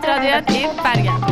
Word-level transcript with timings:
Studentradioen 0.00 0.44
i 0.56 0.68
Bergen. 0.82 1.24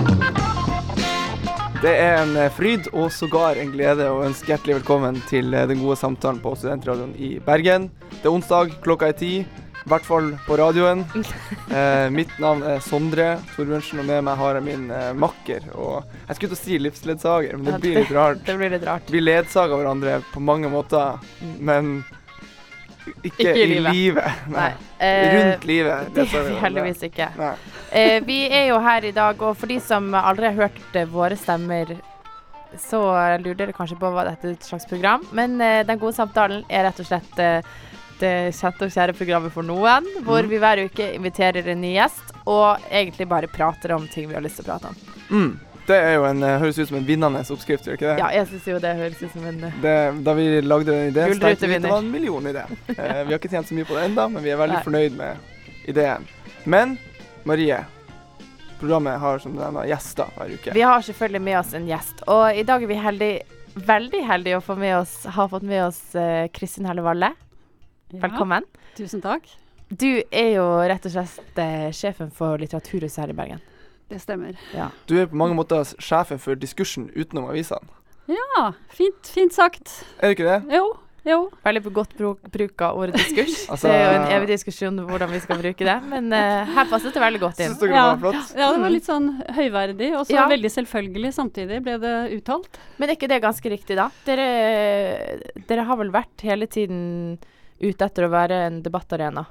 Det 1.81 1.93
er 1.97 2.19
en 2.21 2.35
eh, 2.37 2.51
fryd 2.53 2.91
og 2.91 3.07
sågar 3.15 3.57
en 3.57 3.71
glede 3.73 4.11
å 4.13 4.19
ønske 4.27 4.51
hjertelig 4.53 4.83
velkommen 4.83 5.17
til 5.31 5.55
eh, 5.57 5.65
den 5.71 5.81
gode 5.81 5.97
samtalen 5.97 6.41
på 6.43 6.53
Studentradioen 6.59 7.15
i 7.17 7.31
Bergen. 7.47 7.87
Det 8.11 8.27
er 8.29 8.35
onsdag, 8.35 8.75
klokka 8.85 9.09
er 9.09 9.17
ti. 9.17 9.33
I 9.39 9.89
hvert 9.89 10.05
fall 10.05 10.35
på 10.45 10.59
radioen. 10.61 11.07
Eh, 11.73 12.11
mitt 12.13 12.35
navn 12.43 12.61
er 12.67 12.85
Sondre 12.85 13.31
Torbjørnsen, 13.55 14.03
og 14.03 14.11
med 14.11 14.29
meg 14.29 14.37
har 14.43 14.59
jeg 14.59 14.67
min 14.69 14.87
eh, 14.93 15.15
makker 15.17 15.71
og 15.73 16.05
Jeg 16.29 16.37
skulle 16.37 16.53
til 16.53 16.59
å 16.59 16.61
si 16.61 16.79
livsledsager, 16.85 17.57
men 17.57 17.71
det 17.71 17.81
blir 17.87 17.99
litt 18.03 18.13
rart. 18.13 18.45
Det 18.45 18.59
blir 18.61 18.77
litt 18.77 18.85
rart. 18.85 19.09
Vi 19.09 19.25
ledsager 19.25 19.81
hverandre 19.81 20.21
på 20.35 20.45
mange 20.45 20.69
måter, 20.73 21.25
men 21.57 22.03
ikke, 23.23 23.39
Ikke 23.39 23.55
i 23.63 23.67
livet. 23.73 23.93
livet. 23.95 24.43
Nei. 24.49 24.69
Nei. 24.69 24.73
Eh, 25.01 25.35
Rundt 25.37 25.65
livet. 25.69 26.15
Det 26.15 26.27
vi 26.33 26.55
heldigvis 26.63 27.03
ikke. 27.09 27.29
Eh, 27.93 28.21
vi 28.27 28.39
er 28.49 28.69
jo 28.69 28.79
her 28.85 29.05
i 29.05 29.13
dag, 29.13 29.43
og 29.43 29.57
for 29.57 29.67
de 29.71 29.79
som 29.81 30.11
aldri 30.15 30.47
har 30.51 30.59
hørt 30.69 30.97
eh, 30.97 31.05
våre 31.07 31.37
stemmer, 31.37 31.97
så 32.79 33.01
lurer 33.41 33.55
dere 33.57 33.73
kanskje 33.73 33.97
på 33.99 34.11
hva 34.13 34.27
dette 34.29 34.45
er 34.51 34.57
et 34.59 34.67
slags 34.67 34.85
program. 34.91 35.23
Men 35.33 35.61
eh, 35.61 35.83
Den 35.89 35.99
gode 35.99 36.13
samtalen 36.19 36.65
er 36.69 36.85
rett 36.89 37.01
og 37.01 37.07
slett 37.09 37.39
eh, 37.41 37.63
det 38.19 38.33
kjente 38.59 38.83
og 38.89 38.91
kjære 38.91 39.15
programmet 39.15 39.53
for 39.55 39.63
noen, 39.63 40.05
hvor 40.27 40.43
Mm. 40.43 40.49
vi 40.51 40.59
hver 40.59 40.81
uke 40.89 41.05
inviterer 41.15 41.69
en 41.71 41.81
ny 41.81 41.93
gjest, 41.95 42.35
og 42.47 42.79
egentlig 42.91 43.29
bare 43.31 43.47
prater 43.47 43.93
om 43.95 44.09
ting 44.11 44.27
vi 44.29 44.35
har 44.35 44.43
lyst 44.43 44.57
til 44.59 44.67
å 44.67 44.73
prate 44.73 44.91
om. 44.91 44.97
Mm. 45.31 45.61
Det 45.89 45.97
er 45.97 46.19
jo 46.19 46.25
en, 46.29 46.43
eh, 46.45 46.59
høres 46.61 46.79
ut 46.79 46.89
som 46.91 46.99
en 46.99 47.05
vinnende 47.07 47.41
oppskrift, 47.41 47.87
gjør 47.89 47.97
ikke 47.97 48.09
det? 48.11 48.17
Ja, 48.21 48.29
jeg 48.37 48.49
syns 48.51 48.67
jo 48.69 48.79
det 48.83 48.91
høres 48.99 49.21
ut 49.23 49.33
som 49.33 49.45
en 49.49 49.63
eh, 49.65 49.77
Det, 49.81 49.93
da 50.27 50.33
vi 50.37 50.49
lagde 50.61 50.91
den 50.91 51.13
ideen, 51.15 51.37
så 51.39 51.47
tenkte 51.47 51.71
vi 51.71 51.79
det 51.81 51.93
var 51.93 52.03
en 52.03 52.11
millionidé. 52.13 52.65
Eh, 52.93 53.23
vi 53.25 53.33
har 53.33 53.39
ikke 53.39 53.49
tjent 53.49 53.71
så 53.71 53.77
mye 53.77 53.89
på 53.89 53.97
det 53.97 54.03
ennå, 54.11 54.27
men 54.35 54.45
vi 54.45 54.53
er 54.53 54.61
veldig 54.61 54.77
Nei. 54.77 54.83
fornøyd 54.85 55.17
med 55.17 55.89
ideen. 55.89 56.27
Men 56.69 56.99
Marie, 57.49 57.79
programmet 58.83 59.17
har 59.23 59.41
som 59.41 59.55
du 59.57 59.63
nevner 59.63 59.89
gjester 59.89 60.29
hver 60.37 60.53
uke. 60.53 60.75
Vi 60.77 60.85
har 60.85 61.07
selvfølgelig 61.07 61.43
med 61.47 61.59
oss 61.63 61.73
en 61.79 61.89
gjest, 61.89 62.21
og 62.29 62.45
i 62.53 62.67
dag 62.69 62.85
er 62.85 62.93
vi 62.93 63.01
heldig, 63.07 63.33
veldig 63.89 64.23
heldige 64.29 64.61
å 64.61 64.67
få 64.69 64.77
med 64.77 64.99
oss, 64.99 65.17
ha 65.39 65.49
fått 65.49 65.65
med 65.65 65.87
oss 65.87 66.03
uh, 66.19 66.45
Kristin 66.53 66.91
Helle 66.91 67.07
Valle. 67.07 67.33
Velkommen. 68.13 68.69
Tusen 68.99 69.25
takk. 69.25 69.49
Du 69.89 70.21
er 70.29 70.53
jo 70.59 70.69
rett 70.85 71.09
og 71.09 71.17
slett 71.17 71.65
uh, 71.65 71.89
sjefen 71.97 72.29
for 72.35 72.61
Litteraturhuset 72.61 73.25
her 73.25 73.33
i 73.33 73.41
Bergen. 73.41 73.65
Det 74.09 74.21
stemmer. 74.23 74.57
Du 75.07 75.19
er 75.21 75.29
på 75.29 75.37
mange 75.37 75.57
måter 75.57 75.85
sjefen 76.01 76.41
for 76.41 76.57
diskursen 76.57 77.11
utenom 77.13 77.51
avisene. 77.51 77.85
Ja, 78.29 78.71
fint, 78.93 79.29
fint 79.29 79.55
sagt. 79.57 79.93
Er 80.21 80.31
det 80.31 80.37
ikke 80.37 80.49
det? 80.49 80.77
Jo, 80.77 80.85
jo. 81.29 81.37
Veldig 81.65 81.83
godt 81.97 82.15
bruk, 82.17 82.41
bruk 82.53 82.83
av 82.85 82.99
ordet 83.01 83.17
diskurs. 83.17 83.63
Altså- 83.73 83.89
det 83.93 83.97
er 83.97 84.05
jo 84.07 84.19
en 84.21 84.33
evig 84.37 84.49
diskusjon 84.53 85.01
hvordan 85.09 85.33
vi 85.33 85.41
skal 85.45 85.61
bruke 85.61 85.89
det, 85.89 85.97
men 86.09 86.29
uh, 86.33 86.69
her 86.77 86.89
passet 86.91 87.17
det 87.17 87.23
veldig 87.25 87.41
godt 87.43 87.61
inn. 87.65 87.73
Synes 87.75 87.83
dere 87.85 87.97
det 87.97 88.05
var 88.05 88.23
flott? 88.25 88.55
Ja, 88.57 88.71
det 88.73 88.83
var 88.85 88.95
litt 88.95 89.09
sånn 89.09 89.29
høyverdig, 89.59 90.11
og 90.17 90.25
så 90.29 90.37
Ja. 90.37 90.47
veldig 90.53 90.73
selvfølgelig 90.77 91.35
samtidig 91.37 91.83
ble 91.85 91.99
det 92.05 92.15
uttalt. 92.39 92.81
Men 92.99 93.09
er 93.09 93.17
ikke 93.17 93.31
det 93.33 93.43
ganske 93.45 93.73
riktig, 93.77 93.97
da? 94.01 94.09
Dere, 94.29 94.49
dere 95.69 95.87
har 95.89 96.01
vel 96.01 96.13
vært 96.17 96.49
hele 96.49 96.69
tiden 96.69 97.39
ute 97.81 98.09
etter 98.09 98.25
å 98.29 98.33
være 98.33 98.65
en 98.69 98.83
debattarena? 98.85 99.47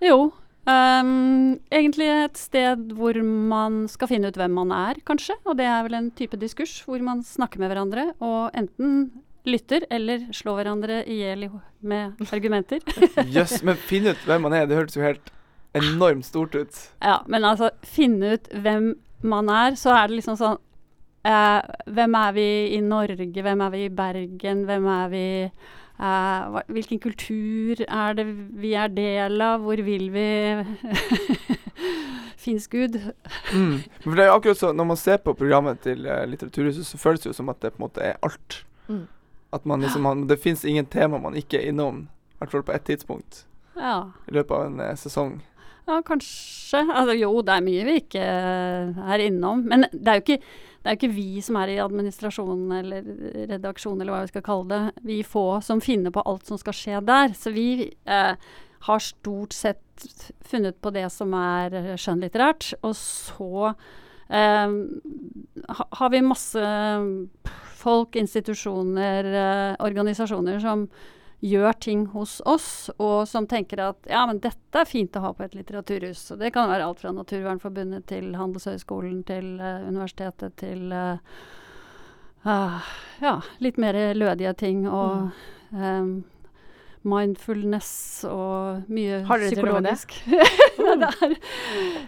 Jo. 0.00 0.30
Ehm, 0.68 1.56
egentlig 1.72 2.10
et 2.12 2.38
sted 2.38 2.92
hvor 2.98 3.16
man 3.24 3.86
skal 3.88 4.10
finne 4.10 4.28
ut 4.28 4.36
hvem 4.36 4.52
man 4.60 4.74
er, 4.74 5.00
kanskje. 5.06 5.38
Og 5.46 5.56
det 5.60 5.66
er 5.70 5.82
vel 5.86 5.98
en 5.98 6.12
type 6.16 6.36
diskurs 6.40 6.80
hvor 6.86 7.02
man 7.04 7.24
snakker 7.26 7.62
med 7.62 7.72
hverandre 7.72 8.10
og 8.20 8.50
enten 8.58 9.10
lytter 9.48 9.86
eller 9.90 10.26
slår 10.36 10.60
hverandre 10.60 11.02
i 11.08 11.20
hjel 11.22 11.48
med 11.80 12.20
argumenter. 12.32 12.84
Jøss, 13.36 13.62
men 13.64 13.78
finne 13.80 14.14
ut 14.14 14.26
hvem 14.28 14.44
man 14.44 14.56
er, 14.56 14.66
det 14.68 14.76
hørtes 14.76 14.98
jo 14.98 15.04
helt 15.04 15.32
enormt 15.76 16.26
stort 16.26 16.54
ut. 16.54 16.80
Ja, 17.00 17.20
men 17.30 17.46
altså 17.46 17.70
finne 17.86 18.34
ut 18.34 18.50
hvem 18.52 18.92
man 19.22 19.48
er, 19.52 19.76
så 19.80 19.94
er 19.94 20.08
det 20.08 20.20
liksom 20.20 20.38
sånn 20.40 20.56
eh, 21.28 21.60
Hvem 21.92 22.16
er 22.16 22.32
vi 22.36 22.48
i 22.76 22.80
Norge, 22.84 23.42
hvem 23.44 23.64
er 23.66 23.74
vi 23.74 23.84
i 23.84 23.92
Bergen, 23.92 24.64
hvem 24.68 24.88
er 24.90 25.12
vi 25.12 25.26
hva, 26.00 26.62
Hvilken 26.72 27.00
kultur 27.02 27.82
er 27.86 28.14
det 28.16 28.26
vi 28.62 28.72
er 28.78 28.88
del 28.88 29.40
av, 29.44 29.60
hvor 29.64 29.82
vil 29.84 30.06
vi 30.14 30.28
Fins 32.40 32.68
Gud? 32.72 32.96
Mm. 33.52 33.82
For 34.00 34.16
det 34.16 34.24
er 34.24 34.30
jo 34.30 34.38
akkurat 34.38 34.60
så, 34.60 34.72
Når 34.72 34.84
man 34.88 34.96
ser 34.96 35.20
på 35.20 35.34
programmet 35.36 35.82
til 35.84 36.06
uh, 36.08 36.24
Litteraturhuset, 36.24 36.86
så 36.86 36.98
føles 36.98 37.20
det 37.20 37.32
jo 37.32 37.36
som 37.36 37.52
at 37.52 37.60
det 37.60 37.74
på 37.74 37.82
en 37.82 37.86
måte 37.88 38.04
er 38.04 38.16
alt. 38.24 38.62
Mm. 38.88 39.04
At 39.52 39.66
man 39.66 39.84
liksom, 39.84 40.02
man, 40.02 40.26
Det 40.28 40.40
fins 40.40 40.64
ingen 40.64 40.86
tema 40.86 41.18
man 41.20 41.36
ikke 41.36 41.60
er 41.60 41.68
innom, 41.68 42.06
i 42.08 42.40
hvert 42.40 42.54
fall 42.56 42.64
på 42.64 42.72
ett 42.72 42.88
tidspunkt 42.88 43.44
Ja. 43.76 44.10
i 44.28 44.32
løpet 44.32 44.56
av 44.56 44.66
en 44.66 44.80
uh, 44.80 44.94
sesong. 44.96 45.40
Ja, 45.88 46.00
kanskje. 46.06 46.82
Altså, 46.84 47.14
jo, 47.18 47.30
det 47.46 47.54
er 47.54 47.66
mye 47.66 47.86
vi 47.88 47.96
ikke 48.02 48.24
eh, 48.24 48.98
er 49.14 49.24
innom. 49.24 49.64
Men 49.68 49.86
det 49.92 50.12
er, 50.12 50.18
jo 50.20 50.24
ikke, 50.24 50.40
er 50.84 50.98
ikke 50.98 51.12
vi 51.14 51.44
som 51.44 51.58
er 51.60 51.74
i 51.74 51.78
administrasjonen 51.82 52.74
eller 52.80 53.12
redaksjonen 53.52 54.02
eller 54.02 54.14
hva 54.14 54.24
vi 54.24 54.32
skal 54.32 54.46
kalle 54.46 54.68
det. 54.70 55.04
Vi 55.12 55.20
få 55.26 55.46
som 55.66 55.82
finner 55.84 56.14
på 56.14 56.24
alt 56.26 56.50
som 56.50 56.60
skal 56.60 56.76
skje 56.76 57.04
der. 57.08 57.36
Så 57.36 57.54
vi 57.56 57.70
eh, 57.88 58.50
har 58.86 59.04
stort 59.04 59.56
sett 59.56 60.06
funnet 60.46 60.78
på 60.80 60.92
det 60.94 61.08
som 61.12 61.34
er 61.36 61.96
skjønnlitterært. 62.00 62.72
Og 62.86 62.94
så 62.96 63.72
eh, 64.30 64.76
har 66.00 66.12
vi 66.14 66.22
masse 66.24 66.68
folk, 67.80 68.16
institusjoner, 68.20 69.24
eh, 69.24 69.74
organisasjoner 69.80 70.60
som 70.62 70.86
gjør 71.40 71.72
ting 71.80 72.06
hos 72.12 72.40
oss, 72.44 72.90
og 73.00 73.28
som 73.28 73.46
tenker 73.48 73.80
at 73.80 74.08
ja, 74.10 74.26
men 74.28 74.42
dette 74.44 74.82
er 74.82 74.88
fint 74.88 75.16
å 75.16 75.22
ha 75.24 75.32
på 75.36 75.46
et 75.46 75.56
litteraturhus. 75.56 76.26
Og 76.34 76.42
det 76.42 76.52
kan 76.54 76.68
være 76.68 76.84
alt 76.86 77.00
fra 77.00 77.14
Naturvernforbundet 77.16 78.06
til 78.12 78.34
Handelshøyskolen 78.36 79.22
til 79.28 79.54
uh, 79.60 79.86
universitetet 79.88 80.58
til 80.60 80.92
uh, 80.92 81.16
ja, 82.44 83.34
litt 83.58 83.80
mer 83.80 83.96
lødige 84.16 84.52
ting 84.56 84.86
og 84.88 85.28
eh, 85.76 86.06
mindfulness 87.08 88.26
og 88.28 88.90
mye 88.92 89.22
Har 89.24 89.40
dere 89.40 89.48
det? 89.48 89.56
psykologisk. 89.56 90.16
ja, 90.84 90.96
det 91.00 91.08
er, 91.08 91.34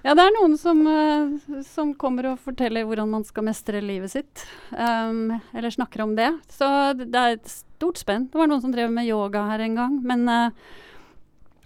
ja, 0.04 0.14
det 0.18 0.24
er 0.26 0.34
noen 0.36 0.56
som, 0.60 0.82
eh, 0.88 1.62
som 1.64 1.94
kommer 1.98 2.32
og 2.32 2.42
forteller 2.44 2.84
hvordan 2.88 3.08
man 3.14 3.24
skal 3.24 3.46
mestre 3.48 3.80
livet 3.84 4.12
sitt. 4.12 4.44
Um, 4.70 5.38
eller 5.56 5.72
snakker 5.72 6.04
om 6.04 6.12
det. 6.18 6.28
Så 6.52 6.68
det 7.00 7.08
er 7.08 7.38
et 7.38 7.48
stort 7.48 8.02
spenn. 8.02 8.28
Det 8.28 8.40
var 8.40 8.50
noen 8.50 8.64
som 8.64 8.74
drev 8.74 8.92
med 8.92 9.08
yoga 9.08 9.46
her 9.48 9.64
en 9.64 9.78
gang. 9.80 9.96
Men 10.04 10.28
uh, 10.28 10.50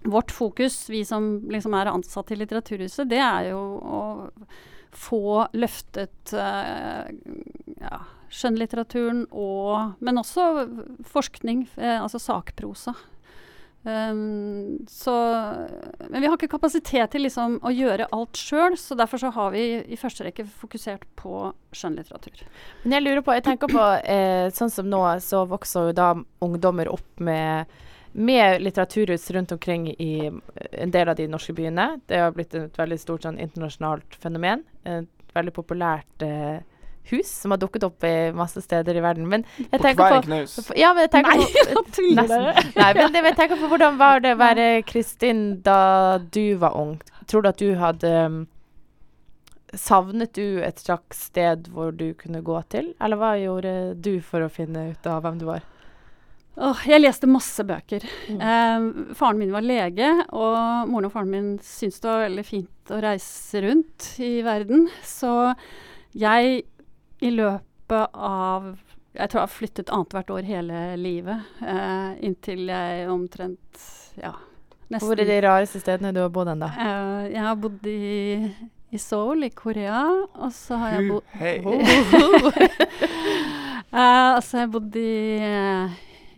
vårt 0.07 0.31
fokus, 0.31 0.85
vi 0.87 1.03
som 1.07 1.49
liksom 1.51 1.75
er 1.75 1.91
ansatt 1.91 2.31
i 2.31 2.39
Litteraturhuset, 2.39 3.09
det 3.11 3.19
er 3.19 3.51
jo 3.51 3.59
å 3.83 4.01
få 4.97 5.43
løftet 5.59 6.31
uh, 6.31 7.03
ja, 7.83 7.99
skjønnlitteraturen 8.31 9.25
og 9.35 9.99
Men 9.99 10.23
også 10.23 10.47
forskning, 11.11 11.67
altså 11.75 12.23
sakprosa. 12.23 12.95
Um, 13.87 14.85
så, 14.89 15.13
men 16.09 16.21
vi 16.21 16.27
har 16.27 16.35
ikke 16.35 16.49
kapasitet 16.51 17.13
til 17.13 17.23
liksom 17.23 17.53
å 17.63 17.71
gjøre 17.71 18.09
alt 18.11 18.35
sjøl, 18.35 18.75
så 18.75 18.97
derfor 18.99 19.21
så 19.21 19.29
har 19.31 19.53
vi 19.53 19.61
i 19.79 19.99
første 19.99 20.25
rekke 20.27 20.43
fokusert 20.59 21.05
på 21.15 21.53
skjønnlitteratur. 21.71 22.41
Men 22.83 22.97
jeg 22.97 23.05
lurer 23.05 23.23
på, 23.23 23.35
jeg 23.37 23.45
tenker 23.45 23.71
på 23.71 23.85
eh, 24.03 24.49
sånn 24.51 24.73
som 24.73 24.89
nå, 24.91 24.99
så 25.23 25.45
vokser 25.47 25.87
jo 25.87 25.95
da 25.95 26.09
ungdommer 26.43 26.91
opp 26.91 27.23
med, 27.23 27.71
med 28.11 28.59
litteraturhus 28.65 29.29
rundt 29.37 29.55
omkring 29.55 29.87
i 29.95 30.11
en 30.27 30.91
del 30.91 31.07
av 31.07 31.15
de 31.15 31.29
norske 31.31 31.55
byene. 31.55 31.93
Det 32.11 32.19
har 32.25 32.35
blitt 32.35 32.59
et 32.59 32.75
veldig 32.81 32.99
stort 32.99 33.23
sånn 33.23 33.39
internasjonalt 33.39 34.19
fenomen. 34.19 34.67
Et 34.83 35.31
veldig 35.37 35.55
populært 35.55 36.27
eh, 36.27 36.59
hus 37.11 37.29
som 37.43 37.53
har 37.53 37.61
dukket 37.61 37.85
opp 37.87 38.03
i 38.07 38.31
masse 38.35 38.61
steder 38.63 38.97
i 38.99 39.03
verden. 39.05 39.27
Men 39.31 39.45
jeg 39.57 39.69
På 39.73 39.83
tenker 39.85 40.03
hver 40.03 40.19
på 40.21 40.27
knaus. 40.27 40.57
ja, 40.75 40.93
men 40.93 41.05
jeg 41.07 41.13
tenker 41.15 41.31
på 41.73 42.05
Nesten. 42.17 42.73
Nei, 42.77 42.91
men 42.97 43.15
det, 43.15 43.23
jeg 43.31 43.37
tenker 43.39 43.61
på 43.61 43.71
hvordan 43.71 43.97
var 43.99 44.21
det 44.25 44.35
å 44.35 44.41
være 44.41 44.67
Kristin 44.89 45.47
da 45.65 46.17
du 46.19 46.55
var 46.61 46.77
ung? 46.79 46.97
Tror 47.27 47.43
du 47.43 47.49
at 47.51 47.59
du 47.59 47.73
hadde 47.79 48.13
um, 48.27 48.43
Savnet 49.75 50.31
du 50.37 50.61
et 50.63 50.79
slags 50.79 51.25
sted 51.27 51.65
hvor 51.73 51.91
du 51.91 52.13
kunne 52.15 52.39
gå 52.45 52.55
til, 52.71 52.93
eller 53.03 53.19
hva 53.19 53.33
gjorde 53.35 53.73
du 53.99 54.13
for 54.23 54.45
å 54.45 54.47
finne 54.51 54.93
ut 54.93 55.09
av 55.11 55.25
hvem 55.25 55.41
du 55.41 55.43
var? 55.49 55.65
Oh, 56.57 56.79
jeg 56.89 57.03
leste 57.03 57.27
masse 57.29 57.61
bøker. 57.67 58.01
Mm. 58.31 58.39
Eh, 58.41 58.85
faren 59.19 59.37
min 59.37 59.51
var 59.53 59.61
lege, 59.61 60.07
og 60.33 60.87
moren 60.89 61.09
og 61.09 61.13
faren 61.13 61.29
min 61.29 61.49
syntes 61.61 61.99
det 62.01 62.09
var 62.09 62.23
veldig 62.23 62.45
fint 62.47 62.93
å 62.95 63.01
reise 63.03 63.61
rundt 63.61 64.07
i 64.23 64.31
verden. 64.47 64.87
Så 65.05 65.33
jeg 66.17 66.63
i 67.19 67.31
løpet 67.33 68.13
av 68.13 68.75
Jeg 69.17 69.29
tror 69.31 69.39
jeg 69.39 69.47
har 69.47 69.53
flyttet 69.53 69.89
annethvert 69.93 70.29
år 70.29 70.45
hele 70.45 70.81
livet. 71.01 71.45
Eh, 71.65 72.09
inntil 72.27 72.67
jeg 72.69 73.07
omtrent 73.09 73.85
Ja, 74.19 74.33
nesten 74.91 75.07
Hvor 75.07 75.19
er 75.21 75.29
de 75.29 75.37
rareste 75.45 75.81
stedene 75.81 76.13
du 76.13 76.19
har 76.21 76.29
bodd 76.33 76.51
hen, 76.51 76.61
da? 76.61 76.69
Eh, 76.77 77.29
jeg 77.33 77.45
har 77.47 77.55
bodd 77.63 77.87
i, 77.89 78.51
i 78.93 79.01
Seoul 79.01 79.47
i 79.47 79.49
Korea, 79.49 80.03
og 80.37 80.51
så 80.53 80.77
har 80.83 80.97
jeg 80.97 81.09
bodd 81.13 81.39
hei. 81.41 81.55
Eh, 83.87 84.33
og 84.35 84.41
så 84.43 84.57
har 84.57 84.65
jeg 84.65 84.71
bodd 84.73 84.95
i, 84.99 85.11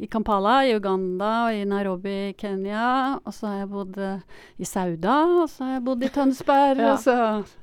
i 0.06 0.08
Kampala 0.08 0.60
i 0.70 0.76
Uganda 0.78 1.32
og 1.48 1.58
i 1.58 1.64
Nairobi 1.68 2.14
i 2.30 2.36
Kenya. 2.38 3.18
Og 3.26 3.34
så 3.34 3.50
har 3.50 3.64
jeg 3.64 3.70
bodd 3.72 3.98
i 3.98 4.68
Sauda, 4.70 5.16
og 5.42 5.50
så 5.50 5.66
har 5.66 5.74
jeg 5.80 5.84
bodd 5.88 6.06
i 6.06 6.12
Tønsberg. 6.14 6.84
Ja. 6.86 6.92
og 6.94 7.02
så, 7.02 7.16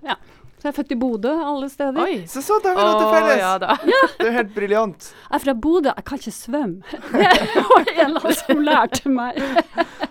ja. 0.04 0.18
Så 0.66 0.72
jeg 0.72 0.74
er 0.74 0.82
født 0.82 0.92
i 0.92 0.98
Bodø 0.98 1.32
alle 1.46 1.68
steder. 1.70 2.02
Oi. 2.02 2.14
Så 2.26 2.40
så, 2.42 2.56
da 2.64 2.72
har 2.74 2.78
vi 2.80 2.86
noe 2.88 2.98
til 2.98 3.12
felles! 3.14 3.38
ja 3.38 3.52
da. 3.62 3.76
Det 4.18 4.26
er 4.26 4.34
helt 4.40 4.54
briljant. 4.56 5.10
Jeg 5.28 5.36
er 5.38 5.42
fra 5.44 5.54
Bodø, 5.54 5.92
jeg 5.92 6.06
kan 6.08 6.18
ikke 6.18 6.32
svømme. 6.34 6.96
Det 7.12 7.62
var 7.70 7.86
det 7.86 7.94
en 7.94 8.02
eller 8.08 8.26
annen 8.26 8.40
som 8.40 8.64
lærte 8.66 9.12
meg. 9.14 9.38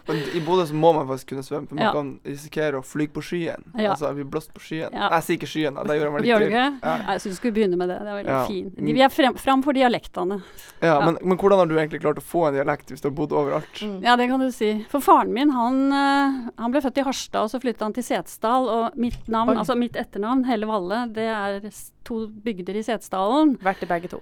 Men 0.08 0.18
i 0.38 0.40
Bodø 0.46 0.66
så 0.70 0.74
må 0.78 0.92
man 0.94 1.08
faktisk 1.08 1.32
kunne 1.34 1.44
svømme, 1.44 1.68
for 1.68 1.76
man 1.76 1.84
Ja. 1.86 1.92
kan 1.92 2.20
risikere 2.26 2.78
å 2.78 2.84
fly 2.86 3.08
på 3.08 3.22
skyen. 3.26 3.64
Ja. 3.78 3.92
Altså 3.94 4.14
bli 4.14 4.24
blåst 4.24 4.54
på 4.54 4.60
skyen. 4.62 4.92
Ja. 4.94 5.10
Jeg 5.16 5.24
sier 5.24 5.38
ikke 5.40 5.50
skyen, 5.50 5.74
da. 5.76 5.84
Det 5.84 5.96
gjør 6.00 6.06
jeg 6.06 6.14
meg 6.14 6.22
litt? 6.22 6.52
Ja. 6.52 6.98
Jeg 7.10 7.22
syns 7.22 7.34
du 7.34 7.36
skulle 7.40 7.54
begynne 7.56 7.78
med 7.78 7.90
det. 7.90 8.00
Det 8.00 8.08
er 8.08 8.24
veldig 8.24 8.36
Ja. 8.36 8.46
fint. 8.46 8.76
Vi 8.78 9.02
er 9.02 9.10
frem, 9.10 9.34
fram 9.36 9.64
for 9.64 9.74
dialektene. 9.74 10.42
Ja, 10.82 11.00
Ja. 11.00 11.06
Men, 11.06 11.18
men 11.24 11.38
hvordan 11.38 11.58
har 11.58 11.66
du 11.66 11.76
egentlig 11.76 12.02
klart 12.02 12.18
å 12.18 12.22
få 12.24 12.48
en 12.48 12.54
dialekt 12.54 12.88
hvis 12.90 13.02
du 13.02 13.10
har 13.10 13.16
bodd 13.16 13.32
overalt? 13.32 13.82
Mm. 13.82 14.04
Ja, 14.04 14.16
det 14.16 14.30
kan 14.30 14.40
du 14.40 14.52
si. 14.52 14.86
For 14.90 15.00
faren 15.02 15.34
min, 15.34 15.50
han, 15.50 15.92
eh, 15.92 16.52
han 16.58 16.72
ble 16.72 16.82
født 16.82 16.98
i 17.00 17.04
Harstad, 17.04 17.42
og 17.44 17.50
så 17.50 17.60
flyttet 17.62 17.82
han 17.82 17.94
til 17.94 18.04
Setesdal. 18.04 18.70
Og 18.70 18.96
mitt 18.98 19.28
navn, 19.28 19.50
Oi. 19.50 19.56
altså 19.58 19.76
mitt 19.78 19.94
etternavn, 19.94 20.46
Helle 20.46 20.66
Valle, 20.68 21.08
det 21.12 21.26
er 21.28 21.62
to 22.06 22.28
bygder 22.28 22.76
i 22.78 22.84
Setesdalen. 22.84 23.58
Vært 23.58 23.82
i 23.82 23.86
begge 23.88 24.10
to. 24.10 24.22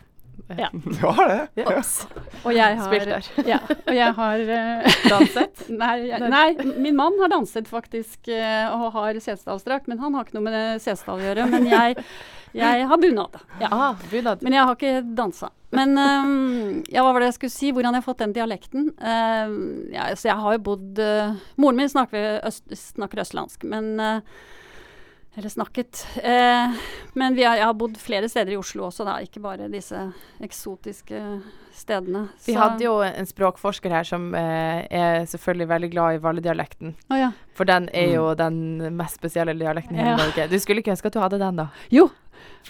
Ja. 0.57 0.69
Du 0.99 1.07
har 1.07 1.27
det? 1.27 1.63
Ja. 1.63 1.81
Og 2.43 2.53
jeg 2.53 2.77
har 2.77 2.87
Spilt 2.87 3.09
der. 3.09 3.47
Ja, 3.47 3.59
og 3.69 3.95
jeg 3.95 4.11
har 4.19 4.43
eh, 4.57 4.99
Danset. 5.11 5.65
Nei, 5.71 5.95
jeg, 6.09 6.29
nei, 6.33 6.47
min 6.83 6.97
mann 6.99 7.17
har 7.21 7.31
danset 7.31 7.69
faktisk, 7.69 8.27
eh, 8.27 8.67
og 8.69 8.93
har 8.97 9.17
setesdalsdrakt, 9.19 9.89
men 9.91 10.01
han 10.03 10.15
har 10.17 10.27
ikke 10.27 10.37
noe 10.37 10.47
med 10.49 10.83
Setesdal 10.83 11.21
å 11.21 11.27
gjøre. 11.27 11.49
Men 11.53 11.67
jeg, 11.71 11.97
jeg 12.57 12.87
har 12.89 13.01
bunad. 13.01 13.41
Ja. 13.61 13.71
Ah, 13.71 14.07
bunad. 14.11 14.43
Men 14.45 14.57
jeg 14.57 14.69
har 14.69 14.79
ikke 14.79 14.95
dansa. 15.17 15.51
Men 15.73 15.97
um, 15.97 16.81
ja, 16.91 17.01
hva 17.01 17.13
var 17.15 17.23
det 17.23 17.31
jeg 17.31 17.37
skulle 17.39 17.55
si? 17.55 17.71
Hvordan 17.73 17.95
jeg 17.95 18.03
har 18.03 18.05
fått 18.05 18.21
den 18.21 18.35
dialekten? 18.35 18.91
Uh, 19.01 19.55
ja, 19.93 20.11
så 20.13 20.29
jeg 20.29 20.37
har 20.43 20.57
jo 20.57 20.65
bodd 20.67 21.01
uh, 21.01 21.33
Moren 21.57 21.81
min 21.81 21.89
snakker, 21.89 22.43
øst, 22.45 22.67
snakker 22.93 23.23
østlandsk, 23.23 23.65
men 23.69 23.95
eh, 24.01 24.43
Eller 25.35 25.49
snakket. 25.49 26.03
Eh, 26.21 26.75
men 27.17 27.33
vi 27.35 27.43
har, 27.43 27.57
jeg 27.57 27.65
har 27.65 27.73
bodd 27.73 27.95
flere 27.97 28.27
steder 28.29 28.53
i 28.53 28.57
Oslo 28.59 28.85
også, 28.91 29.05
da. 29.07 29.15
Ikke 29.25 29.41
bare 29.41 29.65
disse 29.71 29.97
eksotiske 30.45 31.21
stedene. 31.73 32.27
Vi 32.45 32.53
hadde 32.53 32.85
jo 32.85 32.99
en 33.01 33.25
språkforsker 33.25 33.89
her 33.95 34.05
som 34.05 34.27
eh, 34.37 34.83
er 34.93 35.25
selvfølgelig 35.29 35.67
veldig 35.71 35.89
glad 35.95 36.17
i 36.19 36.21
Valle-dialekten. 36.21 36.93
Å 37.09 37.17
ja. 37.17 37.31
For 37.57 37.65
den 37.69 37.89
er 37.97 38.13
jo 38.13 38.27
den 38.37 38.59
mest 38.97 39.17
spesielle 39.17 39.55
dialekten 39.57 39.97
i 39.97 40.03
hele 40.03 40.13
Ja. 40.13 40.19
Norge. 40.21 40.47
Du 40.53 40.59
skulle 40.61 40.83
ikke 40.85 40.93
ønske 40.93 41.09
at 41.09 41.17
du 41.17 41.21
hadde 41.23 41.41
den, 41.41 41.63
da. 41.63 41.67
Jo. 41.93 42.11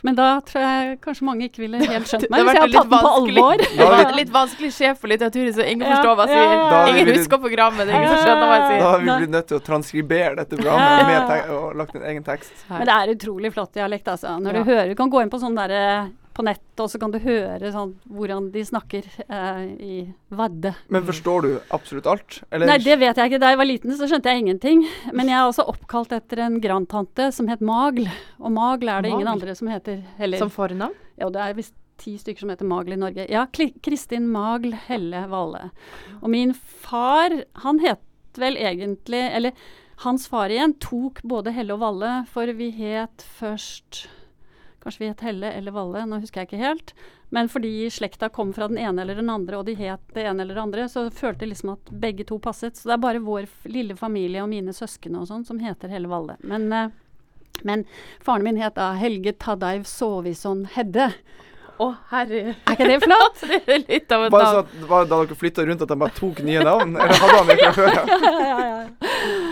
Men 0.04 0.16
da 0.18 0.26
tror 0.44 0.60
jeg 0.66 0.96
kanskje 1.00 1.24
mange 1.24 1.46
ikke 1.48 1.62
ville 1.64 1.78
helt 1.80 2.08
skjønt 2.10 2.26
Det 2.26 2.30
meg, 2.34 2.40
har 2.42 2.48
hvis 2.50 2.58
jeg 2.58 2.64
vært 2.64 2.76
hadde 2.76 2.76
tatt 2.76 2.90
den 2.92 3.04
på 3.06 3.12
alvor. 3.20 3.58
Det 3.78 3.86
var 3.88 4.02
en 4.04 4.18
litt 4.18 4.32
vanskelig 4.34 4.72
sjef 4.76 4.98
for 5.00 5.08
litteraturen, 5.14 5.54
så 5.56 5.64
ingen 5.64 5.86
Ja, 5.88 5.94
forstår 5.96 6.16
hva 6.20 6.26
jeg 6.28 6.34
sier. 6.34 6.52
ja, 6.58 6.82
vi 6.84 7.00
Ingen 7.04 7.16
husker 7.22 7.38
programmet, 7.46 7.88
ingen 7.88 8.08
som 8.10 8.18
Ja, 8.18 8.24
skjønner 8.26 8.50
hva 8.50 8.58
jeg 8.58 8.66
sier. 8.68 8.80
Da 8.84 8.90
har 8.90 9.00
vi 9.06 9.10
blitt 9.22 9.34
nødt 9.38 9.48
til 9.48 9.58
å 9.58 9.64
transkribere 9.64 10.36
dette 10.42 10.58
programmet 10.60 11.00
Ja. 11.00 11.28
med 11.30 11.50
og 11.56 11.76
lagt 11.80 11.96
en 11.96 12.04
egen 12.12 12.24
tekst. 12.28 12.52
Men 12.70 12.86
det 12.90 12.98
er 12.98 13.14
utrolig 13.16 13.54
flott 13.54 13.72
dialekt, 13.74 14.08
altså. 14.12 14.36
Når 14.44 14.52
Ja. 14.54 14.64
du 14.64 14.72
hører, 14.72 14.90
du 14.90 14.96
kan 14.96 15.10
gå 15.10 15.22
inn 15.24 15.30
på 15.30 15.40
sånn 15.40 15.56
derre 15.56 16.12
på 16.34 16.46
nettet, 16.46 16.80
og 16.82 16.90
så 16.92 17.00
kan 17.02 17.14
du 17.14 17.20
høre 17.22 17.72
sånn 17.74 17.94
hvordan 18.10 18.50
de 18.54 18.64
snakker 18.66 19.06
eh, 19.28 19.64
i 19.78 19.98
Vadde. 20.34 20.74
Men 20.94 21.06
forstår 21.06 21.46
du 21.46 21.52
absolutt 21.76 22.10
alt? 22.10 22.40
Eller? 22.50 22.72
Nei, 22.72 22.80
det 22.82 22.98
vet 23.02 23.20
jeg 23.20 23.32
ikke. 23.32 23.42
Da 23.44 23.52
jeg 23.54 23.62
var 23.62 23.70
liten, 23.70 23.94
så 23.98 24.10
skjønte 24.10 24.34
jeg 24.34 24.44
ingenting. 24.46 24.84
Men 25.14 25.30
jeg 25.30 25.38
er 25.40 25.52
også 25.52 25.68
oppkalt 25.70 26.16
etter 26.16 26.44
en 26.48 26.58
grandtante 26.64 27.30
som 27.36 27.52
het 27.52 27.62
Magl. 27.64 28.10
Og 28.42 28.56
Magl 28.56 28.90
er 28.90 29.06
det 29.06 29.14
ingen 29.14 29.30
andre 29.30 29.56
som 29.58 29.70
heter 29.72 30.02
heller. 30.18 30.42
Som 30.42 30.54
fornavn? 30.54 30.98
Ja, 31.22 31.30
det 31.30 31.44
er 31.44 31.58
visst 31.58 31.78
ti 32.02 32.16
stykker 32.18 32.44
som 32.44 32.52
heter 32.54 32.68
Magl 32.68 32.96
i 32.96 33.00
Norge. 33.00 33.28
Ja, 33.32 33.46
Kristin 33.86 34.28
Magl 34.34 34.74
Helle 34.88 35.28
Valle. 35.32 35.70
Og 36.22 36.34
min 36.34 36.56
far, 36.58 37.44
han 37.66 37.80
het 37.84 38.02
vel 38.34 38.58
egentlig 38.58 39.22
Eller 39.30 39.52
hans 40.02 40.26
far 40.28 40.50
igjen 40.50 40.74
tok 40.82 41.22
både 41.22 41.54
Helle 41.54 41.76
og 41.76 41.84
Valle, 41.84 42.14
for 42.34 42.50
vi 42.58 42.72
het 42.74 43.22
først 43.38 44.08
Kanskje 44.84 45.04
vi 45.06 45.10
het 45.12 45.22
Helle 45.24 45.52
eller 45.56 45.72
Valle, 45.76 46.02
nå 46.10 46.20
husker 46.20 46.42
jeg 46.44 46.50
ikke 46.52 46.60
helt. 46.64 46.94
Men 47.34 47.48
fordi 47.50 47.88
slekta 47.94 48.28
kom 48.30 48.52
fra 48.54 48.68
den 48.70 48.78
ene 48.82 49.02
eller 49.06 49.16
den 49.22 49.32
andre, 49.32 49.58
og 49.62 49.66
de 49.70 49.78
het 49.80 50.04
det 50.14 50.26
ene 50.28 50.44
eller 50.44 50.58
det 50.60 50.66
andre, 50.66 50.88
så 50.92 51.06
følte 51.10 51.46
jeg 51.48 51.54
liksom 51.54 51.72
at 51.78 51.94
begge 52.04 52.28
to 52.30 52.38
passet. 52.44 52.76
Så 52.78 52.92
det 52.92 52.98
er 52.98 53.06
bare 53.06 53.24
vår 53.24 53.48
lille 53.72 53.96
familie 53.98 54.44
og 54.44 54.52
mine 54.52 54.76
søsken 54.76 55.16
og 55.22 55.30
sånn 55.32 55.48
som 55.48 55.62
heter 55.64 55.90
Helle 55.94 56.12
Valle. 56.12 56.36
Men, 56.44 56.68
eh, 56.74 56.92
men 57.64 57.86
faren 58.22 58.44
min 58.44 58.60
het 58.62 58.76
da 58.76 58.92
Helge 59.00 59.34
Tadeiv 59.40 59.88
Sovison 59.90 60.66
Hedde. 60.76 61.10
Å, 61.82 61.88
herre. 62.12 62.54
Er 62.54 62.76
ikke 62.76 62.86
det 62.86 63.00
flott? 63.02 63.40
Det 63.50 63.74
er 63.74 63.80
litt 63.88 64.12
av 64.14 64.28
et 64.28 64.32
Bare 64.32 64.46
så 64.46 64.60
navn. 64.60 64.68
at, 64.84 64.90
var 64.92 65.08
da 65.10 65.18
dere 65.24 65.38
flytta 65.40 65.64
rundt 65.66 65.82
at 65.82 65.90
de 65.90 65.98
bare 66.04 66.14
tok 66.20 66.44
nye 66.46 66.62
navn? 66.64 66.94
Eller 67.02 67.18
hadde 67.24 67.40
han 67.40 67.50
det 67.50 67.56
fra 67.58 67.72
før? 67.74 67.96
ja, 68.22 68.44
ja, 68.46 68.60
ja, 68.68 68.76
Neida. 68.78 69.43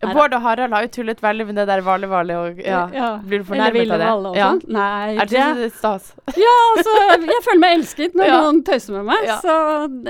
Bård 0.00 0.32
og 0.32 0.40
Harald 0.40 0.72
har 0.72 0.82
jo 0.86 0.88
tullet 0.94 1.18
veldig 1.20 1.44
med 1.50 1.56
det 1.60 1.66
der 1.68 1.82
Vale-Vale 1.84 2.36
og 2.40 2.60
ja. 2.64 2.78
ja. 2.94 3.08
Blir 3.20 3.42
du 3.42 3.44
fornærmet 3.44 3.90
av 3.92 3.98
det? 4.00 4.06
Valle 4.08 4.28
og 4.30 4.36
Ja. 4.38 4.46
Sånt? 4.54 4.64
Nei, 4.72 5.16
Er 5.20 5.28
det 5.28 5.42
det, 5.58 5.66
stas? 5.76 6.06
ja, 6.40 6.54
altså, 6.76 6.94
jeg 7.20 7.42
føler 7.44 7.60
meg 7.60 7.74
elsket 7.78 8.16
når 8.16 8.30
Ja. 8.30 8.38
noen 8.46 8.62
tøyser 8.64 8.96
med 8.96 9.04
meg. 9.10 9.26
Ja. 9.28 9.36
Så 9.44 9.56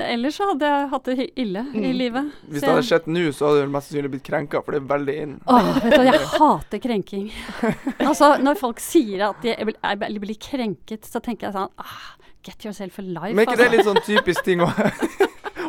ellers 0.05 0.37
så 0.39 0.47
hadde 0.53 0.69
jeg 0.71 0.89
hatt 0.93 1.03
det 1.11 1.17
ille 1.19 1.29
ille 1.35 1.65
i 1.75 1.91
Mm. 1.91 1.97
livet. 1.97 2.31
Hvis 2.47 2.61
det 2.63 2.69
hadde 2.71 2.85
skjedd 2.87 3.07
nå, 3.11 3.25
så 3.35 3.49
hadde 3.49 3.65
du 3.67 3.73
mest 3.75 3.91
sannsynlig 3.91 4.11
blitt 4.15 4.23
krenka, 4.29 4.61
for 4.63 4.71
det 4.71 4.81
er 4.81 4.87
veldig 4.95 5.15
inn. 5.25 5.35
Åh, 5.47 5.69
vet 5.83 5.97
du, 5.97 6.03
jeg 6.07 6.23
hater 6.39 6.79
krenking. 6.87 7.27
Altså, 8.11 8.37
når 8.41 8.55
folk 8.63 8.79
sier 8.79 9.27
at 9.29 9.41
de 9.43 9.55
blir, 9.59 9.75
er- 9.83 10.19
blir 10.23 10.39
krenket, 10.39 11.03
så 11.05 11.19
tenker 11.19 11.49
jeg 11.49 11.53
sånn 11.59 11.69
ah, 11.77 12.15
Get 12.43 12.63
yourself 12.65 12.97
a 12.97 13.03
life, 13.03 13.35
Men 13.35 13.43
er 13.45 13.51
ikke 13.51 13.57
det 13.59 13.67
altså. 13.67 13.75
litt 13.77 13.85
sånn 13.85 14.01
typisk 14.07 14.43
ting 14.47 14.61
å, 14.65 14.69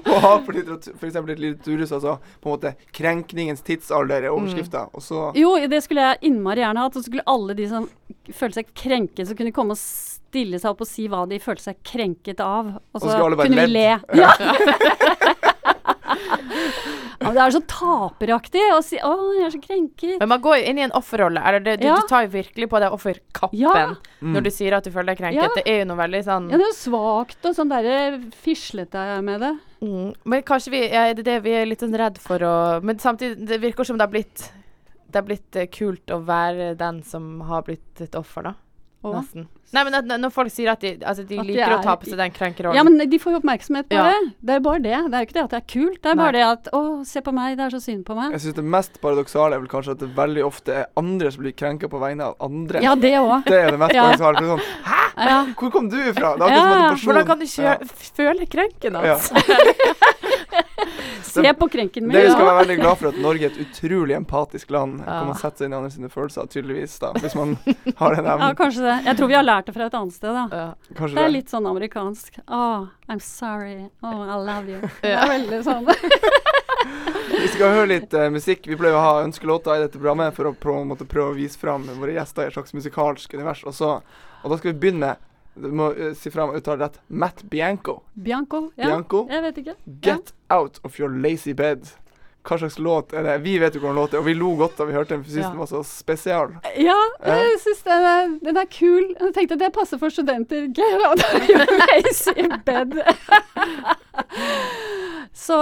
å 0.07 0.19
har 0.23 0.41
for 0.47 0.57
litteratur? 0.57 0.97
For 0.99 1.09
eksempel 1.09 1.35
et 1.35 1.43
litteraturhus, 1.43 1.93
altså 1.93 2.17
på 2.41 2.49
en 2.49 2.57
måte 2.57 2.75
'Krenkningens 2.93 3.63
tidsalder' 3.67 4.25
er 4.27 4.33
overskrifta, 4.33 4.89
og 4.93 5.03
så 5.03 5.31
Jo, 5.39 5.57
det 5.67 5.83
skulle 5.85 6.01
jeg 6.01 6.33
innmari 6.33 6.65
gjerne 6.65 6.87
hatt. 6.87 6.97
Og 6.97 7.03
så 7.03 7.11
skulle 7.11 7.27
alle 7.27 7.55
de 7.55 7.69
som 7.69 7.89
følte 8.33 8.61
seg 8.61 8.75
krenket, 8.75 9.27
som 9.29 9.37
kunne 9.37 9.53
komme 9.53 9.77
og 9.77 9.83
stille 9.83 10.59
seg 10.59 10.71
opp 10.71 10.81
og 10.81 10.89
si 10.89 11.09
hva 11.09 11.27
de 11.29 11.39
følte 11.39 11.63
seg 11.71 11.77
krenket 11.85 12.41
av. 12.41 12.75
Og 12.95 13.01
så 13.01 13.19
kunne 13.19 13.67
vi 13.67 13.73
le. 13.73 14.01
Ja. 14.15 14.33
ja, 17.23 17.29
men 17.31 17.37
det 17.39 17.43
er 17.47 17.55
så 17.55 17.61
taperaktig 17.71 18.63
å 18.75 18.81
si 18.85 18.99
'Å, 18.99 19.13
jeg 19.39 19.47
er 19.47 19.55
så 19.55 19.61
krenket'. 19.63 20.19
Men 20.21 20.29
man 20.29 20.41
går 20.43 20.59
jo 20.59 20.65
inn 20.71 20.79
i 20.79 20.85
en 20.87 20.95
offerrolle. 20.99 21.41
Eller 21.47 21.61
det, 21.61 21.81
du, 21.81 21.87
Ja. 21.87 21.97
du 21.97 22.07
tar 22.11 22.27
jo 22.27 22.33
virkelig 22.35 22.69
på 22.69 22.81
deg 22.83 22.93
offerkappen 22.93 23.59
Ja. 23.59 23.95
Mm. 24.23 24.33
når 24.35 24.43
du 24.43 24.51
sier 24.51 24.75
at 24.77 24.85
du 24.85 24.91
føler 24.91 25.15
deg 25.15 25.19
krenket. 25.19 25.43
Ja. 25.43 25.49
Det 25.55 25.65
er 25.67 25.79
jo 25.85 25.89
noe 25.93 26.01
veldig 26.03 26.23
sånn 26.25 26.51
Ja, 26.51 26.57
det 26.59 26.67
er 26.67 26.73
jo 26.73 26.81
svakt 26.93 27.45
og 27.49 27.55
sånn 27.55 27.71
derre 27.71 28.21
fislete 28.33 29.23
med 29.23 29.41
det. 29.41 29.59
mm. 29.83 30.15
Men 30.25 30.43
kanskje 30.43 30.71
vi 30.71 30.89
ja, 30.91 31.07
er 31.11 31.15
det 31.15 31.25
det 31.25 31.43
vi 31.43 31.51
er 31.51 31.67
litt 31.67 31.81
sånn 31.81 31.97
redd 31.97 32.19
for 32.19 32.39
å 32.39 32.83
Men 32.83 32.99
samtidig, 32.99 33.47
det 33.47 33.61
virker 33.61 33.85
som 33.85 33.97
det 33.99 34.03
har 34.09 34.13
blitt 34.13 34.51
det 35.13 35.19
har 35.21 35.27
blitt 35.29 35.57
eh, 35.57 35.67
kult 35.67 36.07
å 36.09 36.25
være 36.25 36.75
den 36.75 37.03
som 37.03 37.41
har 37.43 37.63
blitt 37.63 38.01
et 38.01 38.15
offer, 38.17 38.43
da. 38.45 38.55
Og- 39.05 39.15
Nesten. 39.17 39.49
Nei, 39.73 39.85
men 39.85 39.95
at, 39.95 40.05
når 40.05 40.31
folk 40.31 40.51
sier 40.53 40.69
at 40.71 40.81
de, 40.85 40.99
altså, 41.01 41.25
de 41.27 41.39
At 41.41 41.47
de 41.47 41.53
liker 41.55 41.73
å 41.73 41.79
er 41.79 41.83
ta 41.83 41.97
på 41.97 42.05
seg 42.05 42.19
den 42.21 42.31
krenkerollen 42.31 42.77
Ja, 42.77 42.83
men 42.85 42.99
de 43.09 43.19
får 43.19 43.33
jo 43.33 43.39
oppmerksomhet 43.41 43.89
på 43.89 43.97
Ja. 43.97 44.03
det. 44.13 44.33
Det 44.45 44.51
er 44.51 44.59
jo 44.61 44.65
bare 44.67 44.83
det. 44.83 44.99
Det 45.11 45.15
er 45.15 45.23
jo 45.23 45.27
ikke 45.27 45.33
det 45.39 45.43
at 45.45 45.51
det 45.51 45.61
er 45.63 45.67
kult. 45.73 46.03
Det 46.03 46.11
er 46.11 46.15
Nei. 46.15 46.25
bare 46.25 46.33
det 46.33 46.43
at 46.45 46.69
'Å, 46.73 47.07
se 47.07 47.21
på 47.23 47.33
meg, 47.33 47.57
det 47.57 47.65
er 47.65 47.71
så 47.79 47.81
synd 47.83 48.05
på 48.05 48.15
meg'. 48.15 48.31
Jeg 48.33 48.41
syns 48.41 48.55
det 48.55 48.65
mest 48.65 49.01
paradoksale 49.01 49.55
er 49.55 49.59
vel 49.61 49.69
kanskje 49.69 49.91
at 49.93 49.99
det 49.99 50.15
veldig 50.15 50.45
ofte 50.45 50.69
er 50.77 50.87
andre 50.97 51.33
som 51.33 51.43
blir 51.43 51.53
krenka 51.57 51.89
på 51.89 51.99
vegne 51.99 52.21
av 52.23 52.37
andre. 52.41 52.83
Ja, 52.83 52.95
det 52.95 53.15
òg. 53.17 53.45
Det 53.45 53.59
er 53.65 53.71
det 53.71 53.79
mest 53.81 53.95
Ja. 53.99 54.03
paradoksale. 54.13 54.37
er 54.37 54.59
Sånn, 54.59 54.61
Ja. 55.17 55.47
Hvor 55.57 55.71
kom 55.73 55.89
du 55.89 55.97
ifra? 55.97 56.37
Det 56.37 56.43
er 56.43 56.53
akkurat 56.53 56.61
som 56.61 56.71
Ja. 56.71 56.85
en 56.85 56.91
person 56.95 57.13
Hvordan 57.15 57.27
kan 57.27 57.39
du 57.39 57.45
ikke 57.45 57.63
Ja. 57.63 57.77
føle 58.17 58.47
krenken 58.49 58.93
Ja. 58.93 59.17
hans? 59.17 59.33
Se 61.33 61.55
på 61.59 61.69
krenken 61.73 62.07
min. 62.07 62.17
Det 62.17 62.25
vi 62.27 62.31
skal 62.33 62.47
være 62.47 62.59
veldig 62.59 62.77
glad 62.81 62.99
for 63.01 63.11
at 63.11 63.21
Norge 63.25 63.49
er 63.49 63.55
et 63.55 63.61
utrolig 63.65 64.17
empatisk 64.17 64.73
land. 64.75 65.01
Ja. 65.01 65.19
Kan 65.19 65.31
man 65.31 65.39
sette 65.41 65.63
seg 65.63 65.69
inn 65.69 65.75
i 65.75 65.79
andre 65.79 65.93
sine 65.95 66.11
følelser, 66.13 66.51
tydeligvis, 66.53 66.99
da. 67.03 67.13
Hvis 67.23 67.37
man 67.39 67.57
har 68.01 68.17
den 68.19 68.29
Ja, 68.29 68.51
kanskje 68.59 68.85
det. 68.87 68.97
Jeg 69.07 69.19
tror 69.19 69.33
vi 69.33 69.39
har 69.39 69.47
lært 69.47 69.71
det 69.71 69.77
fra 69.77 69.89
et 69.89 69.97
annet 70.01 70.17
sted, 70.19 70.37
da. 70.37 70.45
Ja. 70.53 70.67
Det 70.93 71.09
er 71.09 71.17
det. 71.23 71.29
litt 71.39 71.53
sånn 71.53 71.69
amerikansk. 71.71 72.39
Oh, 72.47 72.87
I'm 73.09 73.23
sorry. 73.25 73.89
Oh, 74.03 74.23
I 74.23 74.39
love 74.39 74.69
you. 74.69 74.93
Det 75.01 75.17
er 75.17 75.35
veldig 75.37 75.63
sånn. 75.67 75.89
Vi 77.33 77.49
skal 77.49 77.73
høre 77.75 77.89
litt 77.89 78.15
uh, 78.15 78.29
musikk. 78.33 78.67
Vi 78.69 78.77
pleier 78.79 78.97
å 78.99 79.03
ha 79.03 79.13
ønskelåter 79.25 79.79
i 79.79 79.85
dette 79.87 79.99
programmet 79.99 80.35
for 80.37 80.51
å 80.51 80.55
prøve, 80.55 80.85
måtte 80.87 81.09
prøve 81.09 81.33
å 81.33 81.39
vise 81.39 81.59
fram 81.59 81.87
våre 81.97 82.17
gjester 82.17 82.45
i 82.45 82.51
et 82.51 82.57
slags 82.57 82.75
musikalsk 82.77 83.35
univers. 83.35 83.65
Og, 83.67 83.75
så, 83.77 83.93
og 84.43 84.53
da 84.53 84.59
skal 84.59 84.73
vi 84.73 84.81
begynne 84.85 85.15
Du 85.55 85.69
må 85.73 85.91
uh, 85.93 86.13
si 86.17 86.31
fra 86.33 86.45
om 86.47 86.55
jeg 86.55 86.63
uttale 86.63 86.85
rett. 86.87 87.01
Matt 87.09 87.43
Bianco. 87.53 87.99
Bianco? 88.15 88.71
Ja. 88.77 88.87
Bianco. 88.89 89.27
Jeg 89.31 89.43
vet 89.43 89.59
ikke. 89.59 89.75
Get 90.03 90.33
out 90.51 90.79
of 90.85 90.97
your 91.01 91.11
lazy 91.13 91.53
bed. 91.53 91.91
Hva 92.43 92.57
slags 92.59 92.75
låt 92.83 93.13
er 93.15 93.23
det? 93.23 93.35
Vi 93.45 93.53
vet 93.63 93.77
jo 93.77 93.81
hvordan 93.85 93.95
låt 94.01 94.15
er, 94.17 94.19
og 94.19 94.25
vi 94.27 94.33
lo 94.35 94.49
godt 94.59 94.75
da 94.81 94.85
vi 94.89 94.97
hørte 94.97 95.15
den, 95.15 95.21
for 95.23 95.31
Ja. 95.39 95.51
den 95.53 95.61
var 95.61 95.69
så 95.71 95.83
spesial. 95.87 96.57
Ja, 96.75 96.97
jeg 97.29 97.61
syns 97.63 97.83
den, 97.87 98.03
er- 98.03 98.33
den 98.43 98.57
er 98.57 98.67
kul. 98.67 99.13
Jeg 99.21 99.35
tenkte 99.37 99.59
det 99.61 99.69
passer 99.77 99.99
for 100.01 100.11
studenter. 100.11 100.67
Get 100.75 101.05
out 101.07 101.23
of 101.23 101.49
your 101.49 101.63
lazy 101.93 102.49
bed. 102.67 102.99
Så 105.43 105.57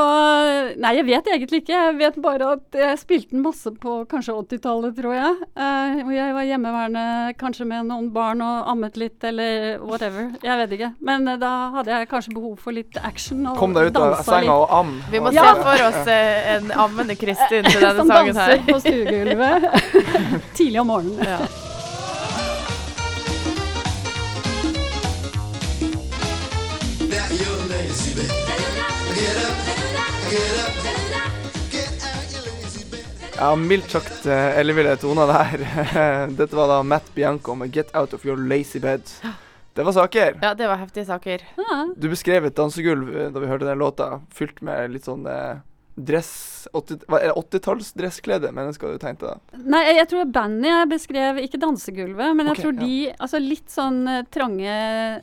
Nei, 0.83 0.91
jeg 0.99 1.05
vet 1.07 1.29
egentlig 1.31 1.61
ikke. 1.63 1.77
Jeg 1.77 1.95
vet 2.01 2.17
bare 2.23 2.49
at 2.57 2.77
jeg 2.77 2.99
spilte 3.01 3.31
den 3.37 3.45
masse 3.45 3.71
på 3.81 4.01
kanskje 4.11 4.35
80-tallet, 4.35 4.97
tror 4.99 5.15
jeg. 5.15 5.37
Uh, 5.55 6.01
hvor 6.05 6.15
jeg 6.17 6.35
var 6.37 6.47
hjemmeværende 6.49 7.05
kanskje 7.41 7.67
med 7.71 7.87
noen 7.89 8.09
barn 8.15 8.43
og 8.45 8.69
ammet 8.73 8.99
litt, 9.01 9.23
eller 9.31 9.79
whatever. 9.87 10.29
Jeg 10.45 10.59
vet 10.65 10.75
ikke. 10.77 10.91
Men 11.07 11.31
uh, 11.31 11.37
da 11.41 11.53
hadde 11.79 11.95
jeg 11.95 12.11
kanskje 12.11 12.35
behov 12.37 12.59
for 12.61 12.77
litt 12.77 12.99
action. 13.07 13.47
Og 13.47 13.57
Kom 13.63 13.77
deg 13.77 13.93
ut 13.93 14.01
av 14.03 14.19
senga 14.27 14.59
og 14.65 14.75
am. 14.83 14.93
Vi 15.15 15.23
må 15.23 15.33
Ja. 15.39 15.47
se 15.55 15.65
for 15.65 15.87
oss 15.89 16.13
eh, 16.13 16.53
en 16.57 16.71
ammende 16.75 17.17
Kristin 17.21 17.65
til 17.71 17.81
denne 17.87 17.97
Som 18.03 18.11
danser 18.11 18.67
på 18.67 18.81
stuegulvet 18.83 19.71
tidlig 20.59 20.83
om 20.83 20.91
morgenen. 20.93 21.25
Ja. 21.25 21.41
Lazy, 27.91 28.15
baby. 28.15 28.29
Get 28.29 29.37
up, 29.47 29.57
get 30.31 30.55
up, 30.63 30.75
get 31.73 31.91
out 32.07 32.33
your 32.35 32.45
lazy, 32.47 32.85
bed. 32.91 33.05
Ja, 33.37 33.55
mildt 33.57 33.91
sagt 33.91 34.27
eh, 34.27 34.59
elleville 34.61 34.97
toner 34.97 35.27
der. 35.27 35.65
Dette 36.39 36.57
var 36.57 36.69
da 36.71 36.83
Matt 36.83 37.15
Bianco 37.15 37.55
med 37.55 37.73
'Get 37.75 37.95
Out 37.97 38.15
of 38.15 38.27
Your 38.27 38.37
Lazy 38.37 38.79
Bed'. 38.79 39.11
Det 39.75 39.83
var 39.83 39.93
saker. 39.93 40.39
ja, 40.43 40.55
det 40.55 40.67
var 40.69 40.77
heftige 40.77 41.05
saker. 41.07 41.43
Du 41.97 42.09
beskrev 42.09 42.45
et 42.47 42.57
dansegulv 42.57 43.11
eh, 43.17 43.31
da 43.33 43.41
vi 43.41 43.47
hørte 43.51 43.67
den 43.67 43.79
låta, 43.79 44.21
fylt 44.35 44.63
med 44.63 44.91
litt 44.95 45.07
sånn 45.07 45.27
eh, 45.27 45.59
dress 45.95 46.69
80 46.73 47.07
hva 47.11 47.19
er 47.21 47.31
det 47.31 47.37
80-talls-dressklede 47.41 48.51
mennesker 48.55 48.95
du 48.95 49.01
tenkte 49.03 49.31
da? 49.33 49.61
Nei, 49.61 49.83
jeg 49.97 50.09
tror 50.11 50.29
bandet 50.33 50.71
jeg 50.71 50.91
beskrev, 50.93 51.41
ikke 51.43 51.61
dansegulvet, 51.61 52.35
men 52.37 52.51
jeg 52.51 52.57
okay, 52.57 52.65
tror 52.65 52.77
ja. 52.77 52.87
de 52.87 53.25
Altså 53.27 53.41
litt 53.43 53.73
sånn 53.73 54.01
eh, 54.11 54.27
trange 54.33 54.75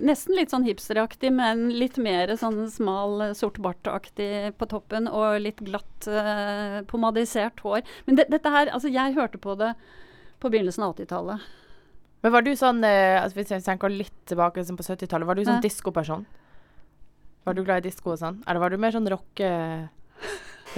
Nesten 0.03 0.37
litt 0.37 0.53
sånn 0.53 0.65
hipsteraktig, 0.67 1.31
men 1.33 1.67
litt 1.77 1.99
mer 2.01 2.33
sånn 2.39 2.65
smal, 2.73 3.19
eh, 3.29 3.35
sort 3.37 3.59
bartaktig 3.63 4.31
på 4.57 4.69
toppen, 4.69 5.09
og 5.09 5.39
litt 5.43 5.61
glatt 5.65 6.07
uh, 6.11 6.81
pomadisert 6.89 7.61
hår. 7.63 7.85
Men 8.07 8.19
det, 8.19 8.27
dette 8.33 8.51
her 8.53 8.71
Altså, 8.73 8.91
jeg 8.91 9.15
hørte 9.15 9.39
på 9.41 9.55
det 9.59 9.71
på 10.41 10.51
begynnelsen 10.53 10.83
av 10.85 10.95
80-tallet. 10.97 11.45
Men 12.25 12.33
var 12.33 12.43
du 12.45 12.51
sånn, 12.57 12.83
altså 12.83 13.39
hvis 13.39 13.53
jeg 13.55 13.63
tenker 13.65 13.93
litt 13.93 14.13
tilbake 14.29 14.61
på 14.61 14.85
70-tallet, 14.85 15.25
var 15.25 15.37
du 15.37 15.43
sånn 15.45 15.57
Ja. 15.57 15.63
diskoperson? 15.63 16.25
Var 17.47 17.55
du 17.55 17.63
glad 17.63 17.85
i 17.85 17.87
disko 17.87 18.11
og 18.11 18.19
sånn? 18.19 18.41
Eller 18.43 18.59
var 18.59 18.73
du 18.73 18.81
mer 18.81 18.91
sånn 18.91 19.07
rocke, 19.07 19.49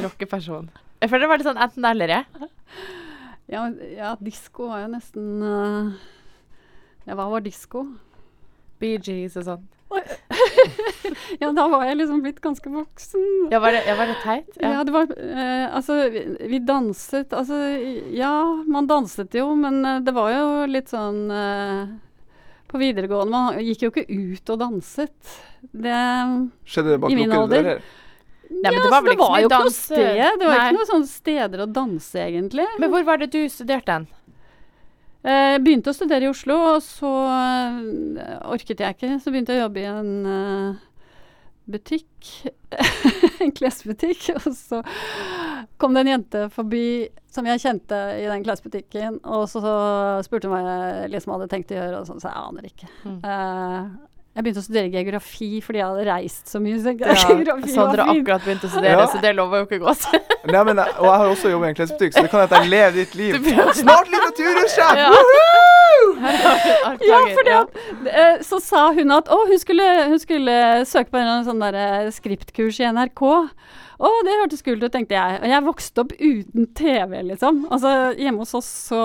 rockeperson? 0.03 0.69
Jeg 0.99 1.11
føler 1.11 1.25
det 1.25 1.31
var 1.31 1.41
litt 1.41 1.49
sånn 1.49 1.63
enten 1.63 1.89
eller, 1.89 2.13
jeg. 2.15 2.49
Ja, 3.49 3.65
ja 3.95 4.13
disko 4.21 4.69
var 4.69 4.83
jo 4.83 4.91
nesten 4.91 5.41
uh, 5.41 5.93
Ja, 7.07 7.15
hva 7.17 7.25
var 7.31 7.41
disko? 7.41 7.87
Bee 8.79 8.99
Gees 9.03 9.37
og 9.39 9.47
sånn. 9.47 9.67
Ja, 11.41 11.49
da 11.55 11.65
var 11.71 11.85
jeg 11.87 11.97
liksom 11.99 12.21
blitt 12.23 12.39
ganske 12.43 12.69
voksen. 12.71 13.23
Ja, 13.51 13.61
var 13.63 13.73
det, 13.75 13.83
ja, 13.87 13.95
var 13.97 14.11
det 14.11 14.17
teit? 14.23 14.59
Ja, 14.61 14.83
det 14.85 14.93
var 14.93 15.09
eh, 15.17 15.65
Altså, 15.65 15.97
vi, 16.13 16.23
vi 16.51 16.59
danset 16.63 17.33
Altså, 17.33 17.57
ja, 18.13 18.33
man 18.69 18.89
danset 18.89 19.33
jo, 19.35 19.49
men 19.57 19.81
eh, 19.85 20.01
det 20.05 20.13
var 20.15 20.31
jo 20.33 20.49
litt 20.69 20.91
sånn 20.93 21.23
eh, 21.33 21.95
På 22.69 22.81
videregående 22.81 23.33
Man 23.33 23.63
gikk 23.65 23.87
jo 23.87 23.91
ikke 23.93 24.05
ut 24.09 24.53
og 24.53 24.61
danset. 24.61 25.33
Det 25.71 25.97
Skjedde 26.69 26.93
det 26.93 27.01
bak 27.03 27.15
lukkede 27.15 27.47
dører? 27.55 27.81
Nei, 28.49 28.63
men 28.63 28.79
ja, 28.79 28.81
det 28.81 28.91
var 28.91 29.03
vel 29.05 29.13
ikke 29.13 29.25
var 29.29 29.41
jo 29.43 29.49
ikke 29.49 29.59
noe 29.61 29.73
sted. 29.75 30.21
Det 30.41 30.47
var 30.47 30.55
Nei. 30.55 30.63
ikke 30.63 30.77
noen 30.79 30.89
sånne 30.89 31.09
steder 31.11 31.61
å 31.61 31.67
danse, 31.69 32.23
egentlig. 32.23 32.65
Men 32.81 32.91
hvor 32.91 33.05
var 33.05 33.21
det 33.21 33.29
du 33.35 33.43
studerte 33.51 33.93
den? 33.93 34.07
Eh, 35.19 35.55
begynte 35.61 35.91
å 35.91 35.95
studere 35.95 36.25
i 36.25 36.31
Oslo, 36.31 36.55
og 36.73 36.83
så 36.83 37.11
eh, 37.29 38.37
orket 38.49 38.81
jeg 38.81 38.97
ikke. 38.97 39.17
Så 39.21 39.33
begynte 39.33 39.53
jeg 39.53 39.61
å 39.61 39.67
jobbe 39.67 39.83
i 39.83 39.89
en 39.91 40.13
eh, 40.33 40.85
butikk. 41.69 42.31
en 43.43 43.53
klesbutikk. 43.55 44.29
Og 44.41 44.51
så 44.57 44.81
kom 45.77 45.95
det 45.95 46.05
en 46.05 46.13
jente 46.15 46.43
forbi 46.53 47.09
som 47.29 47.47
jeg 47.47 47.61
kjente 47.61 47.97
i 48.19 48.27
den 48.29 48.45
klesbutikken. 48.45 49.19
Og 49.29 49.45
så, 49.51 49.61
spurte 50.25 50.49
hun 50.49 50.55
hva 50.57 50.63
jeg 50.65 51.13
liksom 51.13 51.35
hadde 51.35 51.49
tenkt 51.51 51.73
å 51.73 51.79
gjøre, 51.79 52.01
og 52.01 52.09
sånn, 52.09 52.21
så 52.23 52.31
jeg 52.31 52.47
aner 52.49 52.69
ikke. 52.69 52.89
Mm. 53.05 53.19
Eh, 53.21 53.91
jeg 54.39 54.45
begynte 54.45 54.61
å 54.61 54.63
studere 54.63 54.89
geografi 54.93 55.47
fordi 55.59 55.81
jeg 55.81 55.87
hadde 55.89 56.03
reist 56.07 56.47
så 56.47 56.61
mye. 56.63 56.77
Så 56.79 56.93
Ja, 56.95 57.15
så 57.19 57.33
hadde 57.35 57.97
var 57.99 58.01
akkurat 58.05 58.45
begynt 58.45 58.63
å 58.63 58.69
studere, 58.71 58.93
Ja. 58.95 59.07
så 59.11 59.19
det 59.19 59.33
lover 59.35 59.59
jo 59.59 59.67
ikke 59.67 59.81
godt. 59.83 60.05
Nei, 60.53 60.61
men, 60.63 60.79
og 60.79 61.07
jeg 61.09 61.17
har 61.19 61.31
også 61.33 61.51
jobbet 61.51 61.67
i 61.67 61.71
en 61.73 61.77
klesbutikk, 61.81 62.15
så 62.15 62.23
det 62.23 62.31
kan 62.31 62.45
jeg 62.47 62.71
lever 62.71 62.95
ditt 63.01 63.17
liv. 63.19 63.35
Snart 63.83 64.07
litteratursjef! 64.13 64.95
Ja. 65.99 66.07
Ja, 66.19 67.19
fordi 67.35 67.51
at 67.55 67.77
eh, 68.07 68.41
Så 68.45 68.59
sa 68.63 68.89
hun 68.95 69.11
at 69.15 69.29
å, 69.31 69.41
hun 69.49 69.59
skulle, 69.59 69.85
hun 70.11 70.19
skulle 70.21 70.55
søke 70.87 71.11
på 71.13 71.19
en 71.21 71.45
sånn 71.47 71.61
der, 71.63 71.77
eh, 71.79 72.09
skriptkurs 72.13 72.79
i 72.81 72.87
NRK. 72.93 73.23
Å, 73.99 74.09
det 74.23 74.37
hørtes 74.39 74.63
kult 74.63 74.83
ut, 74.85 74.91
tenkte 74.93 75.17
jeg. 75.17 75.39
Og 75.43 75.51
jeg 75.51 75.65
vokste 75.65 76.03
opp 76.05 76.13
uten 76.15 76.69
TV, 76.77 77.17
liksom. 77.33 77.65
Altså, 77.67 77.91
Hjemme 78.15 78.45
hos 78.45 78.55
oss 78.61 78.69
så 78.89 78.99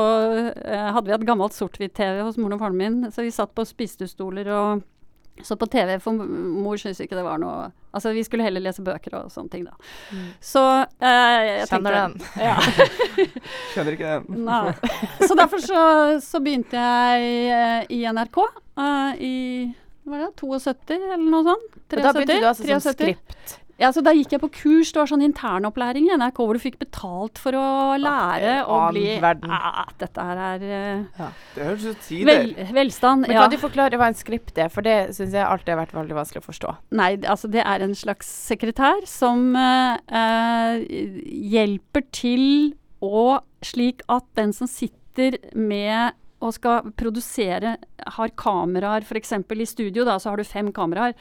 eh, 0.54 0.88
hadde 0.94 1.08
vi 1.10 1.16
et 1.16 1.26
gammelt 1.26 1.56
sort-hvitt-TV 1.56 2.20
hos 2.22 2.38
moren 2.38 2.54
og 2.58 2.62
faren 2.62 2.78
min. 2.78 3.00
Så 3.14 3.26
vi 3.26 3.34
satt 3.34 3.54
på 3.58 3.66
spisestoler 3.66 4.52
og 4.54 4.84
så 5.42 5.56
på 5.58 5.66
TV, 5.66 5.96
for 6.02 6.14
mor 6.14 6.78
syntes 6.78 7.00
ikke 7.02 7.18
det 7.18 7.24
var 7.26 7.40
noe 7.42 7.72
Altså, 7.94 8.10
vi 8.10 8.24
skulle 8.26 8.42
heller 8.42 8.58
lese 8.58 8.82
bøker 8.82 9.12
og 9.14 9.28
sånne 9.30 9.52
ting, 9.52 9.66
da. 9.68 9.76
Mm. 10.10 10.22
Så 10.42 10.62
eh, 10.82 11.42
jeg 11.46 11.68
Kjenner 11.70 11.94
tenkte 11.94 12.00
den. 12.00 12.16
Ja. 12.42 12.56
Kjenner 13.76 13.94
ikke 13.94 14.14
den. 14.16 14.40
Nei. 14.48 14.72
Så 15.22 15.36
derfor 15.38 15.62
så, 15.62 15.82
så 16.24 16.40
begynte 16.42 16.74
jeg 16.74 17.28
eh, 17.54 17.84
i 17.94 18.00
NRK 18.10 18.40
uh, 18.42 19.14
i 19.14 19.36
hva 20.04 20.18
var 20.18 20.24
det, 20.24 20.32
72 20.42 20.96
eller 20.98 21.22
noe 21.22 21.46
sånt. 21.46 21.78
Og 21.78 22.02
da 22.02 22.10
begynte 22.16 22.40
du 22.42 22.48
altså 22.50 22.66
som 22.66 22.96
skript. 22.98 23.54
Ja, 23.80 23.90
så 23.94 24.04
Da 24.04 24.12
gikk 24.14 24.34
jeg 24.34 24.42
på 24.42 24.50
kurs. 24.54 24.92
Det 24.94 25.00
var 25.00 25.10
sånn 25.10 25.24
internopplæring 25.26 26.08
i 26.08 26.16
NRK 26.18 26.38
hvor 26.40 26.56
du 26.56 26.62
fikk 26.62 26.78
betalt 26.82 27.40
for 27.42 27.56
å 27.58 27.66
lære 28.00 28.60
å 28.70 28.78
bli 28.92 29.16
verden. 29.22 29.50
Ja, 29.50 29.86
dette 30.00 30.26
her 30.28 30.42
er 30.50 30.66
ja. 30.68 31.30
Det 31.56 31.68
høres 31.70 31.86
ut 31.88 32.06
som 32.06 32.30
vel, 32.30 32.54
velstand. 32.76 33.26
Men 33.26 33.36
ja. 33.36 33.44
kan 33.44 33.54
du 33.54 33.58
forklare 33.62 33.98
hva 34.00 34.10
en 34.12 34.18
skript 34.18 34.58
er? 34.60 34.70
For 34.72 34.86
det 34.86 35.14
syns 35.16 35.34
jeg 35.34 35.46
alltid 35.46 35.74
har 35.74 35.82
vært 35.82 35.96
veldig 35.96 36.18
vanskelig 36.20 36.44
å 36.44 36.48
forstå. 36.48 36.76
Nei, 37.00 37.10
altså 37.22 37.50
det 37.50 37.64
er 37.64 37.84
en 37.84 37.96
slags 37.98 38.30
sekretær 38.52 39.04
som 39.10 39.50
uh, 39.58 39.96
eh, 40.08 40.78
hjelper 41.54 42.06
til 42.14 42.46
å 43.04 43.40
Slik 43.64 44.02
at 44.12 44.26
den 44.36 44.50
som 44.52 44.68
sitter 44.68 45.38
med 45.56 46.12
og 46.44 46.52
skal 46.58 46.90
produsere, 47.00 47.76
har 48.18 48.32
kameraer 48.36 49.02
f.eks. 49.06 49.32
i 49.32 49.66
studio, 49.66 50.04
da, 50.04 50.18
så 50.20 50.30
har 50.30 50.36
du 50.40 50.44
fem 50.44 50.70
kameraer. 50.76 51.14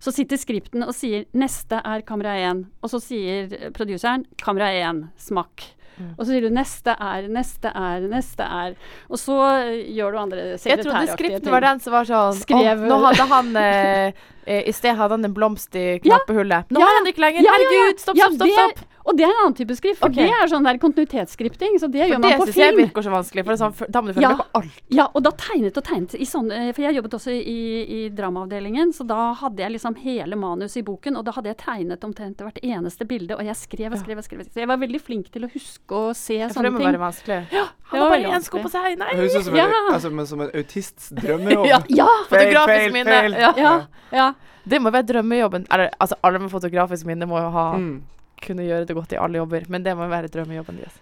Så 0.00 0.12
sitter 0.12 0.36
skripten 0.40 0.82
og 0.84 0.94
sier 0.96 1.24
'neste 1.34 1.80
er 1.84 2.02
kamera 2.02 2.34
én', 2.40 2.64
og 2.82 2.90
så 2.90 3.00
sier 3.00 3.70
produseren 3.76 4.24
'kamera 4.40 4.72
én', 4.72 5.08
smakk. 5.16 5.62
Mm. 5.94 6.08
Og 6.18 6.24
så 6.26 6.30
sier 6.32 6.40
du 6.42 6.50
'neste 6.50 6.90
er', 6.98 7.28
'neste 7.30 7.70
er', 7.70 8.08
'neste 8.10 8.42
er'. 8.42 8.74
Og 9.08 9.16
så 9.16 9.36
eh, 9.62 9.94
gjør 9.94 10.10
du 10.12 10.18
andre 10.18 10.38
Jeg 10.58 10.82
trodde 10.82 11.06
skripten 11.14 11.50
var 11.52 11.60
den 11.60 11.78
som 11.80 11.92
var 11.92 12.04
sånn 12.04 12.34
Skrev- 12.40 12.82
«Åh, 12.82 12.88
Nå 12.88 12.98
hadde 13.04 13.28
han 13.30 13.56
eh, 13.56 14.12
eh, 14.46 14.62
I 14.66 14.72
sted 14.72 14.96
hadde 14.96 15.10
han 15.14 15.24
en 15.24 15.34
blomst 15.34 15.70
i 15.76 16.00
knappehullet. 16.02 16.66
Nå 16.70 16.80
Ja, 16.80 16.86
har 16.86 16.94
han 16.98 17.04
det 17.04 17.14
ikke 17.14 17.22
lenger! 17.28 17.42
ja. 17.44 17.52
Herregud! 17.52 18.00
Stopp, 18.00 18.16
stopp, 18.16 18.34
stopp! 18.34 18.78
stopp. 18.78 18.88
Og 19.04 19.16
det 19.18 19.24
er 19.26 19.28
en 19.28 19.40
annen 19.44 19.54
type 19.54 19.74
skrift, 19.76 19.98
for 20.00 20.08
Ok. 20.08 20.14
det 20.16 20.30
er 20.32 20.46
sånn 20.48 20.64
der 20.64 20.78
kontinuitetsskripting. 20.80 21.74
Så 21.78 21.90
det 21.92 22.00
For 22.00 22.08
gjør 22.08 22.20
det 22.22 22.30
man 22.30 22.40
på 22.40 22.46
syns 22.48 22.56
jeg 22.56 22.76
virker 22.78 23.02
så 23.04 23.10
vanskelig. 23.12 23.44
For 23.44 23.52
det 23.52 23.60
er 23.60 23.64
sånn, 23.64 23.90
da 23.92 24.00
må 24.00 24.06
du 24.08 24.12
følge 24.14 24.22
Ja. 24.24 24.28
med 24.30 24.38
på 24.38 24.46
alt. 24.60 24.78
Ja, 24.88 25.06
og 25.14 25.22
da 25.22 25.30
tegnet 25.30 25.76
og 25.76 25.84
tegnet 25.84 26.14
i 26.14 26.24
sånne 26.24 26.74
For 26.74 26.82
jeg 26.82 26.94
jobbet 26.96 27.12
også 27.18 27.30
i, 27.36 27.58
i 27.84 28.08
dramaavdelingen, 28.08 28.92
så 28.96 29.06
da 29.06 29.34
hadde 29.34 29.58
jeg 29.60 29.72
liksom 29.76 29.96
hele 30.00 30.34
manuset 30.36 30.78
i 30.78 30.82
boken, 30.82 31.16
og 31.18 31.24
da 31.26 31.32
hadde 31.32 31.52
jeg 31.52 31.56
tegnet 31.58 32.00
omtrent 32.04 32.36
hvert 32.38 32.58
eneste 32.64 33.04
bilde, 33.06 33.36
og 33.36 33.44
jeg 33.44 33.54
skrev 33.56 33.92
og 33.92 33.98
skrev 34.00 34.18
og 34.18 34.24
skrev. 34.24 34.40
Så 34.48 34.56
jeg 34.64 34.68
var 34.68 34.76
veldig 34.80 35.00
flink 35.00 35.30
til 35.30 35.44
å 35.44 35.50
huske 35.52 35.92
å 35.92 36.14
se 36.16 36.38
For 36.40 36.48
det 36.48 36.54
sånne 36.56 36.72
må 36.72 36.78
ting. 36.78 36.88
være 36.88 37.02
vanskelig. 37.04 37.50
det 37.50 37.68
Han 37.92 38.00
var 38.00 38.08
har 38.08 38.16
bare 38.18 38.32
én 38.40 38.42
sko 38.42 38.58
på 38.58 38.70
seg! 38.70 38.98
Nei! 38.98 39.10
Det 39.12 39.18
høres 39.20 39.36
ut 39.36 39.44
som, 39.44 39.54
Ja. 39.54 39.68
altså, 39.92 40.26
som 40.26 40.40
en 40.40 40.50
autists 40.54 41.10
drømmejobb. 41.12 41.66
Ja. 41.74 41.78
Ja! 41.88 42.08
Fotografisk 42.28 42.92
minne. 42.92 43.30
Ja. 43.38 43.52
Ja. 43.56 43.86
ja. 44.12 44.32
Det 44.66 44.80
må 44.80 44.90
være 44.90 45.04
drømmejobben. 45.12 45.66
Eller, 45.70 45.90
altså, 46.00 46.14
alle 46.24 46.38
med 46.40 46.50
fotografisk 46.50 47.04
minne 47.04 47.26
må 47.28 47.38
jo 47.38 47.50
ha 47.50 47.74
Mm. 47.76 48.00
Kunne 48.44 48.66
gjøre 48.68 48.86
det 48.88 48.94
godt 48.96 49.12
i 49.16 49.20
alle 49.20 49.40
jobber, 49.42 49.66
men 49.72 49.82
det 49.86 49.96
må 49.98 50.06
være 50.12 50.30
drømmejobben 50.32 50.78
deres. 50.82 51.00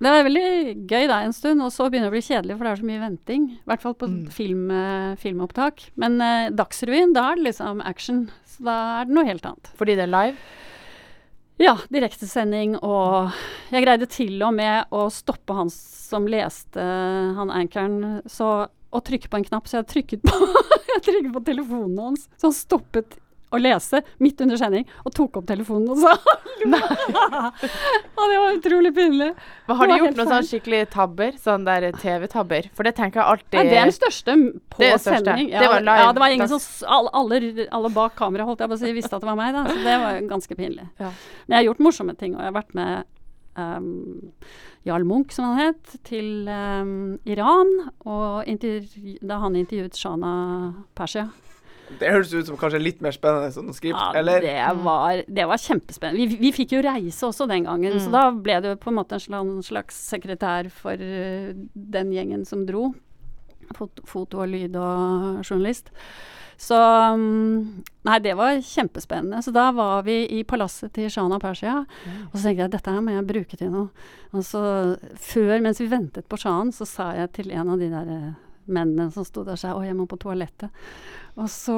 Det 0.00 0.08
var 0.08 0.22
veldig 0.24 0.86
gøy 0.88 1.02
da 1.10 1.18
en 1.26 1.34
stund, 1.36 1.60
og 1.60 1.68
så 1.74 1.90
begynner 1.92 2.08
det 2.08 2.14
å 2.14 2.14
bli 2.14 2.22
kjedelig, 2.24 2.54
for 2.56 2.64
det 2.64 2.70
er 2.72 2.78
så 2.80 2.86
mye 2.88 3.00
venting. 3.02 3.42
I 3.58 3.66
hvert 3.68 3.82
fall 3.82 3.94
på 4.00 4.06
Mm. 4.08 4.30
film, 4.32 4.62
eh, 4.72 5.10
filmopptak. 5.20 5.82
Men 6.00 6.14
eh, 6.24 6.48
Dagsrevyen, 6.56 7.12
da 7.12 7.26
er 7.32 7.36
det 7.36 7.44
liksom 7.50 7.82
action. 7.84 8.22
Så 8.48 8.64
da 8.64 8.76
er 9.02 9.04
det 9.10 9.12
noe 9.18 9.26
helt 9.28 9.44
annet. 9.44 9.68
Fordi 9.76 9.96
det 9.98 10.06
er 10.06 10.14
live. 10.14 10.36
Ja, 11.60 11.74
direktesending, 11.92 12.78
og 12.82 13.34
jeg 13.70 13.84
greide 13.84 14.08
til 14.08 14.40
og 14.42 14.54
med 14.56 14.86
å 14.90 15.10
stoppe 15.12 15.52
han 15.58 15.68
som 15.68 16.24
leste 16.32 16.80
han 17.36 17.50
ankeren, 17.52 18.22
så 18.24 18.68
å 18.90 19.02
trykke 19.04 19.28
på 19.28 19.36
en 19.36 19.44
knapp, 19.44 19.68
så 19.68 19.82
jeg 19.82 19.90
trykket 19.92 20.22
på, 20.24 20.32
jeg 20.94 21.02
trykket 21.10 21.34
på 21.36 21.44
telefonen 21.44 21.98
hans. 22.06 22.24
Så 22.40 22.48
han 22.48 22.56
stoppet 22.56 23.18
å 23.50 23.58
lese 23.60 24.02
midt 24.22 24.40
under 24.44 24.58
sending, 24.60 24.86
og 25.04 25.14
tok 25.16 25.40
opp 25.40 25.46
telefonen 25.48 25.90
og 25.94 25.98
sa 26.02 26.14
Og 28.20 28.24
det 28.28 28.38
var 28.38 28.52
utrolig 28.54 28.92
pinlig. 28.94 29.30
Men 29.66 29.78
har 29.78 29.90
de 29.90 29.98
gjort 30.02 30.18
noen 30.18 30.32
sånn 30.34 30.48
skikkelig 30.48 30.80
tabber? 30.92 31.36
Sånn 31.40 31.64
der 31.66 31.88
TV-tabber? 31.96 32.68
For 32.76 32.86
det 32.86 32.94
tenker 32.98 33.22
jeg 33.22 33.34
alltid 33.34 33.58
Nei, 33.58 33.64
det 33.70 33.78
er 33.80 33.88
den 33.88 33.96
største 33.96 34.36
på 34.70 34.82
Det 34.82 34.90
største. 34.98 35.14
sending. 35.16 35.50
Ja, 35.54 35.64
Det 35.64 35.70
var 35.72 35.86
live. 35.86 35.98
Ja, 36.04 36.12
det 36.16 36.24
var 36.24 36.36
ingen 36.36 36.52
som 36.52 36.60
alle, 36.98 37.40
alle 37.70 37.92
bak 37.94 38.16
kamera 38.18 38.46
holdt 38.48 38.60
jeg 38.64 38.72
på 38.72 38.78
å 38.78 38.82
si, 38.82 38.92
visste 38.96 39.16
at 39.16 39.24
det 39.24 39.30
var 39.30 39.40
meg, 39.40 39.56
da. 39.56 39.64
Så 39.70 39.78
det 39.86 39.96
var 40.04 40.20
ganske 40.34 40.58
pinlig. 40.58 40.86
Ja. 41.00 41.12
Men 41.46 41.56
jeg 41.56 41.60
har 41.62 41.68
gjort 41.70 41.84
morsomme 41.88 42.16
ting, 42.20 42.36
og 42.36 42.44
jeg 42.44 42.52
har 42.52 42.58
vært 42.60 42.74
med 42.76 42.92
um, 43.56 43.90
Jarl 44.88 45.04
Munch, 45.08 45.34
som 45.36 45.50
han 45.50 45.70
het, 45.70 45.96
til 46.08 46.48
um, 46.48 47.18
Iran. 47.28 47.72
Og 48.04 48.44
da 48.46 49.40
han 49.44 49.58
intervjuet 49.60 49.96
Shana 49.98 50.34
Persia. 50.94 51.28
Det 51.98 52.08
høres 52.12 52.30
ut 52.34 52.46
som 52.46 52.56
kanskje 52.56 52.78
litt 52.80 53.00
mer 53.02 53.10
spennende 53.12 53.48
enn 53.50 53.52
sånn 53.56 53.74
skrift, 53.74 53.98
Ja, 53.98 54.12
eller? 54.20 54.40
det, 54.40 54.54
var, 54.84 55.22
det 55.26 55.46
var 55.50 55.58
kjempespennende. 55.58 56.28
Vi, 56.30 56.36
vi 56.40 56.52
fikk 56.54 56.72
jo 56.76 56.82
reise 56.86 57.26
også 57.26 57.48
den 57.50 57.64
gangen, 57.66 57.98
så 58.00 58.06
Mm. 58.08 58.12
da 58.14 58.24
ble 58.30 58.60
det 58.62 58.68
jo 58.74 58.76
på 58.84 58.90
en 58.92 58.98
måte 59.00 59.18
en 59.18 59.62
slags 59.66 59.98
sekretær 60.10 60.70
for 60.70 60.92
eh, 60.94 61.52
den 61.74 62.12
gjengen 62.14 62.44
som 62.46 62.66
dro. 62.66 62.92
Fot 63.76 64.00
foto 64.04 64.40
og 64.42 64.48
lyd 64.50 64.74
og 64.76 65.42
journalist. 65.46 65.90
Så 66.60 66.76
mm, 67.16 67.84
Nei, 68.04 68.18
det 68.20 68.34
var 68.36 68.58
kjempespennende. 68.60 69.42
Så 69.42 69.52
da 69.54 69.70
var 69.72 70.02
vi 70.04 70.26
i 70.38 70.42
palasset 70.44 70.92
til 70.92 71.08
Shana 71.12 71.38
Persia, 71.40 71.78
og 71.84 72.34
så 72.36 72.42
tenkte 72.48 72.66
jeg 72.66 72.72
dette 72.74 72.90
her 72.92 73.00
må 73.04 73.14
jeg 73.14 73.26
bruke 73.30 73.56
til 73.56 73.70
noe. 73.72 73.88
Og 74.36 74.44
så 74.44 74.60
før, 75.16 75.60
mens 75.64 75.80
vi 75.80 75.88
ventet 75.88 76.28
på 76.28 76.36
sjahen, 76.40 76.72
så 76.76 76.84
sa 76.88 77.12
jeg 77.16 77.32
til 77.38 77.50
en 77.56 77.70
av 77.72 77.78
de 77.80 77.88
der 77.92 78.10
eh, 78.12 78.30
mennene 78.70 79.08
som 79.14 79.24
sto 79.24 79.42
der, 79.46 79.56
sa 79.56 79.70
jeg, 79.72 79.78
å, 79.78 79.86
jeg 79.88 79.96
må 79.98 80.04
på 80.10 80.18
toalettet. 80.20 80.68
Og 81.40 81.48
så 81.48 81.76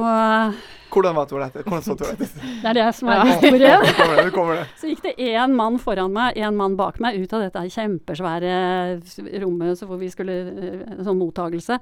Hvordan 0.92 1.14
var 1.16 1.24
toalettet? 1.30 1.62
Hvordan 1.64 1.84
så 1.86 1.94
toalettet? 1.96 2.32
Det 2.62 2.68
er 2.68 2.74
det 2.76 2.86
som 2.94 3.08
er 3.08 3.20
Ja. 3.22 3.24
historien. 3.30 4.64
Så 4.80 4.88
gikk 4.90 5.00
det 5.06 5.12
én 5.24 5.54
mann 5.56 5.78
foran 5.80 6.12
meg, 6.12 6.36
én 6.36 6.52
mann 6.58 6.74
bak 6.76 6.98
meg, 7.00 7.16
ut 7.22 7.32
av 7.32 7.40
dette 7.46 7.62
kjempesvære 7.72 8.50
rommet 9.40 9.78
så 9.78 9.86
hvor 9.88 9.96
vi 10.02 10.10
skulle 10.12 10.34
eh, 10.52 10.90
Sånn 11.06 11.16
mottagelse. 11.18 11.78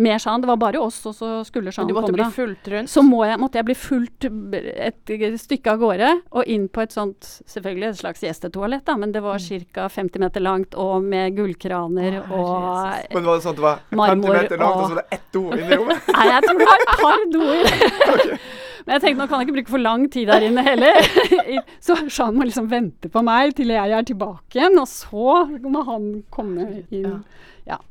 Med 0.00 0.16
Jean. 0.22 0.40
Det 0.42 0.48
var 0.50 0.58
bare 0.60 0.80
oss, 0.82 0.98
og 1.06 1.14
så 1.14 1.28
skulle 1.46 1.68
Men 1.70 1.76
Shan 1.76 1.86
du 1.90 1.94
måtte 1.94 2.10
komme. 2.10 2.24
bli 2.24 2.34
fulgt 2.34 2.68
rundt? 2.72 2.90
Så 2.90 3.04
må 3.06 3.20
jeg, 3.28 3.38
måtte 3.42 3.60
jeg 3.60 3.68
bli 3.68 3.76
fulgt 3.78 4.26
et 4.26 5.14
stykke 5.44 5.70
av 5.76 5.78
gårde, 5.84 6.10
og 6.34 6.50
inn 6.50 6.66
på 6.72 6.82
et 6.82 6.92
sånt 6.96 7.28
Selvfølgelig 7.50 7.88
et 7.92 8.00
slags 8.00 8.22
gjestetoalett, 8.24 8.84
da, 8.88 8.96
men 8.98 9.12
det 9.14 9.22
var 9.22 9.38
ca. 9.38 9.86
50 9.92 10.18
meter 10.24 10.40
langt, 10.42 10.74
og 10.74 11.04
med 11.06 11.36
gullkraner 11.38 12.20
og 12.26 12.50
Jesus. 12.98 13.14
Men 13.14 13.24
var 13.30 13.38
det 13.38 13.44
sånn 13.46 13.54
at 13.54 13.60
det 13.60 13.66
var 13.68 13.78
50 13.90 14.00
Marmor 14.02 14.36
meter 14.40 14.56
langt, 14.58 14.74
og 14.74 14.82
og- 14.82 14.90
så 14.90 14.94
var 14.94 15.02
det 15.02 15.18
ett 15.20 15.26
do 15.32 15.42
inni 15.54 15.76
rommet? 15.76 16.10
Nei, 16.18 16.26
jeg 16.34 16.42
tror 16.48 16.58
det 16.58 16.68
var 16.70 16.80
et 16.80 16.94
par 17.00 17.09
doer. 17.32 18.34
Men 18.86 18.96
jeg 18.96 19.02
tenkte 19.04 19.20
nå 19.20 19.26
kan 19.28 19.40
jeg 19.40 19.46
ikke 19.48 19.56
bruke 19.58 19.74
for 19.74 19.84
lang 19.84 20.06
tid 20.12 20.30
der 20.30 20.46
inne 20.46 20.64
heller. 20.64 20.96
Så 21.84 21.98
Jean 22.08 22.36
må 22.36 22.46
liksom 22.48 22.70
vente 22.70 23.10
på 23.12 23.22
meg 23.26 23.54
til 23.58 23.72
jeg 23.74 23.92
er 23.96 24.06
tilbake 24.08 24.56
igjen, 24.56 24.78
og 24.80 24.88
så 24.88 25.44
må 25.68 25.84
han 25.86 26.08
komme 26.32 26.66
inn. 26.88 27.04
Ja, 27.04 27.18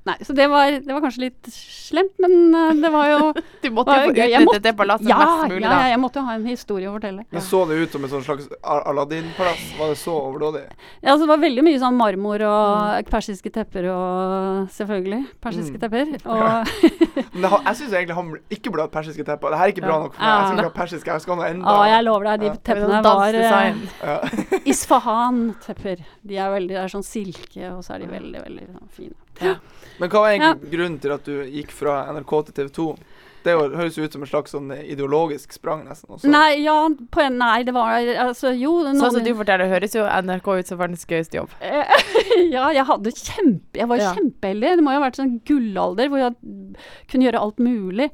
nei, 0.06 0.16
Så 0.26 0.34
det 0.36 0.48
var, 0.52 0.72
det 0.72 0.92
var 0.94 1.02
kanskje 1.04 1.22
litt 1.28 1.50
slemt, 1.54 2.16
men 2.20 2.56
eh, 2.56 2.74
det 2.82 2.90
var 2.94 3.08
jo 3.12 3.20
Du 3.64 3.70
måtte 3.76 3.92
var 3.94 4.06
jo 4.06 4.14
få 4.14 4.26
utnyttet 4.28 4.64
det 4.64 4.74
palasset 4.78 5.08
ja, 5.10 5.18
mest 5.20 5.54
mulig, 5.54 5.64
da. 5.66 5.74
ja, 5.84 5.88
jeg 5.94 6.00
måtte 6.04 6.20
jo 6.20 6.26
ha 6.28 6.36
en 6.40 6.46
historie 6.50 6.90
å 6.90 6.94
fortelle. 6.96 7.26
Men 7.32 7.42
så 7.46 7.62
det 7.70 7.78
ut 7.84 7.92
som 7.96 8.06
et 8.08 8.16
slags 8.26 8.50
Aladdin-palass? 8.64 9.64
Var 9.80 9.94
det 9.94 9.98
så 10.02 10.16
overdådig? 10.20 10.64
Ja, 11.02 11.14
altså, 11.14 11.26
det 11.26 11.32
var 11.34 11.44
veldig 11.46 11.64
mye 11.70 11.80
sånn 11.82 11.98
marmor 12.00 12.44
og 12.50 13.10
persiske 13.12 13.52
tepper 13.56 13.90
og 13.94 14.70
Selvfølgelig 14.76 15.22
persiske 15.44 15.78
Mm. 15.80 15.82
tepper. 15.86 16.06
Ja. 16.40 16.64
Og 17.20 17.36
Men 17.36 17.52
jeg 17.52 17.76
syns 17.80 17.94
egentlig 17.94 18.16
han 18.16 18.30
ikke 18.52 18.72
burde 18.72 18.86
hatt 18.88 18.94
persiske 18.94 19.24
tepper. 19.28 19.52
Det 19.54 19.60
her 19.60 19.70
er 19.70 19.74
ikke 19.74 19.84
bra 19.86 19.98
nok 20.04 20.14
for 20.16 20.24
meg. 20.24 20.30
Jeg 20.30 20.48
skal 20.50 20.60
ikke 20.60 20.70
ha 20.70 20.76
persiske, 20.80 21.12
jeg 21.14 21.22
skal 21.24 21.36
ha 21.36 21.40
noe 21.42 21.50
enda 21.54 21.74
ja, 21.80 21.88
jeg 21.96 22.06
lover 22.08 22.30
deg, 22.30 22.40
de 22.40 22.50
Ja. 22.50 22.56
teppene 22.70 23.00
Sånn 23.00 23.08
var 23.08 23.40
eh, 23.40 23.74
ja. 24.10 24.18
Isfahan-tepper. 24.74 26.04
De 26.26 26.38
er 26.40 26.52
veldig, 26.54 26.76
det 26.76 26.82
er 26.84 26.94
sånn 26.94 27.06
silke, 27.06 27.72
og 27.74 27.84
så 27.86 27.96
er 27.96 28.04
de 28.06 28.10
veldig, 28.12 28.42
veldig 28.48 28.68
sånn 28.74 28.90
fine. 28.96 29.16
Men 30.00 30.12
hva 30.12 30.24
var 30.24 30.34
egentlig 30.34 30.72
grunnen 30.72 31.00
til 31.04 31.16
at 31.16 31.26
du 31.28 31.42
gikk 31.52 31.74
fra 31.76 32.02
NRK 32.16 32.36
til 32.48 32.60
TV 32.62 32.70
2? 32.78 32.90
Det 33.44 33.54
høres 33.56 33.96
ut 33.96 34.14
som 34.14 34.24
en 34.24 34.28
slags 34.28 34.52
sånn 34.52 34.72
ideologisk 34.76 35.54
sprang, 35.56 35.86
nesten. 35.88 36.12
Også. 36.12 36.28
Nei, 36.32 36.60
ja, 36.60 36.76
på 37.12 37.22
en, 37.24 37.38
nei, 37.40 37.62
det 37.68 37.72
var 37.76 37.96
altså 38.26 38.52
jo 38.52 38.74
Sånn 38.84 39.00
som 39.00 39.24
du 39.24 39.32
forteller, 39.38 39.72
høres 39.72 39.96
jo 39.96 40.04
NRK 40.04 40.50
ut 40.60 40.72
som 40.72 40.80
verdens 40.82 41.06
gøyeste 41.08 41.40
jobb. 41.40 41.54
Eh, 41.64 41.94
ja, 42.56 42.68
jeg 42.76 42.84
hadde 42.90 43.14
kjempe 43.16 43.80
Jeg 43.80 43.88
var 43.92 44.02
Ja. 44.02 44.12
kjempeheldig. 44.18 44.74
Det 44.80 44.86
må 44.86 44.96
jo 44.96 45.00
ha 45.00 45.06
vært 45.08 45.22
sånn 45.22 45.38
gullalder 45.48 46.12
hvor 46.12 46.24
jeg 46.24 46.36
kunne 47.12 47.30
gjøre 47.30 47.44
alt 47.46 47.64
mulig. 47.64 48.10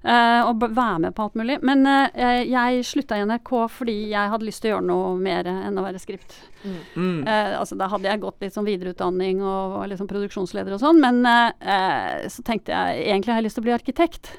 Uh, 0.00 0.48
og 0.48 0.64
være 0.64 0.98
med 1.04 1.14
på 1.16 1.26
alt 1.28 1.36
mulig. 1.36 1.58
Men 1.66 1.84
uh, 1.84 2.08
jeg 2.40 2.84
slutta 2.88 3.20
i 3.20 3.26
NRK 3.28 3.52
fordi 3.68 3.98
jeg 4.14 4.32
hadde 4.32 4.48
lyst 4.48 4.64
til 4.64 4.72
å 4.72 4.78
gjøre 4.78 4.88
noe 4.88 5.12
mer 5.20 5.50
enn 5.50 5.76
å 5.76 5.84
være 5.84 6.00
skript. 6.00 6.38
Mm. 6.64 7.26
Eh, 7.26 7.52
altså, 7.58 7.76
da 7.78 7.88
hadde 7.90 8.10
jeg 8.10 8.22
gått 8.22 8.42
litt 8.44 8.56
sånn 8.56 8.68
videreutdanning 8.68 9.40
og 9.40 9.76
var 9.78 9.92
liksom 9.92 10.10
produksjonsleder 10.10 10.76
og 10.76 10.82
sånn, 10.82 11.00
men 11.02 11.22
eh, 11.26 12.26
så 12.32 12.44
tenkte 12.46 12.74
jeg 12.74 13.06
egentlig 13.06 13.34
har 13.34 13.40
jeg 13.40 13.48
lyst 13.48 13.58
til 13.58 13.64
å 13.64 13.68
bli 13.68 13.76
arkitekt. 13.76 14.34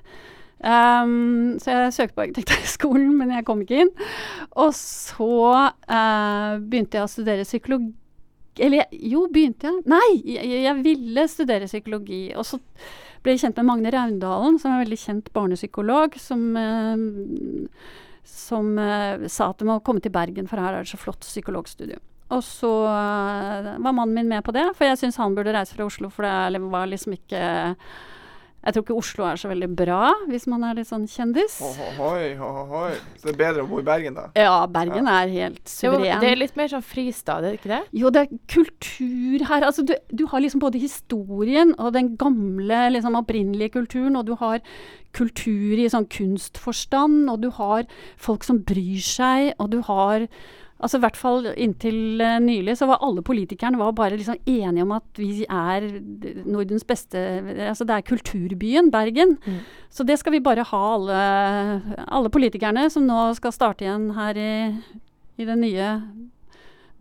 Um, 0.61 1.57
så 1.57 1.73
jeg 1.73 1.93
søkte 1.95 2.17
på 2.19 2.23
Arkitekthøgskolen, 2.27 3.15
men 3.19 3.33
jeg 3.33 3.45
kom 3.47 3.63
ikke 3.63 3.85
inn. 3.85 3.93
Og 4.61 4.75
så 4.77 5.31
eh, 5.65 6.59
begynte 6.61 6.99
jeg 6.99 7.07
å 7.07 7.09
studere 7.09 7.47
psykologi 7.47 7.95
Eller 8.61 8.91
jo, 8.91 9.23
begynte 9.31 9.71
jeg? 9.71 9.81
Nei, 9.89 10.19
jeg, 10.27 10.51
jeg 10.67 10.83
ville 10.85 11.25
studere 11.31 11.69
psykologi. 11.71 12.27
Og 12.37 12.45
så 12.45 12.61
ble 13.25 13.37
kjent 13.41 13.57
med 13.57 13.69
Magne 13.71 13.93
Raundalen, 13.95 14.59
som 14.61 14.69
er 14.69 14.79
en 14.79 14.85
veldig 14.85 15.01
kjent 15.01 15.33
barnepsykolog, 15.33 16.17
som 16.21 16.45
eh, 16.59 17.05
som 18.23 18.77
eh, 18.79 19.27
sa 19.27 19.49
at 19.49 19.59
du 19.59 19.65
må 19.65 19.79
komme 19.85 20.01
til 20.03 20.13
Bergen, 20.13 20.47
for 20.49 20.61
her 20.61 20.75
er 20.75 20.85
det 20.85 20.91
så 20.91 20.99
flott 20.99 21.25
psykologstudio. 21.25 21.99
Og 22.31 22.41
så 22.47 22.69
eh, 22.87 23.73
var 23.83 23.91
mannen 23.97 24.15
min 24.15 24.29
med 24.31 24.43
på 24.47 24.53
det, 24.55 24.69
for 24.77 24.87
jeg 24.87 25.01
syns 25.01 25.17
han 25.19 25.35
burde 25.35 25.51
reise 25.55 25.75
fra 25.75 25.85
Oslo, 25.89 26.09
for 26.09 26.23
det 26.23 26.31
er- 26.31 26.69
var 26.71 26.87
liksom 26.87 27.13
ikke 27.17 27.85
Jeg 28.63 28.73
tror 28.75 28.83
ikke 28.83 28.93
Oslo 29.01 29.23
er 29.25 29.39
så 29.41 29.49
veldig 29.49 29.67
bra, 29.75 30.13
hvis 30.29 30.43
man 30.45 30.61
er 30.63 30.75
litt 30.77 30.85
sånn 30.85 31.07
kjendis. 31.09 31.55
Ohoi, 31.65 32.35
ohoi. 32.37 32.91
Så 33.17 33.25
det 33.25 33.31
er 33.33 33.37
bedre 33.39 33.63
å 33.63 33.67
bo 33.71 33.79
i 33.81 33.85
Bergen, 33.87 34.13
da? 34.13 34.27
Ja, 34.37 34.67
Bergen 34.69 35.07
er 35.09 35.31
helt 35.33 35.63
Det, 35.65 35.81
Jo, 35.87 35.95
det 35.97 36.29
er 36.29 36.35
litt 36.37 36.55
mer 36.55 36.67
sånn 36.69 36.83
fristad, 36.85 37.41
er 37.41 37.55
det 37.55 37.59
ikke 37.59 37.71
det? 37.71 37.79
Jo, 37.97 38.11
det 38.13 38.21
er 38.21 38.37
kultur 38.53 39.47
her. 39.49 39.65
Altså, 39.65 39.81
du, 39.83 39.95
du 40.13 40.27
har 40.27 40.39
liksom 40.45 40.61
både 40.61 40.77
historien 40.79 41.73
og 41.79 41.93
den 41.97 42.15
gamle, 42.21 42.83
liksom 42.93 43.17
opprinnelige 43.17 43.73
kulturen, 43.79 44.15
og 44.21 44.27
du 44.29 44.35
har 44.37 44.61
kultur 45.17 45.81
i 45.81 45.89
sånn 45.89 46.05
kunstforstand, 46.07 47.31
og 47.33 47.41
du 47.41 47.49
har 47.57 47.89
folk 48.15 48.43
som 48.45 48.61
bryr 48.61 49.01
seg, 49.01 49.55
og 49.57 49.71
du 49.73 49.81
har 49.89 50.27
Altså 50.81 50.97
i 50.97 51.03
hvert 51.03 51.19
fall 51.19 51.45
inntil 51.53 52.21
uh, 52.23 52.39
nylig 52.41 52.75
så 52.79 52.87
var 52.89 53.03
alle 53.05 53.23
politikerne 53.25 53.79
var 53.79 53.93
bare 53.97 54.17
liksom 54.17 54.39
enige 54.49 54.85
om 54.85 54.95
at 54.95 55.21
vi 55.21 55.45
er 55.45 55.85
Nordens 56.45 56.85
beste 56.87 57.21
Altså 57.69 57.85
det 57.85 57.95
er 57.95 58.07
kulturbyen 58.07 58.91
Bergen. 58.93 59.37
Mm. 59.45 59.61
Så 59.93 60.05
det 60.07 60.17
skal 60.19 60.35
vi 60.35 60.43
bare 60.43 60.65
ha 60.65 60.81
alle, 60.95 61.21
alle 62.07 62.33
politikerne 62.33 62.89
som 62.89 63.05
nå 63.05 63.29
skal 63.37 63.53
starte 63.55 63.85
igjen 63.85 64.09
her 64.17 64.37
i, 64.41 64.53
i 65.37 65.47
det 65.47 65.57
nye 65.61 65.93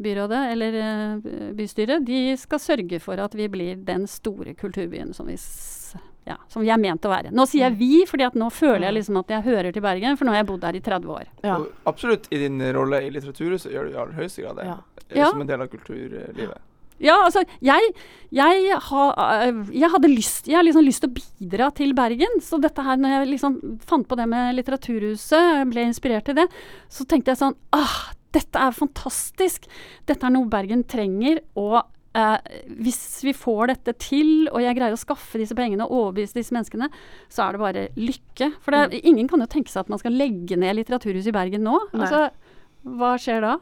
byrådet 0.01 0.45
eller 0.53 0.77
uh, 0.81 1.53
bystyret, 1.57 2.07
de 2.07 2.37
skal 2.41 2.63
sørge 2.63 3.01
for 3.01 3.21
at 3.21 3.35
vi 3.37 3.49
blir 3.53 3.81
den 3.85 4.07
store 4.09 4.55
kulturbyen 4.55 5.13
som 5.17 5.29
vi, 5.29 5.37
ja, 6.31 6.39
som 6.53 6.63
vi 6.65 6.71
er 6.73 6.81
ment 6.81 7.05
å 7.07 7.13
være. 7.13 7.35
Nå 7.35 7.45
sier 7.51 7.67
jeg 7.69 7.77
vi, 7.81 7.91
fordi 8.09 8.27
at 8.29 8.39
nå 8.39 8.49
føler 8.55 8.87
jeg 8.89 8.99
liksom 9.01 9.21
at 9.21 9.35
jeg 9.35 9.47
hører 9.51 9.75
til 9.77 9.85
Bergen, 9.85 10.17
for 10.17 10.29
nå 10.29 10.35
har 10.35 10.43
jeg 10.45 10.51
bodd 10.53 10.65
her 10.69 10.79
i 10.79 10.83
30 10.87 11.15
år. 11.19 11.29
Ja. 11.47 11.59
Absolutt 11.91 12.31
i 12.33 12.41
din 12.45 12.59
rolle 12.77 13.03
i 13.07 13.13
Litteraturhuset 13.15 13.73
gjør 13.75 13.89
du 13.91 13.95
i 13.95 14.01
aller 14.01 14.19
høyeste 14.21 14.45
grad 14.47 14.61
det. 14.63 14.69
Ja. 14.71 14.81
eh, 15.11 15.25
Som 15.29 15.43
en 15.45 15.51
del 15.51 15.65
av 15.67 15.71
kulturlivet. 15.73 16.59
Ja, 17.01 17.15
altså, 17.25 17.41
jeg, 17.65 17.93
jeg, 18.37 18.75
ha, 18.91 19.05
øh, 19.49 19.61
jeg 19.73 19.89
hadde 19.89 20.09
lyst 20.13 20.51
Jeg 20.51 20.59
har 20.59 20.67
liksom 20.67 20.85
lyst 20.85 21.01
til 21.01 21.09
å 21.09 21.15
bidra 21.17 21.71
til 21.79 21.95
Bergen. 21.97 22.41
Så 22.45 22.59
dette 22.61 22.85
her, 22.85 22.99
når 23.01 23.15
jeg 23.15 23.31
liksom 23.31 23.57
fant 23.89 24.05
på 24.11 24.19
det 24.21 24.27
med 24.29 24.53
Litteraturhuset, 24.59 25.65
ble 25.73 25.87
inspirert 25.89 26.27
til 26.29 26.37
det, 26.43 26.45
så 26.93 27.07
tenkte 27.09 27.33
jeg 27.33 27.41
sånn 27.41 27.57
Ah, 27.73 28.11
dette 28.37 28.61
er 28.63 28.77
fantastisk! 28.77 29.65
Dette 30.07 30.29
er 30.29 30.35
noe 30.37 30.47
Bergen 30.53 30.85
trenger. 30.85 31.41
Og 31.59 31.81
eh, 32.15 32.37
hvis 32.81 33.01
vi 33.25 33.33
får 33.37 33.67
dette 33.73 33.95
til, 34.03 34.49
og 34.53 34.61
jeg 34.63 34.77
greier 34.79 34.97
å 34.97 35.01
skaffe 35.01 35.39
disse 35.41 35.55
pengene 35.59 35.87
og 35.87 35.97
overbevise 35.99 36.35
disse 36.39 36.55
menneskene, 36.57 36.89
så 37.31 37.47
er 37.49 37.53
det 37.57 37.61
bare 37.65 37.85
lykke. 37.99 38.51
For 38.65 38.77
det, 38.77 39.03
ingen 39.05 39.29
kan 39.31 39.41
jo 39.45 39.47
tenke 39.51 39.71
seg 39.73 39.85
at 39.87 39.93
man 39.93 40.01
skal 40.03 40.17
legge 40.17 40.57
ned 40.59 40.77
Litteraturhuset 40.79 41.31
i 41.33 41.37
Bergen 41.37 41.63
nå. 41.67 41.77
Nei. 41.93 42.07
Altså, 42.07 42.31
hva 42.99 43.15
skjer 43.21 43.41
da? 43.47 43.55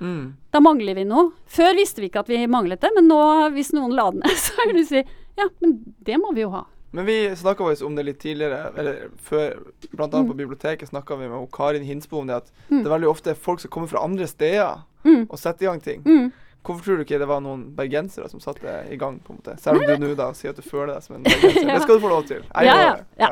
Mm. 0.00 0.34
Da 0.52 0.60
mangler 0.60 0.94
vi 0.98 1.06
noe. 1.08 1.30
Før 1.48 1.74
visste 1.78 2.02
vi 2.04 2.10
ikke 2.10 2.20
at 2.26 2.28
vi 2.28 2.42
manglet 2.46 2.82
det, 2.84 2.90
men 2.94 3.06
nå, 3.08 3.20
hvis 3.56 3.72
noen 3.76 3.94
la 3.96 4.10
det 4.12 4.22
ned, 4.24 4.40
så 4.46 4.66
vil 4.68 4.82
du 4.82 4.86
si 4.88 5.02
ja, 5.36 5.50
men 5.60 5.78
det 6.04 6.16
må 6.20 6.32
vi 6.36 6.44
jo 6.44 6.50
ha. 6.54 6.64
Men 6.96 7.04
vi 7.04 7.14
snakka 7.36 7.64
om 7.84 7.96
det 7.96 8.04
litt 8.06 8.20
tidligere, 8.22 8.70
eller 8.78 9.08
før, 9.20 9.56
blant 9.92 10.14
annet 10.14 10.30
på 10.30 10.36
biblioteket 10.38 10.88
snakka 10.88 11.16
vi 11.20 11.26
med 11.28 11.48
Karin 11.52 11.84
Hinsbo 11.84 12.22
om 12.22 12.28
det 12.30 12.36
at 12.38 12.52
Mm. 12.70 12.78
det 12.82 12.86
er 12.86 12.94
veldig 12.94 13.08
ofte 13.10 13.34
folk 13.36 13.60
som 13.60 13.70
kommer 13.70 13.88
fra 13.90 14.04
andre 14.04 14.26
steder 14.26 14.78
Mm. 15.04 15.26
og 15.30 15.36
setter 15.38 15.66
i 15.66 15.68
gang 15.68 15.80
ting. 15.82 16.00
Mm. 16.06 16.32
Hvorfor 16.66 16.82
tror 16.82 16.98
du 16.98 17.04
ikke 17.04 17.18
det 17.22 17.28
var 17.30 17.42
noen 17.44 17.68
bergensere 17.76 18.28
som 18.30 18.42
satte 18.42 18.72
i 18.90 18.98
gang? 18.98 19.20
på 19.22 19.32
en 19.32 19.38
måte? 19.38 19.54
Selv 19.62 19.78
om 19.78 19.86
du 19.86 20.02
nå 20.02 20.14
da 20.18 20.32
sier 20.34 20.50
at 20.50 20.58
du 20.58 20.66
føler 20.66 20.96
deg 20.96 21.04
som 21.04 21.18
en 21.18 21.26
bergenser. 21.26 21.62
Ja. 21.66 21.76
Det 21.76 21.84
skal 21.84 21.98
du 21.98 22.02
få 22.02 22.10
lov 22.10 22.24
til. 22.28 22.42
Ja, 22.66 22.74
ja, 22.80 22.96
ja. 23.20 23.30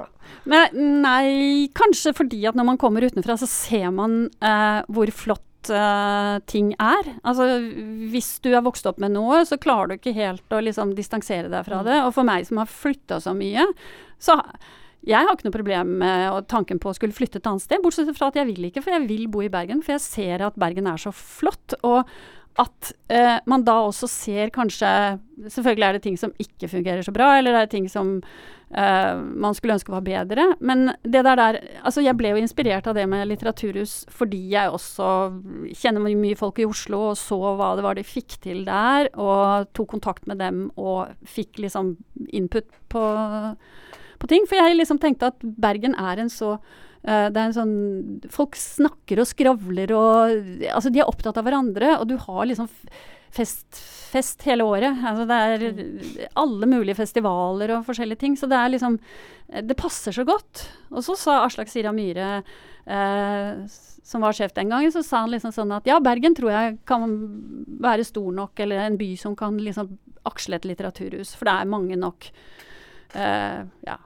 Men 0.49 0.79
nei, 1.03 1.66
kanskje 1.77 2.14
fordi 2.16 2.44
at 2.49 2.57
når 2.59 2.68
man 2.73 2.79
kommer 2.81 3.05
utenfra, 3.05 3.37
så 3.40 3.49
ser 3.51 3.90
man 3.94 4.29
eh, 4.44 4.81
hvor 4.94 5.11
flott 5.14 5.70
eh, 5.73 6.37
ting 6.51 6.73
er. 6.79 7.11
Altså, 7.27 7.49
hvis 8.12 8.37
du 8.44 8.53
er 8.53 8.64
vokst 8.64 8.87
opp 8.90 9.03
med 9.03 9.14
noe, 9.16 9.42
så 9.49 9.59
klarer 9.61 9.92
du 9.92 9.99
ikke 9.99 10.16
helt 10.16 10.55
å 10.55 10.62
liksom 10.64 10.94
distansere 10.99 11.51
deg 11.53 11.66
fra 11.66 11.83
det. 11.87 12.01
Og 12.07 12.14
for 12.16 12.27
meg 12.27 12.47
som 12.49 12.62
har 12.62 12.70
flytta 12.70 13.20
så 13.25 13.35
mye, 13.37 13.66
så 14.23 14.38
jeg 15.05 15.20
har 15.20 15.37
ikke 15.37 15.51
noe 15.51 15.59
problem 15.59 15.90
med 16.01 16.47
tanken 16.49 16.81
på 16.81 16.88
å 16.88 16.97
skulle 16.97 17.16
flytte 17.16 17.40
et 17.40 17.49
annet 17.49 17.64
sted, 17.64 17.83
bortsett 17.85 18.09
fra 18.16 18.31
at 18.31 18.38
jeg 18.40 18.49
vil 18.49 18.70
ikke, 18.70 18.81
for 18.85 18.94
jeg 18.97 19.05
vil 19.11 19.27
bo 19.33 19.42
i 19.44 19.51
Bergen. 19.53 19.83
For 19.85 19.99
jeg 19.99 20.05
ser 20.05 20.44
at 20.47 20.57
Bergen 20.61 20.88
er 20.88 21.01
så 21.01 21.12
flott. 21.12 21.77
og 21.83 22.09
at 22.60 22.92
eh, 23.10 23.38
man 23.50 23.64
da 23.66 23.80
også 23.88 24.06
ser 24.10 24.52
kanskje 24.54 24.90
Selvfølgelig 25.50 25.86
er 25.88 25.96
det 25.96 26.02
ting 26.04 26.18
som 26.18 26.30
ikke 26.38 26.68
fungerer 26.70 27.02
så 27.02 27.10
bra, 27.10 27.32
eller 27.34 27.56
det 27.56 27.62
er 27.64 27.70
ting 27.72 27.88
som 27.90 28.12
eh, 28.22 29.16
man 29.18 29.56
skulle 29.58 29.74
ønske 29.74 29.90
var 29.90 30.04
bedre. 30.06 30.44
Men 30.62 30.92
det 31.02 31.24
der 31.26 31.34
der 31.40 31.58
Altså, 31.82 32.04
jeg 32.04 32.14
ble 32.16 32.30
jo 32.30 32.38
inspirert 32.38 32.86
av 32.86 32.94
det 32.94 33.08
med 33.10 33.26
litteraturhus 33.26 34.04
fordi 34.14 34.38
jeg 34.52 34.70
også 34.70 35.08
kjenner 35.74 36.06
mye- 36.06 36.38
folk 36.38 36.62
i 36.62 36.68
Oslo 36.68 37.00
og 37.10 37.18
så 37.18 37.40
hva 37.58 37.72
det 37.74 37.84
var 37.84 37.98
de 37.98 38.06
fikk 38.06 38.38
til 38.46 38.62
der, 38.68 39.10
og 39.18 39.66
tok 39.74 39.90
kontakt 39.96 40.30
med 40.30 40.38
dem 40.38 40.70
og 40.78 41.10
fikk 41.26 41.58
liksom 41.66 41.96
input 42.30 42.70
på, 42.88 43.04
på 44.22 44.30
ting. 44.30 44.46
For 44.46 44.54
jeg 44.62 44.78
liksom 44.78 45.02
tenkte 45.02 45.34
at 45.34 45.42
Bergen 45.42 45.98
er 45.98 46.22
en 46.22 46.30
så 46.30 46.60
det 47.04 47.36
er 47.36 47.42
en 47.44 47.52
sånn 47.52 47.72
Folk 48.32 48.56
snakker 48.56 49.20
og 49.20 49.26
skravler 49.28 49.90
og 49.92 50.30
Altså, 50.70 50.88
de 50.88 51.02
er 51.02 51.10
opptatt 51.10 51.36
av 51.36 51.44
hverandre, 51.44 51.98
og 52.00 52.08
du 52.08 52.14
har 52.16 52.46
liksom 52.48 52.70
fest, 53.34 53.80
fest 54.12 54.44
hele 54.48 54.64
året. 54.66 55.00
Altså, 55.04 55.26
det 55.28 55.38
er 55.38 56.28
alle 56.40 56.68
mulige 56.70 56.98
festivaler 56.98 57.74
og 57.76 57.86
forskjellige 57.88 58.22
ting. 58.22 58.36
Så 58.38 58.48
det 58.50 58.58
er 58.58 58.72
liksom 58.74 58.98
Det 59.48 59.76
passer 59.78 60.14
så 60.14 60.24
godt. 60.24 60.64
Og 60.90 61.04
så 61.04 61.16
sa 61.18 61.42
Aslak 61.44 61.68
Sira 61.68 61.92
Myhre, 61.92 62.42
eh, 62.86 63.66
som 64.04 64.24
var 64.24 64.36
sjef 64.36 64.54
den 64.56 64.72
gangen, 64.72 64.92
så 64.92 65.02
sa 65.04 65.22
han 65.24 65.32
liksom 65.32 65.52
sånn 65.52 65.72
at 65.76 65.86
ja, 65.88 65.98
Bergen 66.02 66.34
tror 66.36 66.50
jeg 66.52 66.78
kan 66.88 67.04
være 67.80 68.04
stor 68.04 68.32
nok, 68.32 68.58
eller 68.60 68.82
en 68.84 68.98
by 69.00 69.14
som 69.20 69.36
kan 69.36 69.56
liksom 69.60 69.92
aksle 70.28 70.58
et 70.58 70.66
litteraturhus. 70.68 71.34
For 71.36 71.48
det 71.48 71.54
er 71.54 71.70
mange 71.70 71.96
nok 72.00 72.28
eh, 73.14 73.62
ja, 73.86 73.98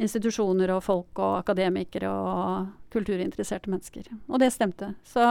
institusjoner 0.00 0.72
og 0.74 0.82
folk 0.84 1.20
og 1.20 1.38
akademikere 1.42 2.10
og 2.10 2.68
kulturinteresserte 2.94 3.70
mennesker. 3.70 4.08
Og 4.28 4.40
det 4.42 4.50
stemte. 4.54 4.94
Så 5.06 5.24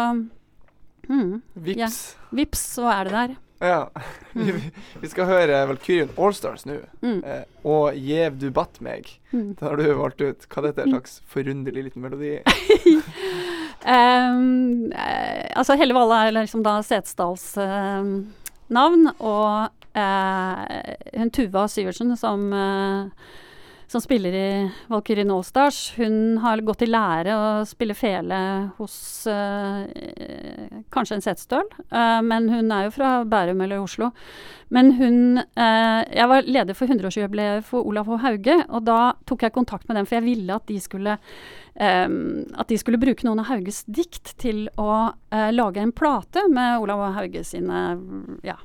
mm, 1.10 1.40
Vips. 1.54 2.02
vips, 2.32 2.66
så 2.78 2.90
er 2.94 3.10
det 3.10 3.16
der. 3.18 3.38
Ja. 3.60 3.90
Vi, 4.32 4.54
vi 5.02 5.10
skal 5.12 5.28
høre 5.28 5.64
Valkyrien 5.68 6.12
Allstars 6.18 6.66
nå. 6.70 6.78
Mm. 7.04 7.20
Eh, 7.24 7.44
og 7.68 7.98
Gjev 7.98 8.38
du 8.40 8.48
batt 8.56 8.80
meg. 8.84 9.10
Mm. 9.34 9.56
Da 9.60 9.72
har 9.72 9.80
du 9.80 9.90
valgt 10.00 10.24
ut 10.24 10.48
hva 10.48 10.66
dette 10.66 10.84
er 10.84 10.88
en 10.88 10.96
slags 10.96 11.20
forunderlig 11.30 11.90
liten 11.90 12.06
melodi. 12.06 12.38
um, 13.96 14.88
eh, 14.94 15.50
altså 15.60 15.76
Helle 15.80 15.98
Valle 15.98 16.22
er 16.28 16.38
liksom 16.40 16.64
da 16.66 16.80
Setesdals 16.86 17.52
eh, 17.60 18.16
navn, 18.80 19.12
og 19.20 19.98
eh, 19.98 20.96
hun 21.20 21.32
Tuva 21.36 21.68
Syversen 21.72 22.16
som, 22.20 22.48
eh, 22.54 23.36
som 23.92 24.02
spiller 24.02 24.34
i 24.34 24.72
Valkyrien 24.88 25.32
Allstars, 25.32 25.94
hun 25.98 26.38
har 26.38 26.62
gått 26.62 26.84
i 26.86 26.90
lære 26.90 27.34
å 27.34 27.46
spille 27.66 27.96
fele 27.98 28.38
hos 28.78 28.98
eh, 29.26 30.76
kanskje 30.94 31.18
en 31.18 31.26
setesdøl, 31.26 31.66
eh, 31.90 32.20
men 32.26 32.52
hun 32.54 32.70
er 32.76 32.86
jo 32.86 32.94
fra 33.00 33.14
Bærum 33.26 33.64
eller 33.66 33.82
Oslo. 33.82 34.12
Men 34.70 34.92
hun 35.00 35.40
eh, 35.42 36.02
Jeg 36.06 36.30
var 36.30 36.46
leder 36.46 36.78
for 36.78 36.86
100-årsjubileet 36.86 37.66
for 37.66 37.88
Olav 37.90 38.06
H. 38.12 38.20
Hauge, 38.28 38.60
og 38.70 38.86
da 38.86 39.00
tok 39.26 39.48
jeg 39.48 39.58
kontakt 39.58 39.90
med 39.90 39.98
dem, 39.98 40.06
for 40.06 40.20
jeg 40.20 40.28
ville 40.28 40.60
at 40.60 40.70
de 40.70 40.78
skulle 40.84 41.18
at 41.80 42.68
de 42.68 42.76
skulle 42.76 43.00
bruke 43.00 43.24
noen 43.24 43.40
av 43.40 43.48
Hauges 43.48 43.86
dikt 43.88 44.34
til 44.42 44.66
å 44.76 45.14
lage 45.56 45.80
en 45.80 45.94
plate 45.96 46.42
med 46.52 46.82
Olav 46.84 47.06
og 47.06 47.14
Hauge 47.16 47.46
sine 47.48 47.84
ja, 48.44 48.58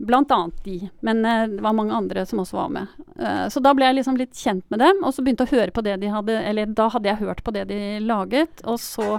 Blant 0.00 0.30
annet 0.32 0.62
de, 0.64 0.78
men 1.04 1.18
eh, 1.28 1.42
det 1.52 1.60
var 1.60 1.74
mange 1.76 1.92
andre 1.92 2.22
som 2.26 2.38
også 2.40 2.56
var 2.56 2.70
med. 2.72 2.86
Eh, 3.20 3.42
så 3.52 3.60
da 3.60 3.74
ble 3.76 3.84
jeg 3.90 3.98
liksom 3.98 4.16
litt 4.16 4.32
kjent 4.38 4.64
med 4.72 4.80
dem, 4.80 5.02
og 5.04 5.12
så 5.12 5.20
begynte 5.26 5.44
jeg 5.44 5.52
å 5.52 5.58
høre 5.60 5.74
på 5.76 5.82
det 5.84 5.98
de 6.00 6.08
hadde 6.14 6.38
Eller 6.48 6.70
da 6.72 6.86
hadde 6.94 7.10
jeg 7.10 7.20
hørt 7.20 7.42
på 7.44 7.52
det 7.52 7.66
de 7.68 7.80
laget, 8.00 8.62
og 8.64 8.78
så 8.80 9.18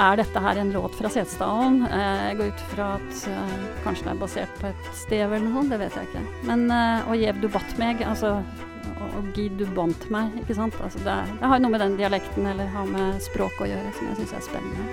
er 0.00 0.16
dette 0.22 0.40
her 0.40 0.56
en 0.62 0.72
låt 0.72 0.96
fra 0.96 1.10
Setesdalen. 1.12 1.82
Eh, 1.90 2.22
jeg 2.30 2.38
går 2.40 2.54
ut 2.54 2.64
fra 2.72 2.86
at 2.96 3.28
kanskje 3.84 4.06
det 4.08 4.14
er 4.14 4.22
basert 4.22 4.56
på 4.62 4.70
et 4.70 4.88
sted 4.96 5.26
eller 5.26 5.44
noe 5.44 5.66
det 5.68 5.80
vet 5.84 6.00
jeg 6.00 6.08
ikke. 6.08 6.24
Men 6.48 6.64
Og 7.08 7.14
Jev 7.20 7.42
du 7.44 7.48
batt 7.52 7.76
meg, 7.78 8.00
altså 8.08 8.38
og, 8.98 9.28
gi 9.36 9.48
du 9.60 9.66
bandt 9.76 10.08
meg, 10.10 10.32
ikke 10.40 10.56
sant. 10.56 10.74
Altså 10.82 10.98
det, 11.04 11.12
er- 11.12 11.36
det 11.42 11.50
har 11.52 11.60
noe 11.60 11.70
med 11.74 11.80
den 11.84 11.98
dialekten 12.00 12.46
eller 12.48 12.66
har 12.72 12.86
med 12.88 13.20
språk 13.22 13.60
å 13.60 13.68
gjøre 13.68 13.92
som 13.98 14.08
jeg 14.08 14.22
syns 14.22 14.34
er 14.40 14.48
spennende. 14.48 14.88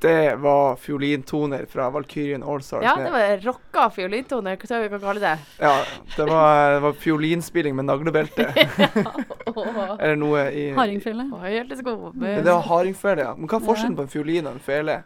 Det 0.00 0.36
var 0.36 0.76
fiolintoner 0.76 1.64
fra 1.70 1.90
Valkyrien 1.90 2.42
Allstars. 2.42 2.84
Ja, 2.84 2.96
det 2.96 3.10
var 3.10 3.38
rocka 3.42 3.90
fiolintoner, 3.90 4.56
hva 4.60 4.68
tror 4.68 4.82
vi 4.84 4.90
kan 4.92 5.00
kalle 5.00 5.22
det? 5.22 5.38
ja, 5.58 5.72
det 6.16 6.26
var, 6.28 6.72
det 6.74 6.82
var 6.84 6.92
fiolinspilling 6.92 7.76
med 7.76 7.88
naglebelte. 7.88 8.46
Åh, 9.46 9.96
Eller 9.98 10.16
noe 10.20 10.44
i 10.52 10.66
Hardingfele. 10.76 11.24
Men 11.24 12.44
Det 12.44 12.52
var 12.52 12.62
hardingfele, 12.68 13.24
ja. 13.24 13.32
Men 13.38 13.48
hva 13.48 13.58
er 13.58 13.66
forskjellen 13.70 13.96
på 13.96 14.04
en 14.04 14.12
fiolin 14.12 14.46
og 14.50 14.58
en 14.58 14.62
fele? 14.68 14.98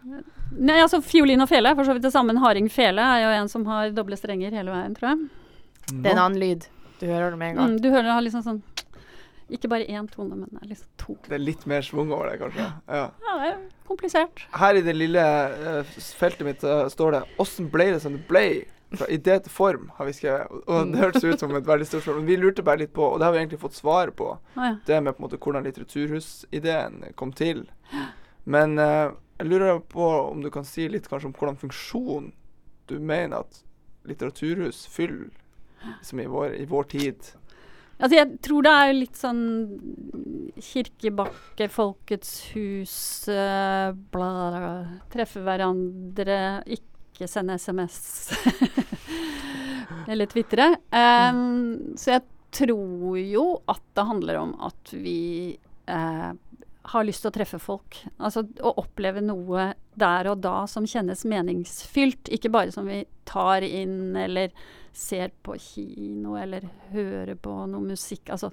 Nei, 0.59 0.81
altså 0.83 0.99
fiolin 1.07 1.47
og 1.47 1.49
fele 1.49 1.71
er 1.71 1.79
for 1.79 1.87
så 1.87 1.95
vidt 1.95 2.09
det 2.09 2.13
samme. 2.13 2.35
En 2.35 2.43
hardingfele 2.43 3.07
er 3.15 3.25
jo 3.25 3.33
en 3.39 3.49
som 3.53 3.65
har 3.71 3.95
doble 3.95 4.19
strenger 4.19 4.59
hele 4.59 4.75
veien, 4.75 4.99
tror 4.99 5.13
jeg. 5.13 5.31
Det 5.95 6.11
er 6.11 6.17
en 6.17 6.25
annen 6.27 6.43
lyd. 6.43 6.67
Du 7.01 7.07
hører 7.07 7.31
det 7.31 7.39
med 7.39 7.55
en 7.55 7.57
gang. 7.57 7.71
Mm, 7.71 7.81
du 7.81 7.89
hører 7.89 8.11
det 8.11 8.13
har 8.19 8.25
liksom 8.27 8.43
sånn 8.45 8.63
Ikke 9.51 9.71
bare 9.71 9.87
én 9.87 10.09
tone, 10.11 10.37
men 10.39 10.69
liksom 10.69 10.89
to. 11.01 11.17
Det 11.27 11.37
er 11.37 11.43
litt 11.43 11.65
mer 11.71 11.85
svung 11.87 12.13
over 12.15 12.31
det, 12.31 12.39
kanskje. 12.43 12.67
Ja. 12.87 13.07
Ja, 13.27 13.37
det 13.41 13.49
er 13.51 13.57
komplisert. 13.89 14.45
Her 14.55 14.79
i 14.79 14.85
det 14.87 14.95
lille 14.97 15.23
uh, 15.23 15.97
feltet 16.19 16.47
mitt 16.47 16.67
uh, 16.67 16.87
står 16.93 17.17
det 17.17 17.23
'Åssen 17.43 17.71
ble 17.73 17.91
det 17.95 18.03
som 18.05 18.15
det 18.17 18.27
ble?' 18.29 18.67
Fra 18.91 19.07
idé 19.07 19.37
til 19.39 19.53
form, 19.55 19.85
har 19.95 20.07
vi 20.09 20.13
skrevet. 20.13 20.51
Og 20.67 20.89
det 20.91 20.99
hørtes 20.99 21.23
ut 21.23 21.39
som 21.39 21.53
et 21.55 21.67
veldig 21.67 21.87
stort 21.87 22.03
spørsmål. 22.03 22.25
Men 22.25 22.27
vi 22.27 22.39
lurte 22.43 22.65
bare 22.67 22.81
litt 22.81 22.93
på, 22.93 23.05
og 23.07 23.21
det 23.21 23.29
har 23.29 23.33
vi 23.33 23.39
egentlig 23.39 23.61
fått 23.63 23.77
svar 23.79 24.11
på, 24.11 24.33
ah, 24.57 24.65
ja. 24.65 24.73
det 24.87 24.97
med 25.03 25.15
på 25.15 25.23
en 25.23 25.27
måte 25.29 25.39
hvordan 25.39 25.63
litteraturhusideen 25.69 27.05
kom 27.15 27.31
til. 27.31 27.69
Men 28.51 28.75
uh, 28.83 29.15
jeg 29.39 29.47
lurer 29.47 29.79
på 29.79 30.09
om 30.33 30.43
du 30.43 30.51
kan 30.51 30.67
si 30.67 30.89
litt 30.91 31.07
kanskje 31.07 31.31
om 31.31 31.37
hvordan 31.39 31.61
funksjon 31.61 32.33
du 32.91 32.99
mener 32.99 33.45
at 33.45 33.63
litteraturhus 34.11 34.83
fyller 34.91 35.31
som 36.03 36.21
i 36.21 36.27
vår, 36.27 36.55
i 36.55 36.65
vår 36.65 36.83
tid. 36.83 37.31
Altså, 38.01 38.17
jeg 38.17 38.39
tror 38.45 38.65
det 38.65 38.73
er 38.73 38.95
litt 38.97 39.19
sånn 39.21 39.43
kirkebakke, 40.61 41.69
Folkets 41.73 42.33
hus, 42.55 42.95
eh, 43.29 43.91
bla, 44.13 44.29
bla, 44.57 44.71
treffe 45.13 45.43
hverandre, 45.45 46.39
ikke 46.65 47.29
sende 47.29 47.59
SMS 47.61 47.99
eller 50.11 50.31
tvitre. 50.33 50.73
Um, 50.89 51.97
så 52.01 52.17
jeg 52.17 52.25
tror 52.57 53.19
jo 53.21 53.45
at 53.71 53.83
det 53.97 54.07
handler 54.09 54.41
om 54.41 54.55
at 54.71 54.95
vi 54.97 55.21
eh, 55.87 56.31
har 56.91 57.07
lyst 57.07 57.25
til 57.25 57.31
å 57.31 57.35
treffe 57.35 57.61
folk. 57.63 57.99
Altså 58.19 58.45
å 58.61 58.75
oppleve 58.83 59.23
noe 59.25 59.73
der 60.01 60.31
og 60.31 60.43
da 60.45 60.65
som 60.71 60.87
kjennes 60.89 61.25
meningsfylt, 61.29 62.31
ikke 62.33 62.53
bare 62.53 62.75
som 62.75 62.89
vi 62.91 63.05
tar 63.29 63.67
inn 63.67 64.17
eller 64.19 64.55
ser 64.97 65.31
på 65.45 65.55
kino 65.61 66.35
eller 66.41 66.67
hører 66.91 67.37
på 67.39 67.55
noe 67.71 67.93
musikk. 67.93 68.33
Altså 68.35 68.51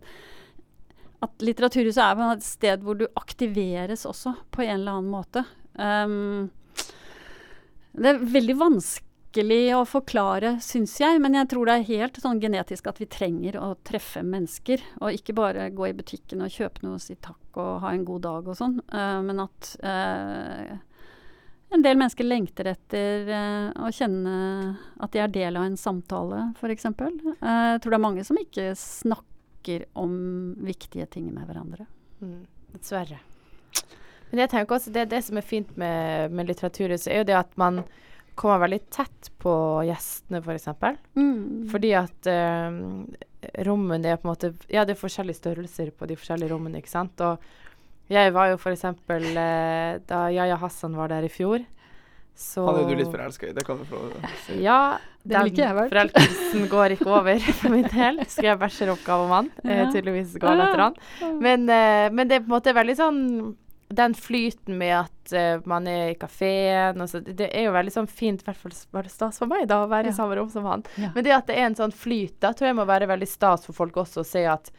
at 1.25 1.41
Litteraturhuset 1.41 2.03
er 2.03 2.21
et 2.29 2.45
sted 2.45 2.85
hvor 2.85 2.97
du 2.99 3.07
aktiveres 3.17 4.05
også, 4.05 4.35
på 4.53 4.67
en 4.67 4.75
eller 4.75 4.99
annen 4.99 5.11
måte. 5.11 5.43
Um, 5.73 6.49
det 7.97 8.11
er 8.11 8.21
veldig 8.21 8.57
vanskelig 8.59 9.63
å 9.73 9.81
forklare, 9.89 10.57
syns 10.61 10.93
jeg, 11.01 11.17
men 11.23 11.39
jeg 11.39 11.49
tror 11.49 11.65
det 11.65 11.79
er 11.79 11.89
helt 11.89 12.21
sånn 12.21 12.41
genetisk 12.41 12.89
at 12.91 13.01
vi 13.01 13.09
trenger 13.09 13.57
å 13.57 13.73
treffe 13.87 14.21
mennesker. 14.21 14.83
Og 15.01 15.17
ikke 15.17 15.35
bare 15.37 15.71
gå 15.73 15.89
i 15.89 15.97
butikken 15.97 16.45
og 16.45 16.53
kjøpe 16.53 16.85
noe 16.85 16.99
og 16.99 17.03
si 17.03 17.17
takk 17.17 17.41
og 17.57 17.81
ha 17.83 17.93
en 17.93 18.05
god 18.07 18.23
dag 18.25 18.51
og 18.51 18.57
sånn, 18.59 18.77
uh, 18.93 19.19
men 19.25 19.41
at 19.43 19.71
uh, 19.83 20.77
en 21.69 21.83
del 21.83 21.97
mennesker 21.99 22.23
lengter 22.23 22.69
etter 22.71 23.27
eh, 23.27 23.65
å 23.83 23.89
kjenne 23.91 24.35
at 25.03 25.11
de 25.11 25.19
er 25.19 25.33
del 25.35 25.57
av 25.59 25.65
en 25.67 25.75
samtale, 25.79 26.45
f.eks. 26.55 26.85
Uh, 26.87 27.01
jeg 27.43 27.81
tror 27.83 27.91
det 27.91 27.97
er 27.97 28.05
mange 28.05 28.23
som 28.27 28.39
ikke 28.39 28.69
snakker 28.79 29.83
om 29.99 30.13
viktige 30.63 31.09
ting 31.11 31.27
med 31.35 31.43
hverandre. 31.49 31.83
Mm, 32.23 32.45
dessverre. 32.71 33.19
Men 34.29 34.45
jeg 34.45 34.51
tenker 34.53 34.77
også 34.77 34.93
det, 34.95 35.09
det 35.11 35.21
som 35.27 35.39
er 35.39 35.47
fint 35.47 35.75
med, 35.79 36.31
med 36.31 36.47
Litteraturhuset, 36.47 37.11
er 37.11 37.21
jo 37.21 37.29
det 37.33 37.37
at 37.39 37.51
man 37.59 37.83
kommer 38.37 38.63
veldig 38.63 38.81
tett 38.93 39.31
på 39.41 39.53
gjestene, 39.87 40.39
f.eks. 40.43 40.69
For 40.71 41.03
Mm. 41.17 41.67
Fordi 41.71 41.91
at 41.97 42.27
eh, 43.57 43.63
rommene 43.67 44.13
er 44.13 44.19
på 44.21 44.29
en 44.29 44.33
måte 44.35 44.53
Ja, 44.69 44.85
det 44.85 44.95
er 44.95 45.01
forskjellige 45.01 45.41
størrelser 45.41 45.91
på 45.91 46.07
de 46.09 46.17
forskjellige 46.19 46.53
rommene, 46.53 46.81
ikke 46.81 46.93
sant. 46.93 47.19
Og 47.25 47.41
jeg 48.13 48.31
var 48.35 48.53
jo 48.53 48.61
eksempel 48.71 49.25
eh, 49.33 49.97
Da 50.07 50.27
Yaya 50.31 50.55
Hassan 50.61 50.95
var 50.95 51.11
der 51.11 51.25
i 51.27 51.31
fjor, 51.31 51.65
så 52.37 52.67
Han 52.67 52.83
er 52.83 52.91
du 52.91 52.99
litt 53.01 53.09
forelska 53.09 53.49
i, 53.49 53.53
det 53.57 53.63
kan 53.65 53.79
du 53.81 53.85
få 53.89 53.99
si. 54.45 54.59
Ja, 54.61 54.99
jeg 55.25 55.55
den 55.57 55.87
forelskelsen 55.89 56.67
går 56.69 56.93
ikke 56.95 57.09
over 57.09 57.39
for 57.59 57.73
min 57.73 57.87
del. 57.89 58.21
Skrev 58.29 58.59
bacheloroppgave 58.61 59.25
om 59.25 59.33
han. 59.33 59.49
Eh, 59.63 59.87
tydeligvis 59.89 60.35
tydeligvis 60.37 60.51
han 60.53 60.61
etter 60.67 60.83
han. 60.85 60.99
Men, 61.41 61.65
eh, 61.65 62.09
men 62.13 62.29
det 62.29 62.37
er 62.37 62.43
på 62.45 62.51
en 62.51 62.55
måte 62.59 62.75
veldig 62.77 62.97
sånn 62.99 63.23
Den 63.89 64.13
flyten 64.19 64.75
med 64.77 64.93
at 64.97 65.31
uh, 65.33 65.61
man 65.69 65.87
er 65.87 66.09
i 66.11 66.17
kafeen 66.19 66.99
det, 66.99 67.21
det 67.39 67.47
er 67.55 67.69
jo 67.69 67.75
veldig 67.75 67.93
sånn 67.93 68.09
fint, 68.11 68.41
i 68.43 68.45
hvert 68.49 68.59
fall 68.59 68.73
var 68.91 69.07
det 69.07 69.13
stas 69.13 69.39
for 69.39 69.47
meg 69.47 69.67
da, 69.71 69.83
å 69.85 69.87
være 69.87 70.09
Ja. 70.09 70.11
i 70.11 70.17
samme 70.17 70.35
rom 70.35 70.49
som 70.51 70.65
han. 70.67 70.83
Ja. 70.99 71.13
Men 71.15 71.23
det 71.23 71.31
at 71.37 71.47
det 71.47 71.55
er 71.55 71.69
en 71.69 71.77
sånn 71.79 71.95
flyt, 71.95 72.35
da 72.43 72.51
tror 72.51 72.67
jeg 72.67 72.75
må 72.81 72.85
være 72.89 73.07
veldig 73.07 73.27
stas 73.31 73.63
for 73.65 73.73
folk 73.77 73.95
også 74.03 74.25
å 74.25 74.27
se 74.27 74.43
at 74.45 74.71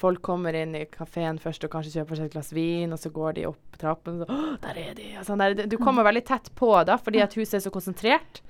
folk 0.00 0.22
kommer 0.24 0.54
inn 0.56 0.72
i 0.78 0.84
kafeen 0.88 1.36
først 1.42 1.64
og 1.66 1.72
kanskje 1.74 1.98
kjøper 1.98 2.16
seg 2.16 2.28
et 2.30 2.32
glass 2.36 2.52
vin, 2.56 2.92
og 2.94 2.98
så 3.02 3.10
går 3.12 3.34
de 3.36 3.48
opp 3.50 3.76
trappen, 3.82 4.22
og 4.22 4.30
så 4.30 4.54
der 4.62 4.78
er 4.80 4.94
de! 4.96 5.08
Sånn 5.26 5.42
der. 5.42 5.66
Du 5.68 5.76
kommer 5.76 6.06
veldig 6.06 6.22
tett 6.30 6.48
på 6.56 6.70
da, 6.88 6.96
fordi 6.96 7.20
at 7.20 7.34
huset 7.36 7.58
er 7.58 7.66
så 7.66 7.72
konsentrert. 7.74 8.40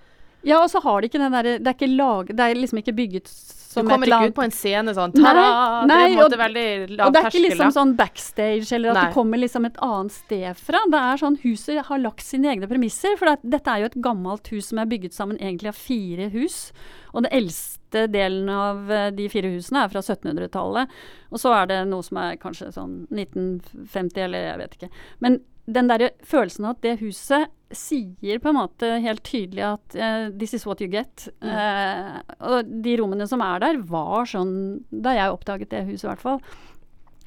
Ja, 0.47 0.63
og 0.63 0.71
så 0.73 0.81
har 0.83 1.01
de 1.01 1.11
ikke 1.11 1.21
den 1.21 1.35
derre 1.35 1.59
Det 1.61 1.77
Det 1.81 2.45
er 2.45 2.55
liksom 2.57 2.79
ikke 2.81 2.97
bygget 2.97 3.29
som 3.71 3.87
kommer 3.87 4.07
Du 4.07 4.11
kommer 4.11 4.25
ikke 4.27 4.31
ut 4.33 4.35
på 4.35 4.43
en 4.43 4.55
scene 4.55 4.93
sånn 4.97 5.13
ta-da! 5.15 5.43
Det 5.87 5.95
er 5.95 6.01
på 6.01 6.11
en 6.11 6.17
måte 6.19 6.35
og- 6.35 6.41
veldig 6.43 6.67
Og 7.07 7.13
det 7.15 7.21
er 7.21 7.29
ikke 7.31 7.43
liksom 7.45 7.73
sånn 7.77 7.97
backstage, 7.97 8.73
eller 8.73 8.91
at 8.91 8.95
Nei. 8.97 9.05
det 9.07 9.15
kommer 9.15 9.39
liksom 9.39 9.67
et 9.67 9.77
annet 9.81 10.13
sted 10.13 10.57
fra. 10.57 10.79
Det 10.91 10.99
er 10.99 11.17
sånn 11.23 11.39
Huset 11.45 11.85
har 11.87 11.99
lagt 11.99 12.21
sine 12.21 12.51
egne 12.51 12.67
premisser. 12.67 13.17
For 13.17 13.27
det, 13.27 13.39
dette 13.49 13.69
er 13.71 13.79
jo 13.79 13.91
et 13.93 14.03
gammelt 14.03 14.49
hus 14.49 14.67
som 14.67 14.79
er 14.79 14.87
bygget 14.87 15.15
sammen 15.15 15.39
egentlig 15.39 15.69
av 15.69 15.79
fire 15.79 16.31
hus. 16.31 16.73
Og 17.15 17.23
den 17.23 17.31
eldste 17.31 18.11
delen 18.11 18.49
av 18.49 18.91
eh, 18.91 19.11
de 19.11 19.29
fire 19.29 19.51
husene 19.55 19.85
er 19.85 19.89
fra 19.89 20.01
1700-tallet. 20.01 20.89
Og 21.31 21.39
så 21.39 21.55
er 21.55 21.67
det 21.67 21.89
noe 21.89 22.03
som 22.03 22.19
er 22.19 22.37
kanskje 22.43 22.73
sånn 22.75 23.07
1950, 23.09 24.25
eller 24.25 24.39
jeg 24.51 24.59
vet 24.59 24.77
ikke. 24.79 24.91
Men 25.21 25.41
den 25.75 25.91
der 25.91 26.11
følelsen 26.27 26.67
av 26.67 26.77
at 26.77 26.85
det 26.85 27.01
huset 27.01 27.51
sier 27.71 28.41
på 28.43 28.51
en 28.51 28.59
måte 28.59 28.89
helt 29.05 29.23
tydelig 29.27 29.63
at 29.63 29.95
uh, 29.95 30.27
'this 30.35 30.55
is 30.59 30.67
what 30.67 30.81
you 30.83 30.89
get'. 30.91 31.29
Uh, 31.43 32.19
og 32.41 32.73
de 32.83 32.97
rommene 32.99 33.29
som 33.31 33.43
er 33.47 33.63
der, 33.63 33.79
var 33.87 34.27
sånn 34.27 34.83
da 34.91 35.15
jeg 35.15 35.37
oppdaget 35.37 35.71
det 35.71 35.85
huset, 35.87 36.05
i 36.05 36.11
hvert 36.11 36.25
fall. 36.25 36.43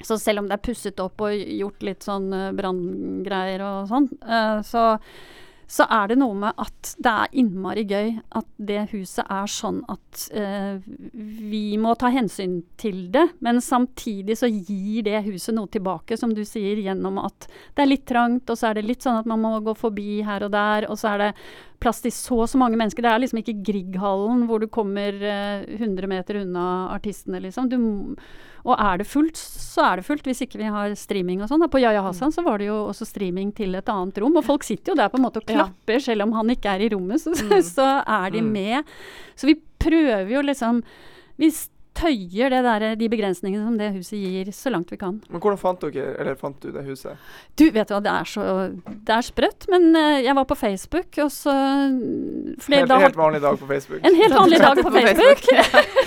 Så 0.04 0.18
selv 0.20 0.42
om 0.42 0.50
det 0.50 0.58
er 0.58 0.66
pusset 0.66 1.00
opp 1.00 1.22
og 1.24 1.32
gjort 1.38 1.84
litt 1.86 2.04
sånn 2.04 2.26
eh, 2.34 2.50
branngreier 2.58 3.62
og 3.64 3.92
sånn, 3.92 4.08
uh, 4.26 4.60
så, 4.66 4.98
så 5.68 5.88
er 5.90 6.12
det 6.12 6.18
noe 6.20 6.36
med 6.38 6.60
at 6.62 6.94
det 7.02 7.12
er 7.12 7.36
innmari 7.42 7.84
gøy 7.90 8.12
at 8.40 8.48
det 8.58 8.88
huset 8.92 9.24
er 9.32 9.50
sånn 9.50 9.82
at 9.92 10.26
eh, 10.36 10.84
vi 11.14 11.64
må 11.82 11.96
ta 12.00 12.12
hensyn 12.14 12.60
til 12.80 13.08
det, 13.14 13.26
men 13.46 13.62
samtidig 13.64 14.38
så 14.40 14.50
gir 14.52 15.06
det 15.08 15.24
huset 15.28 15.56
noe 15.58 15.72
tilbake, 15.72 16.18
som 16.20 16.34
du 16.36 16.44
sier, 16.48 16.82
gjennom 16.84 17.22
at 17.24 17.48
det 17.76 17.86
er 17.86 17.92
litt 17.92 18.08
trangt, 18.10 18.50
og 18.50 18.60
så 18.60 18.70
er 18.70 18.80
det 18.80 18.88
litt 18.88 19.06
sånn 19.06 19.22
at 19.22 19.30
man 19.30 19.42
må 19.44 19.56
gå 19.66 19.76
forbi 19.78 20.22
her 20.28 20.46
og 20.46 20.54
der, 20.54 20.90
og 20.90 21.00
så 21.00 21.14
er 21.14 21.24
det 21.26 21.32
plass 21.84 22.00
til 22.04 22.14
så 22.16 22.40
og 22.46 22.50
så 22.50 22.60
mange 22.62 22.80
mennesker. 22.80 23.04
Det 23.06 23.12
er 23.12 23.22
liksom 23.24 23.42
ikke 23.44 23.58
Grieghallen 23.68 24.48
hvor 24.50 24.64
du 24.64 24.68
kommer 24.72 25.14
eh, 25.20 25.66
100 25.78 26.08
meter 26.10 26.40
unna 26.42 26.66
artistene, 26.96 27.42
liksom. 27.44 27.68
Du, 27.70 27.78
og 28.64 28.80
er 28.80 29.02
det 29.02 29.08
fullt, 29.12 29.36
så 29.36 29.84
er 29.92 30.00
det 30.00 30.06
fullt, 30.08 30.24
hvis 30.24 30.40
ikke 30.46 30.62
vi 30.62 30.70
har 30.72 30.94
streaming 30.96 31.42
og 31.44 31.50
sånn. 31.52 31.66
På 31.68 31.82
Yahya 31.84 32.02
Hassan 32.06 32.32
så 32.32 32.44
var 32.46 32.62
det 32.64 32.70
jo 32.72 32.78
også 32.88 33.06
streaming 33.10 33.52
til 33.58 33.76
et 33.76 33.90
annet 33.92 34.18
rom, 34.24 34.38
og 34.40 34.46
folk 34.48 34.64
sitter 34.64 34.94
jo 34.94 35.00
der 35.02 35.12
på 35.12 35.20
en 35.20 35.26
måte 35.28 35.42
og 35.44 35.50
Ja. 35.52 35.66
klapper, 35.66 36.00
selv 36.00 36.24
om 36.24 36.32
han 36.40 36.48
ikke 36.56 36.72
er 36.72 36.86
i 36.88 36.90
rommet, 36.96 37.20
så, 37.20 37.36
Mm. 37.36 37.60
så 37.76 37.90
er 38.08 38.30
de 38.32 38.42
Mm. 38.42 38.52
med. 38.56 38.84
Så 39.36 39.48
vi 39.52 39.58
prøver 39.80 40.30
jo 40.38 40.42
liksom 40.42 40.84
Vi 41.36 41.50
tøyer 41.94 42.50
det 42.54 42.62
der, 42.66 42.84
de 43.00 43.08
begrensningene 43.12 43.64
som 43.68 43.78
det 43.78 43.92
huset 43.96 44.18
gir, 44.18 44.50
så 44.56 44.72
langt 44.74 44.90
vi 44.92 44.98
kan. 44.98 45.20
Men 45.30 45.42
hvordan 45.44 45.60
fant 45.62 45.82
dere, 45.84 46.16
eller 46.20 46.36
fant 46.40 46.58
du 46.64 46.72
det 46.74 46.84
huset? 46.88 47.18
Du, 47.60 47.68
vet 47.70 47.90
jo, 47.90 48.00
hva, 48.00 48.02
det 48.04 48.12
er 48.14 48.30
så 48.30 48.46
Det 49.06 49.14
er 49.14 49.26
sprøtt, 49.28 49.68
men 49.70 49.90
eh, 49.96 50.22
jeg 50.26 50.36
var 50.36 50.48
på 50.50 50.58
Facebook, 50.58 51.20
og 51.24 51.30
så 51.34 51.54
Helt, 51.54 52.88
da 52.90 52.98
helt 53.02 53.18
vanlig 53.18 53.42
dag 53.44 53.60
på 53.60 53.68
Facebook. 53.70 54.02
En 54.06 54.16
helt 54.18 54.34
vanlig 54.36 54.60
dag 54.64 54.82
på 54.84 54.92
Facebook. 54.98 55.44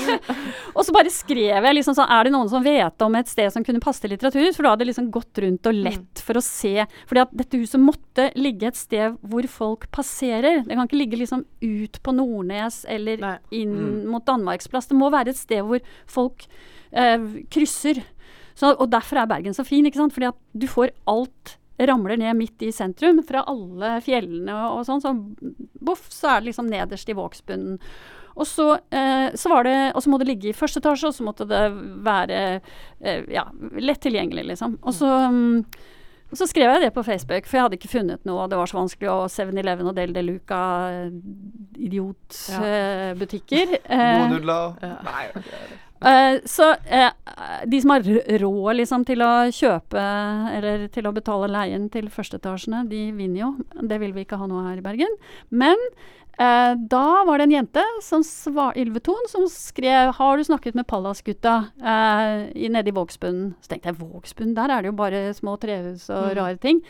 og 0.77 0.83
så 0.87 0.95
bare 0.95 1.13
skrev 1.13 1.65
jeg 1.69 1.77
liksom 1.79 1.97
sånn 1.97 2.11
Er 2.13 2.27
det 2.29 2.33
noen 2.35 2.51
som 2.51 2.65
vet 2.65 3.05
om 3.07 3.15
et 3.19 3.31
sted 3.31 3.53
som 3.55 3.65
kunne 3.67 3.83
passe 3.83 4.03
til 4.03 4.13
litteratur? 4.15 4.49
For 4.57 4.67
da 4.67 4.73
hadde 4.75 4.85
det 4.85 4.91
liksom 4.91 5.11
gått 5.15 5.41
rundt 5.45 5.69
og 5.71 5.79
lett 5.87 6.23
for 6.25 6.39
å 6.41 6.45
se. 6.45 6.75
Fordi 7.09 7.23
at 7.25 7.35
dette 7.37 7.61
huset 7.61 7.83
måtte 7.83 8.29
ligge 8.39 8.71
et 8.71 8.79
sted 8.79 9.17
hvor 9.23 9.47
folk 9.51 9.87
passerer. 9.95 10.63
Det 10.67 10.75
kan 10.77 10.87
ikke 10.89 11.01
ligge 11.01 11.21
liksom 11.21 11.45
ut 11.63 12.01
på 12.05 12.15
Nordnes 12.17 12.83
eller 12.91 13.23
Nei. 13.23 13.35
inn 13.63 13.75
Mm. 13.77 14.07
mot 14.09 14.25
Danmarksplass. 14.25 14.87
Det 14.89 14.97
må 14.97 15.11
være 15.13 15.33
et 15.35 15.39
sted 15.39 15.61
hvor 15.67 15.76
folk 16.11 16.47
eh, 16.93 17.45
krysser. 17.53 18.03
Så, 18.57 18.73
og 18.73 18.89
derfor 18.93 19.21
er 19.21 19.31
Bergen 19.31 19.57
så 19.57 19.67
fin, 19.69 19.87
ikke 19.87 20.01
sant. 20.01 20.15
Fordi 20.17 20.31
at 20.31 20.39
du 20.57 20.69
får 20.71 20.95
alt 21.11 21.57
ramler 21.77 22.17
ned 22.17 22.37
midt 22.39 22.63
i 22.65 22.73
sentrum 22.73 23.21
fra 23.27 23.43
alle 23.51 23.99
fjellene 24.05 24.55
og, 24.55 24.79
og 24.79 24.87
sånn. 24.89 25.03
Så 25.05 25.13
boff, 25.85 26.07
så 26.13 26.31
er 26.33 26.41
det 26.41 26.51
liksom 26.51 26.71
nederst 26.73 27.11
i 27.13 27.17
vågsbunnen. 27.17 27.81
Og 28.37 28.45
så, 28.49 28.75
eh, 28.93 29.33
så 29.35 29.49
var 29.49 29.65
det, 29.65 29.77
og 29.97 30.03
så 30.05 30.13
må 30.13 30.19
det 30.21 30.29
ligge 30.29 30.51
i 30.51 30.57
første 30.57 30.83
etasje, 30.83 31.09
og 31.09 31.17
så 31.17 31.25
måtte 31.25 31.47
det 31.49 31.63
være 32.05 32.41
eh, 33.01 33.25
ja, 33.33 33.47
lett 33.81 34.03
tilgjengelig, 34.05 34.45
liksom. 34.51 34.77
Og 34.85 34.97
så, 34.97 35.09
mm, 35.33 35.63
og 36.31 36.41
så 36.41 36.47
skrev 36.51 36.73
jeg 36.73 36.83
det 36.87 36.93
på 36.95 37.05
Facebook, 37.07 37.47
for 37.47 37.57
jeg 37.57 37.67
hadde 37.67 37.79
ikke 37.79 37.93
funnet 37.93 38.25
noe, 38.27 38.45
og 38.45 38.51
det 38.51 38.59
var 38.59 38.71
så 38.71 38.81
vanskelig, 38.81 39.11
og 39.13 39.31
7-Eleven 39.31 39.91
og 39.91 39.97
Del 39.97 40.15
de 40.17 40.23
Luca, 40.27 40.61
idiotbutikker. 41.79 43.77
Gode 43.87 44.31
nudler? 44.35 44.79
Ja. 44.83 44.97
Nei, 45.07 45.27
ok. 45.39 45.53
Eh, 46.05 46.39
så 46.45 46.75
uh, 46.77 47.13
de 47.65 47.79
som 47.81 47.95
har 47.95 48.05
råd 48.43 48.77
liksom, 48.81 49.07
til 49.09 49.23
å 49.25 49.31
kjøpe 49.55 50.03
eller 50.53 50.85
til 50.93 51.09
å 51.09 51.15
betale 51.17 51.49
leien 51.49 51.89
til 51.93 52.11
førsteetasjene, 52.13 52.85
de 52.91 53.07
vinner 53.17 53.41
jo. 53.47 53.55
Det 53.81 54.01
vil 54.03 54.13
vi 54.17 54.27
ikke 54.27 54.41
ha 54.41 54.51
nå 54.51 54.61
her 54.67 54.83
i 54.83 54.85
Bergen. 54.85 55.17
Men 55.49 55.81
eh, 56.39 56.75
da 56.91 57.25
var 57.25 57.39
det 57.39 57.45
en 57.49 57.55
jente 57.57 57.85
som 58.03 58.23
svar, 58.23 58.73
Ylveton 58.77 59.29
som 59.29 59.47
skrev 59.49 60.15
'Har 60.15 60.37
du 60.37 60.45
snakket 60.45 60.75
med 60.75 60.87
Pallasgutta 60.87 61.71
eh, 61.81 62.69
nede 62.71 62.89
i 62.89 62.93
Vågsbunnen?' 62.93 63.55
Så 63.61 63.69
tenkte 63.69 63.87
jeg 63.93 63.99
Vågsbunnen, 64.01 64.55
der 64.55 64.69
er 64.71 64.83
det 64.83 64.93
jo 64.93 64.97
bare 64.97 65.33
små 65.35 65.57
trehus 65.59 66.11
og 66.11 66.33
Mm. 66.33 66.37
rare 66.37 66.57
ting. 66.59 66.83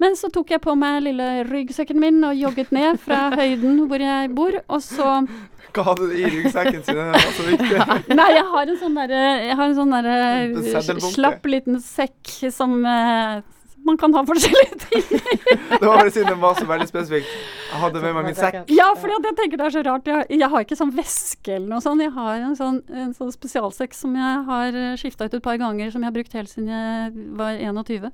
Men 0.00 0.14
så 0.16 0.30
tok 0.32 0.48
jeg 0.50 0.60
på 0.62 0.74
meg 0.78 1.02
lille 1.02 1.44
ryggsekken 1.44 1.98
min 2.00 2.24
og 2.24 2.34
jogget 2.34 2.72
ned 2.72 2.98
fra 2.98 3.30
høyden 3.36 3.86
hvor 3.86 3.98
jeg 4.00 4.34
bor, 4.34 4.52
og 4.68 4.80
så 4.80 5.26
Hva 5.74 5.82
hadde 5.84 6.08
du 6.08 6.14
i 6.16 6.24
ryggsekken 6.24 6.82
sin? 6.82 6.96
Den 6.96 7.12
var 7.12 7.18
så 7.36 7.42
viktig. 7.46 7.78
Nei, 8.16 8.30
jeg 8.32 8.44
har 8.48 8.62
en 8.66 8.76
sånn 8.80 8.94
derre 8.96 9.44
Jeg 9.46 9.56
har 9.56 9.64
en 9.68 9.74
sånn 9.76 9.92
derre 9.92 11.00
slapp 11.00 11.44
liten 11.46 11.78
sekk 11.80 12.50
som 12.50 12.84
eh, 12.86 13.42
man 13.86 13.98
kan 14.00 14.14
ha 14.14 14.22
forskjellige 14.28 14.78
ting 14.84 15.04
Det 15.80 15.86
var 15.86 16.00
bare 16.00 16.12
siden 16.12 16.28
den 16.32 16.40
var 16.42 16.56
så 16.58 16.66
veldig 16.68 16.86
spesifikk. 16.88 17.28
Jeg 17.70 17.80
hadde 17.80 18.02
med 18.02 18.14
meg 18.16 18.26
min 18.28 18.36
sekk. 18.36 18.58
Ja, 18.74 18.88
fordi 18.98 19.14
at 19.16 19.28
jeg 19.28 19.36
tenker 19.38 19.60
det 19.60 19.66
er 19.66 19.74
så 19.74 19.82
rart. 19.86 20.08
Jeg, 20.10 20.26
jeg 20.40 20.48
har 20.52 20.64
ikke 20.64 20.78
sånn 20.78 20.92
veske 20.94 21.54
eller 21.54 21.68
noe 21.70 21.84
sånt. 21.84 22.02
Jeg 22.02 22.12
har 22.16 22.42
en 22.44 22.56
sånn, 22.58 22.80
en 22.90 23.14
sånn 23.16 23.32
spesialsekk 23.32 23.94
som 23.96 24.16
jeg 24.18 24.42
har 24.48 24.80
skifta 25.00 25.28
ut 25.28 25.36
et 25.38 25.44
par 25.44 25.60
ganger, 25.60 25.92
som 25.94 26.02
jeg 26.02 26.10
har 26.10 26.16
brukt 26.18 26.36
helt 26.36 26.52
siden 26.52 26.72
jeg 26.74 27.28
var 27.38 27.56
21. 27.56 28.10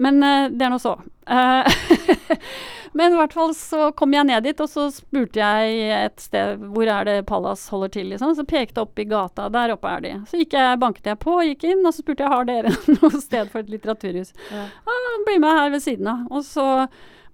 Men 0.00 0.22
uh, 0.24 0.48
det 0.50 0.66
er 0.66 0.72
nå 0.72 0.80
så. 0.82 0.96
Eh, 1.26 1.78
Men 2.94 3.12
i 3.12 3.16
hvert 3.16 3.32
fall 3.36 3.54
så 3.54 3.90
kom 3.96 4.12
jeg 4.14 4.28
ned 4.28 4.44
dit, 4.46 4.60
og 4.60 4.68
så 4.70 4.86
spurte 4.94 5.40
jeg 5.42 5.90
et 5.96 6.20
sted 6.20 6.62
hvor 6.74 6.86
er 6.92 7.04
det 7.08 7.16
Pallas 7.26 7.66
holder 7.72 7.88
til, 7.96 8.08
liksom. 8.12 8.34
Så 8.38 8.44
pekte 8.46 8.80
jeg 8.80 8.86
opp 8.86 8.98
i 9.02 9.08
gata, 9.10 9.48
der 9.52 9.74
oppe 9.74 9.88
er 9.96 10.00
de. 10.06 10.14
Så 10.30 10.40
jeg, 10.42 10.78
banket 10.82 11.06
jeg 11.06 11.18
på, 11.22 11.36
gikk 11.50 11.64
inn, 11.72 11.84
og 11.86 11.92
så 11.94 12.04
spurte 12.04 12.24
jeg 12.26 12.32
har 12.36 12.48
dere 12.48 12.72
noe 13.00 13.12
sted 13.20 13.50
for 13.52 13.60
et 13.64 13.70
litteraturhus. 13.74 14.32
Ja. 14.52 14.68
Ah, 14.86 15.12
bli 15.26 15.38
med 15.42 15.50
her 15.60 15.70
ved 15.74 15.82
siden 15.84 16.06
av. 16.12 16.26
Og 16.30 16.44
så 16.46 16.66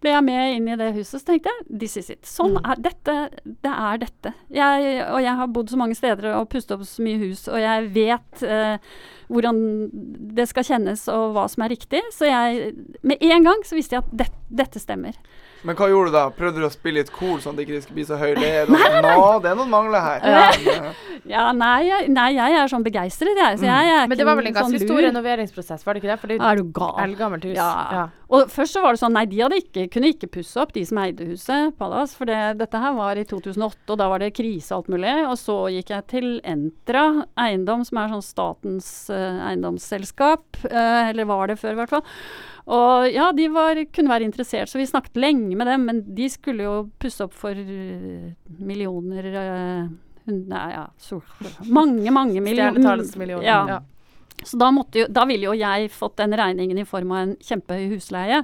ble 0.02 0.10
jeg 0.10 0.24
med 0.26 0.56
inn 0.56 0.64
i 0.66 0.74
det 0.80 0.88
huset, 0.96 1.20
så 1.20 1.26
tenkte 1.28 1.50
jeg 1.52 1.78
this 1.78 1.92
is 2.00 2.08
it. 2.10 2.24
Sånn 2.26 2.56
Mm. 2.56 2.64
er 2.72 2.80
dette. 2.82 3.12
Det 3.62 3.70
er 3.70 4.00
dette. 4.02 4.32
Jeg, 4.50 4.96
og 5.06 5.20
jeg 5.22 5.34
har 5.38 5.46
bodd 5.54 5.70
så 5.70 5.78
mange 5.78 5.94
steder 5.94 6.32
og 6.40 6.48
pustet 6.50 6.74
opp 6.74 6.82
så 6.90 7.04
mye 7.06 7.20
hus, 7.22 7.44
og 7.46 7.60
jeg 7.62 7.86
vet 7.94 8.42
eh, 8.42 8.78
hvordan 9.32 9.58
det 10.36 10.46
skal 10.50 10.66
kjennes 10.68 11.06
og 11.12 11.32
hva 11.36 11.46
som 11.50 11.64
er 11.64 11.72
riktig. 11.74 12.02
Så 12.14 12.28
jeg 12.28 12.74
Med 13.02 13.22
en 13.22 13.46
gang 13.46 13.64
så 13.66 13.78
visste 13.78 13.96
jeg 13.96 14.04
at 14.04 14.12
det, 14.22 14.28
dette 14.62 14.82
stemmer. 14.82 15.16
Men 15.62 15.78
hva 15.78 15.86
gjorde 15.92 16.10
du 16.10 16.16
da? 16.16 16.24
Prøvde 16.34 16.62
du 16.62 16.66
å 16.66 16.72
spille 16.72 17.02
litt 17.02 17.12
cool, 17.14 17.38
sånn 17.42 17.54
at 17.54 17.60
det 17.60 17.68
ikke 17.68 17.84
skulle 17.84 17.98
bli 18.00 18.06
så 18.08 18.18
høy 18.18 18.32
led? 18.34 18.68
og 18.72 18.82
sånn? 18.82 19.06
Nå, 19.06 19.26
det 19.44 19.52
er 19.52 19.58
noen 19.60 19.72
mangler 19.72 20.02
her. 20.02 20.26
Ja. 20.26 20.92
Ja, 21.28 21.42
nei, 21.54 21.84
jeg, 21.86 22.08
nei, 22.10 22.32
jeg 22.34 22.56
er 22.58 22.70
sånn 22.70 22.82
begeistret, 22.82 23.38
jeg. 23.38 23.60
Så 23.60 23.66
jeg 23.68 23.90
er 23.94 24.08
Men 24.10 24.18
det 24.18 24.24
var 24.26 24.38
vel 24.40 24.48
en 24.50 24.56
ganske 24.56 24.74
sånn 24.74 24.88
stor 24.90 25.04
renoveringsprosess, 25.06 25.84
var 25.86 25.94
det 25.94 26.02
ikke 26.02 26.10
det? 26.10 26.16
For 26.18 26.32
det 26.32 26.38
er 26.40 26.58
jo 26.58 26.64
du 26.64 26.72
et 26.72 26.74
gal? 26.80 26.96
eldgammelt 27.04 27.46
hus. 27.46 27.54
Ja. 27.54 28.08
Og 28.32 28.50
først 28.50 28.74
så 28.74 28.82
var 28.82 28.96
det 28.96 29.02
sånn, 29.02 29.14
nei, 29.14 29.24
de 29.30 29.42
hadde 29.44 29.60
ikke, 29.60 29.86
kunne 29.92 30.10
ikke 30.10 30.30
pusse 30.34 30.58
opp, 30.58 30.72
de 30.74 30.82
som 30.88 30.98
eide 31.02 31.28
huset, 31.28 31.76
Palace. 31.78 32.16
For 32.18 32.26
det, 32.26 32.40
dette 32.58 32.80
her 32.82 32.96
var 32.98 33.20
i 33.20 33.26
2008, 33.28 33.84
og 33.92 34.00
da 34.00 34.08
var 34.10 34.24
det 34.24 34.32
krise 34.34 34.72
og 34.72 34.82
alt 34.82 34.94
mulig. 34.96 35.14
Og 35.28 35.36
så 35.38 35.58
gikk 35.76 35.92
jeg 35.94 36.08
til 36.10 36.30
Entra 36.48 37.04
Eiendom, 37.38 37.84
som 37.86 38.02
er 38.02 38.16
sånn 38.16 38.26
statens 38.26 38.88
uh, 39.12 39.44
eiendomsselskap. 39.50 40.64
Uh, 40.66 41.12
eller 41.12 41.28
var 41.30 41.52
det 41.52 41.60
før, 41.62 41.76
i 41.76 41.80
hvert 41.84 41.94
fall. 41.94 42.06
Og 42.70 43.08
ja, 43.10 43.30
de 43.34 43.48
var, 43.50 43.80
kunne 43.94 44.12
være 44.12 44.28
interessert, 44.28 44.70
så 44.70 44.78
vi 44.78 44.86
snakket 44.86 45.18
lenge 45.18 45.56
med 45.58 45.66
dem. 45.66 45.86
Men 45.88 46.02
de 46.14 46.28
skulle 46.30 46.66
jo 46.66 46.76
pusse 47.02 47.24
opp 47.26 47.34
for 47.34 47.58
eh, 47.58 48.32
millioner, 48.62 49.30
uh, 49.34 50.30
nei, 50.30 50.66
ja, 50.76 50.86
så, 51.02 51.18
mange, 51.66 52.06
mange 52.14 52.40
millioner. 52.44 53.02
Millioner. 53.18 53.46
Ja. 53.46 53.60
Ja. 53.76 53.80
Så 54.42 54.58
da, 54.58 54.70
måtte 54.74 55.02
jo, 55.02 55.06
da 55.10 55.26
ville 55.28 55.50
jo 55.50 55.54
jeg 55.54 55.90
fått 55.94 56.18
den 56.18 56.34
regningen 56.38 56.78
i 56.78 56.86
form 56.88 57.14
av 57.14 57.26
en 57.26 57.36
kjempehøy 57.42 57.94
husleie. 57.94 58.42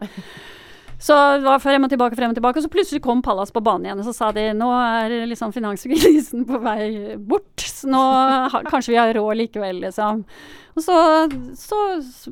Så 0.99 1.15
det 1.39 1.47
var 1.47 1.61
frem 1.63 1.85
og 1.87 1.91
tilbake, 1.93 2.17
frem 2.19 2.33
og 2.33 2.39
tilbake, 2.39 2.59
og 2.59 2.65
så 2.67 2.71
plutselig 2.73 3.03
kom 3.05 3.21
Pallas 3.23 3.53
på 3.55 3.63
banen 3.63 3.87
igjen. 3.87 4.01
Og 4.03 4.09
så 4.09 4.15
sa 4.17 4.31
de 4.35 4.49
nå 4.59 4.69
er 4.75 5.15
liksom 5.31 5.55
finanskrisen 5.55 6.47
på 6.49 6.59
vei 6.65 7.17
bort, 7.19 7.63
så 7.63 7.91
nå 7.91 8.03
kanskje 8.67 8.97
vi 8.97 8.99
har 8.99 9.15
råd 9.15 9.39
likevel, 9.39 9.79
liksom. 9.87 10.25
Og 10.79 10.83
så, 10.85 10.95
så 11.59 11.79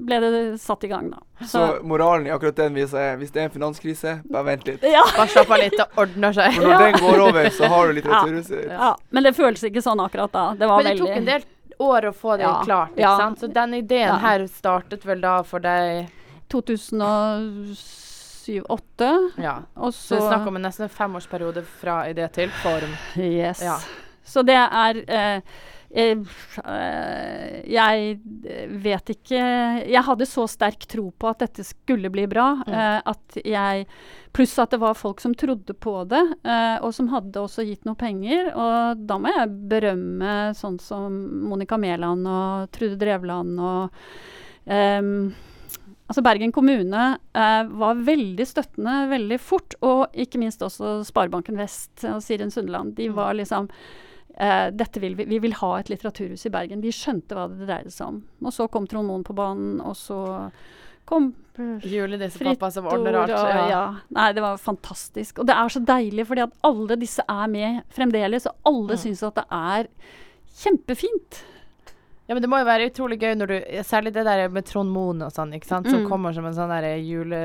ble 0.07 0.17
det 0.23 0.31
satt 0.63 0.85
i 0.87 0.89
gang, 0.93 1.09
da. 1.11 1.19
Så 1.51 1.59
moralen 1.83 2.29
i 2.29 2.31
akkurat 2.31 2.55
den 2.61 2.77
viser 2.79 2.99
er 3.03 3.17
hvis 3.19 3.33
det 3.35 3.41
er 3.43 3.49
en 3.49 3.55
finanskrise, 3.57 4.13
bare 4.31 4.47
vent 4.53 4.63
litt. 4.69 4.85
ja. 4.87 5.03
Bare 5.17 5.27
slapp 5.33 5.51
av 5.51 5.59
litt, 5.65 5.75
det 5.81 5.87
ordner 5.99 6.33
seg. 6.37 6.55
For 6.55 6.63
når 6.71 6.79
den 6.85 6.95
går 7.03 7.19
over, 7.27 7.49
så 7.57 7.65
har 7.73 7.83
du 7.91 7.95
litteraturhuset 7.99 8.55
ditt. 8.63 8.71
ja. 8.71 8.93
Men 9.11 9.21
det 9.27 9.33
føles 9.37 9.65
ikke 9.67 9.83
sånn 9.83 9.99
akkurat 10.05 10.31
da. 10.37 10.45
Det 10.61 10.67
var 10.71 10.77
Men 10.79 10.87
det 10.87 10.93
veldig 10.95 11.09
tok 11.09 11.17
en 11.17 11.27
del 11.33 11.43
år 11.89 12.03
å 12.09 12.13
få 12.17 12.37
det 12.39 12.47
Ja. 12.47 12.53
klart, 12.65 12.91
ikke 12.95 13.03
Ja. 13.09 13.17
sant? 13.19 13.39
Så 13.43 13.47
den 13.53 13.75
ideen 13.75 14.09
Ja. 14.15 14.19
her 14.29 14.47
startet 14.47 15.03
vel 15.05 15.21
da 15.21 15.43
for 15.43 15.59
deg 15.61 16.07
2007-2008. 16.53 19.31
Ja. 19.43 19.57
Og 19.77 19.93
Så 19.93 20.01
så 20.01 20.15
det 20.17 20.23
er 20.23 20.29
snakk 20.31 20.47
om 20.49 20.57
en 20.57 20.63
nesten 20.69 20.89
femårsperiode 20.93 21.63
fra 21.81 22.05
idé 22.09 22.29
til 22.33 22.49
form. 22.63 22.93
Yes. 23.17 23.61
Ja. 23.63 23.79
Så 24.27 24.43
det 24.47 24.55
er 24.57 25.03
eh, 25.09 25.41
Jeg 27.67 28.19
vet 28.85 29.13
ikke 29.15 29.39
Jeg 29.89 30.03
hadde 30.05 30.27
så 30.29 30.45
sterk 30.51 30.85
tro 30.91 31.07
på 31.17 31.31
at 31.31 31.41
dette 31.47 31.65
skulle 31.65 32.11
bli 32.13 32.27
bra, 32.31 32.51
Mm. 32.67 32.73
eh, 32.73 33.01
at 33.07 33.39
jeg 33.45 33.87
Pluss 34.37 34.59
at 34.61 34.69
det 34.71 34.81
var 34.83 34.93
folk 34.93 35.21
som 35.23 35.33
trodde 35.35 35.73
på 35.73 36.05
det, 36.09 36.21
eh, 36.45 36.77
og 36.85 36.93
som 36.93 37.09
hadde 37.09 37.41
også 37.41 37.65
gitt 37.65 37.87
noe 37.89 37.97
penger. 37.97 38.51
Og 38.53 39.07
da 39.09 39.17
må 39.17 39.33
jeg 39.33 39.49
berømme 39.71 40.53
sånn 40.55 40.77
som 40.79 41.09
Monica 41.49 41.79
Mæland 41.81 42.27
og 42.29 42.71
Trude 42.71 42.99
Drevland 43.01 43.57
og 43.59 43.91
um, 44.69 45.33
Altså 46.07 46.23
Bergen 46.23 46.53
kommune 46.55 47.19
eh, 47.35 47.63
var 47.67 47.95
veldig 48.07 48.45
støttende 48.47 49.09
veldig 49.11 49.41
fort, 49.43 49.75
og 49.83 50.07
ikke 50.15 50.39
minst 50.39 50.61
også 50.63 51.01
Sparebanken 51.09 51.57
Vest 51.59 52.05
og 52.07 52.21
Siren 52.23 52.53
Sundland. 52.55 52.95
De 52.95 53.09
var 53.09 53.33
liksom 53.35 53.67
eh, 54.37 54.71
dette 54.71 55.01
vil 55.01 55.15
vi, 55.17 55.25
vi 55.25 55.39
vil 55.39 55.53
ha 55.55 55.79
et 55.79 55.89
litteraturhus 55.89 56.47
i 56.47 56.51
Bergen. 56.51 56.81
De 56.81 56.93
skjønte 56.93 57.35
hva 57.37 57.49
det 57.49 57.67
dreide 57.69 57.91
seg 57.93 58.07
om. 58.09 58.23
Og 58.45 58.53
så 58.53 58.69
kom 58.71 58.87
Trond 58.87 59.09
Moen 59.09 59.25
på 59.25 59.35
banen, 59.35 59.81
og 59.81 59.95
så 59.97 60.51
kom 61.07 61.35
Julenissepappa 61.57 62.71
som 62.75 62.87
ordner 62.91 63.15
alt. 63.23 63.31
og- 63.31 63.49
Ja. 63.49 63.69
ja. 63.71 63.95
Nei, 64.11 64.33
det 64.33 64.43
var 64.43 64.57
fantastisk. 64.59 65.39
Og 65.39 65.47
det 65.47 65.55
er 65.57 65.69
så 65.69 65.81
deilig, 65.85 66.27
fordi 66.27 66.43
at 66.43 66.53
alle 66.65 66.97
disse 66.97 67.23
er 67.29 67.47
med 67.49 67.83
fremdeles, 67.91 68.47
og 68.47 68.55
alle 68.67 68.93
Mm. 68.97 68.99
syns 68.99 69.23
at 69.23 69.35
det 69.37 69.45
er 69.51 69.87
kjempefint. 70.57 71.43
Ja, 72.29 72.35
men 72.35 72.43
det 72.43 72.49
må 72.51 72.59
jo 72.59 72.65
være 72.67 72.87
utrolig 72.91 73.19
gøy 73.23 73.35
når 73.39 73.47
du 73.47 73.57
Særlig 73.87 74.13
det 74.13 74.25
der 74.27 74.49
med 74.51 74.65
Trond 74.67 74.91
Moen 74.91 75.21
og 75.23 75.31
sånn, 75.31 75.53
ikke 75.55 75.67
sant. 75.69 75.87
Som 75.89 76.01
Mm. 76.05 76.09
kommer 76.11 76.35
som 76.35 76.45
en 76.47 76.53
sånn 76.57 76.69
derre 76.69 76.97
jule... 76.99 77.39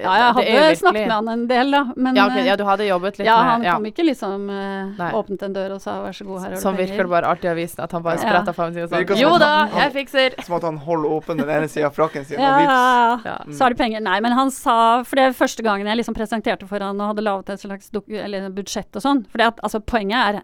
Ja, 0.00 0.12
jeg 0.16 0.32
hadde 0.32 0.44
virkelig- 0.46 0.78
snakket 0.80 1.06
med 1.06 1.12
han 1.12 1.28
en 1.28 1.46
del, 1.46 1.70
da. 1.70 1.82
Men 1.96 2.16
Ja, 2.16 2.26
ok, 2.26 2.36
eh, 2.38 2.46
ja, 2.46 2.56
du 2.56 2.64
hadde 2.64 2.86
jobbet 2.88 3.18
litt 3.18 3.26
ja, 3.26 3.36
med 3.42 3.50
han 3.50 3.62
ja. 3.62 3.74
kom 3.76 3.84
ikke 3.90 4.06
liksom 4.08 4.48
uh, 4.48 5.12
åpnet 5.20 5.42
en 5.42 5.52
dør 5.52 5.74
og 5.76 5.80
sa 5.84 5.98
vær 6.02 6.16
så 6.16 6.24
god, 6.24 6.40
her 6.40 6.48
har 6.48 6.56
du 6.56 6.62
Sånn 6.62 6.76
virker 6.80 7.02
det 7.04 7.10
bare 7.12 7.28
alltid 7.28 7.44
i 7.44 7.52
avisen, 7.52 7.80
at 7.84 7.92
han 7.92 8.02
bare 8.02 8.16
Ja. 8.16 8.22
spretter 8.24 8.52
fram 8.56 8.72
sin 8.72 8.82
og 8.82 8.88
sånn 8.90 9.20
Jo 9.20 9.36
da, 9.38 9.50
han- 9.66 9.80
jeg 9.82 9.92
fikser! 10.06 10.38
Som 10.44 10.56
at 10.56 10.62
han 10.62 10.76
holder 10.78 11.08
åpen 11.18 11.36
den 11.36 11.48
ene 11.50 11.68
sida 11.68 11.86
av 11.86 11.94
frakken 11.94 12.24
sin, 12.24 12.40
og 12.40 12.58
vips. 12.62 13.24
Ja. 13.28 13.36
så 13.52 13.60
har 13.66 13.70
de 13.70 13.76
penger. 13.76 14.00
Nei, 14.00 14.18
men 14.20 14.32
han 14.32 14.50
sa 14.50 15.02
For 15.04 15.16
det 15.16 15.24
er 15.28 15.32
første 15.36 15.62
gangen 15.62 15.86
jeg 15.86 15.96
liksom 15.98 16.14
presenterte 16.16 16.66
for 16.66 16.78
han 16.80 16.98
og 17.00 17.14
hadde 17.14 17.22
laget 17.22 17.50
et 17.50 17.60
slags 17.60 17.90
dok 17.90 18.08
eller 18.08 18.48
budsjett 18.50 18.96
og 18.96 19.02
sånn. 19.02 19.26
For 19.28 19.38
det 19.38 19.46
at, 19.46 19.60
altså, 19.62 19.80
poenget 19.84 20.16
er 20.36 20.42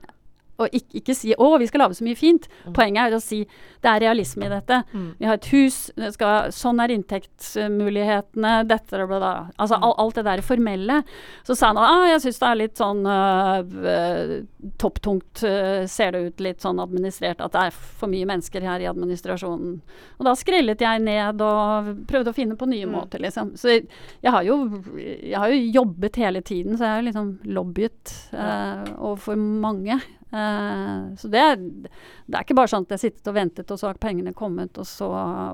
å 0.59 0.67
ikke, 0.73 1.01
ikke 1.03 1.15
si 1.15 1.35
'Å, 1.35 1.59
vi 1.59 1.67
skal 1.67 1.81
lage 1.85 1.95
så 1.95 2.05
mye 2.05 2.17
fint'. 2.19 2.49
Mm. 2.67 2.73
Poenget 2.75 3.03
er 3.07 3.17
å 3.17 3.21
si 3.23 3.45
det 3.81 3.91
er 3.93 4.01
realisme 4.01 4.45
i 4.47 4.49
dette. 4.49 4.83
Mm. 4.93 5.15
Vi 5.19 5.25
har 5.27 5.35
et 5.35 5.47
hus, 5.53 5.91
skal, 6.11 6.51
sånn 6.51 6.81
er 6.83 6.91
inntektsmulighetene, 6.97 8.67
dette 8.67 8.99
og 9.03 9.09
bla, 9.09 9.19
bla. 9.19 9.51
Altså 9.59 9.77
Mm. 9.79 9.85
all, 9.85 9.95
alt 9.99 10.15
det 10.17 10.25
der 10.25 10.41
formelle. 10.43 11.05
Så 11.45 11.57
sa 11.57 11.69
han 11.69 11.77
at 11.79 11.85
ah, 11.89 12.07
jeg 12.11 12.21
syns 12.23 12.39
det 12.41 12.49
er 12.49 12.57
litt 12.57 12.75
sånn 12.77 13.07
øh, 13.07 14.45
topptungt, 14.79 15.43
uh, 15.45 15.87
ser 15.87 16.13
det 16.13 16.27
ut 16.27 16.41
litt 16.41 16.61
sånn 16.61 16.81
administrert, 16.83 17.41
at 17.41 17.53
det 17.53 17.61
er 17.69 17.71
for 17.71 18.09
mye 18.09 18.27
mennesker 18.27 18.61
her 18.63 18.81
i 18.81 18.89
administrasjonen. 18.91 19.81
Og 20.19 20.25
da 20.27 20.35
skrellet 20.35 20.81
jeg 20.81 21.03
ned 21.05 21.41
og 21.41 21.93
prøvde 22.11 22.33
å 22.33 22.35
finne 22.35 22.57
på 22.59 22.67
nye 22.69 22.87
Mm. 22.87 22.93
måter, 22.93 23.19
liksom. 23.21 23.53
Så 23.57 23.69
jeg, 23.69 23.89
jeg, 24.23 24.33
har 24.33 24.43
jo, 24.43 24.83
jeg 24.97 25.37
har 25.39 25.49
jo 25.49 25.73
jobbet 25.83 26.17
hele 26.17 26.41
tiden, 26.43 26.77
så 26.77 26.85
jeg 26.85 26.95
har 26.97 27.03
liksom 27.03 27.39
lobbyet 27.45 28.15
uh, 28.35 28.85
overfor 28.99 29.37
mange. 29.37 30.01
Eh, 30.33 31.17
så 31.17 31.29
det 31.33 31.41
er, 31.41 31.57
det 31.57 32.35
er 32.37 32.45
ikke 32.45 32.57
bare 32.59 32.69
sånn 32.73 32.85
at 32.85 32.97
jeg 32.97 33.05
sittet 33.07 33.31
og 33.31 33.37
ventet, 33.39 33.71
og 33.71 33.79
så 33.81 33.89
har 33.91 34.01
pengene 34.03 34.35
kommet, 34.37 34.77
og 34.79 34.87
så 34.89 35.09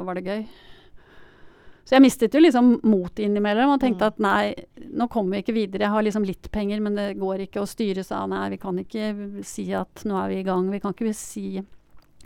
var 0.06 0.14
det 0.18 0.24
gøy. 0.26 0.46
Så 1.84 1.98
jeg 1.98 2.00
mistet 2.06 2.32
jo 2.32 2.40
liksom 2.40 2.78
motet 2.88 3.26
innimellom 3.26 3.74
og 3.74 3.80
tenkte 3.82 4.06
Mm. 4.06 4.08
at 4.08 4.18
nei, 4.24 4.54
nå 4.96 5.06
kommer 5.12 5.36
vi 5.36 5.42
ikke 5.42 5.52
videre. 5.54 5.84
Jeg 5.84 5.90
har 5.92 6.02
liksom 6.02 6.24
litt 6.24 6.50
penger, 6.50 6.80
men 6.80 6.94
det 6.96 7.18
går 7.20 7.44
ikke. 7.44 7.60
å 7.60 7.68
styret 7.68 8.10
av. 8.10 8.28
nei, 8.30 8.48
vi 8.50 8.56
kan 8.56 8.78
ikke 8.78 9.44
si 9.44 9.66
at 9.74 10.02
nå 10.06 10.16
er 10.16 10.28
vi 10.28 10.38
i 10.40 10.46
gang. 10.48 10.70
Vi 10.70 10.80
kan 10.80 10.94
ikke 10.94 11.14
si 11.14 11.62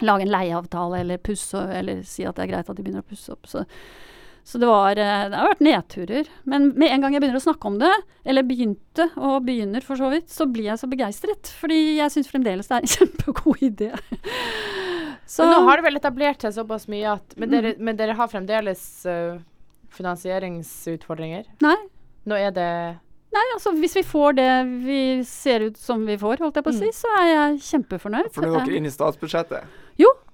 lage 0.00 0.22
en 0.22 0.28
leieavtale 0.30 1.00
eller 1.00 1.18
pusse 1.18 1.58
eller 1.58 2.04
si 2.04 2.22
at 2.24 2.36
det 2.36 2.44
er 2.44 2.52
greit 2.52 2.70
at 2.70 2.76
de 2.76 2.82
begynner 2.84 3.02
å 3.02 3.10
pusse 3.10 3.32
opp. 3.32 3.46
Så, 3.50 3.64
så 4.48 4.56
det 4.62 4.68
var 4.70 4.96
eh, 4.96 5.24
Det 5.28 5.36
har 5.36 5.50
vært 5.50 5.60
nedturer. 5.66 6.28
Men 6.48 6.70
med 6.80 6.88
en 6.94 7.02
gang 7.04 7.12
jeg 7.12 7.20
begynner 7.20 7.36
å 7.40 7.44
snakke 7.44 7.68
om 7.68 7.74
det, 7.82 7.90
eller 8.24 8.46
begynte, 8.48 9.10
og 9.20 9.42
begynner 9.44 9.84
for 9.84 10.00
så 10.00 10.08
vidt, 10.14 10.30
så 10.32 10.46
blir 10.48 10.70
jeg 10.70 10.80
så 10.80 10.88
begeistret. 10.88 11.50
Fordi 11.60 11.76
jeg 11.98 12.14
syns 12.14 12.30
fremdeles 12.32 12.70
det 12.70 12.78
er 12.78 12.86
en 12.86 12.92
kjempegod 12.96 13.60
idé. 13.68 13.90
Så 15.28 15.44
Men 15.44 15.52
nå 15.52 15.60
har 15.68 15.76
det 15.82 15.84
vel 15.90 16.00
etablert 16.00 16.40
seg 16.46 16.54
såpass 16.56 16.88
mye 16.88 17.10
at 17.18 17.36
Men 17.36 17.50
dere, 17.52 17.74
Mm. 17.76 17.84
men 17.84 17.96
dere 18.00 18.14
har 18.16 18.30
fremdeles 18.32 18.80
uh, 19.04 19.36
finansieringsutfordringer? 20.32 21.44
Nei. 21.64 21.76
Nå 22.28 22.36
er 22.38 22.50
det 22.56 22.70
Nei, 23.28 23.42
altså 23.52 23.74
hvis 23.76 23.92
vi 23.98 24.02
får 24.08 24.38
det 24.38 24.48
vi 24.86 25.00
ser 25.28 25.66
ut 25.68 25.76
som 25.76 26.00
vi 26.08 26.14
får, 26.16 26.40
holdt 26.40 26.56
jeg 26.56 26.64
på 26.64 26.70
å 26.72 26.78
si, 26.78 26.86
Mm. 26.88 26.94
så 26.96 27.10
er 27.20 27.26
jeg 27.28 27.58
kjempefornøyd. 27.66 28.30
For 28.32 28.40
nå 28.46 28.54
er 28.56 28.64
dere 28.64 28.78
inne 28.80 28.88
i 28.88 28.94
statsbudsjettet. 28.94 29.66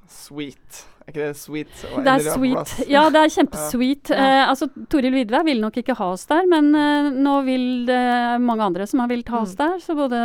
Sweet. 0.08 0.84
Er 1.04 1.12
ikke 1.12 1.24
det 1.26 1.36
sweet? 1.36 1.72
Det 2.04 2.08
er 2.08 2.22
sweet. 2.32 2.70
Ja, 2.88 3.02
det 3.12 3.20
er 3.20 3.32
kjempesweet. 3.34 4.08
Ja. 4.14 4.24
Eh, 4.24 4.48
altså, 4.48 4.68
Toril 4.88 5.12
Vidve 5.12 5.42
vil 5.44 5.60
nok 5.60 5.76
ikke 5.76 5.96
ha 5.98 6.06
oss 6.14 6.24
der, 6.30 6.46
men 6.48 6.70
eh, 6.74 7.10
nå 7.12 7.34
vil 7.44 7.64
det 7.88 8.40
mange 8.40 8.64
andre 8.64 8.86
som 8.88 9.02
har 9.02 9.10
villet 9.12 9.28
ha 9.28 9.42
oss 9.42 9.52
Mm. 9.52 9.60
der. 9.60 9.78
Så 9.84 9.96
både 9.98 10.20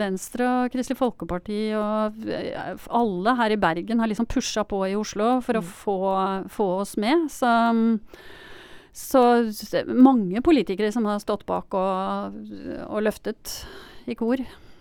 Venstre 0.00 0.46
og 0.64 0.72
Kristelig 0.72 0.96
Folkeparti 0.96 1.60
og 1.76 2.24
eh, 2.28 2.72
alle 2.88 3.36
her 3.36 3.52
i 3.52 3.60
Bergen 3.60 4.00
har 4.00 4.08
liksom 4.08 4.26
pusha 4.32 4.64
på 4.64 4.80
i 4.88 4.96
Oslo 4.96 5.40
for 5.44 5.60
å 5.60 5.64
Mm. 5.64 5.72
få, 5.84 5.98
få 6.56 6.68
oss 6.80 6.96
med. 6.96 7.28
Så, 7.28 7.52
så 8.94 9.22
mange 9.92 10.40
politikere 10.42 10.90
som 10.92 11.04
har 11.06 11.20
stått 11.22 11.44
bak 11.46 11.74
og, 11.76 12.40
og 12.88 13.04
løftet 13.04 13.60
i 14.08 14.16
kor. 14.18 14.40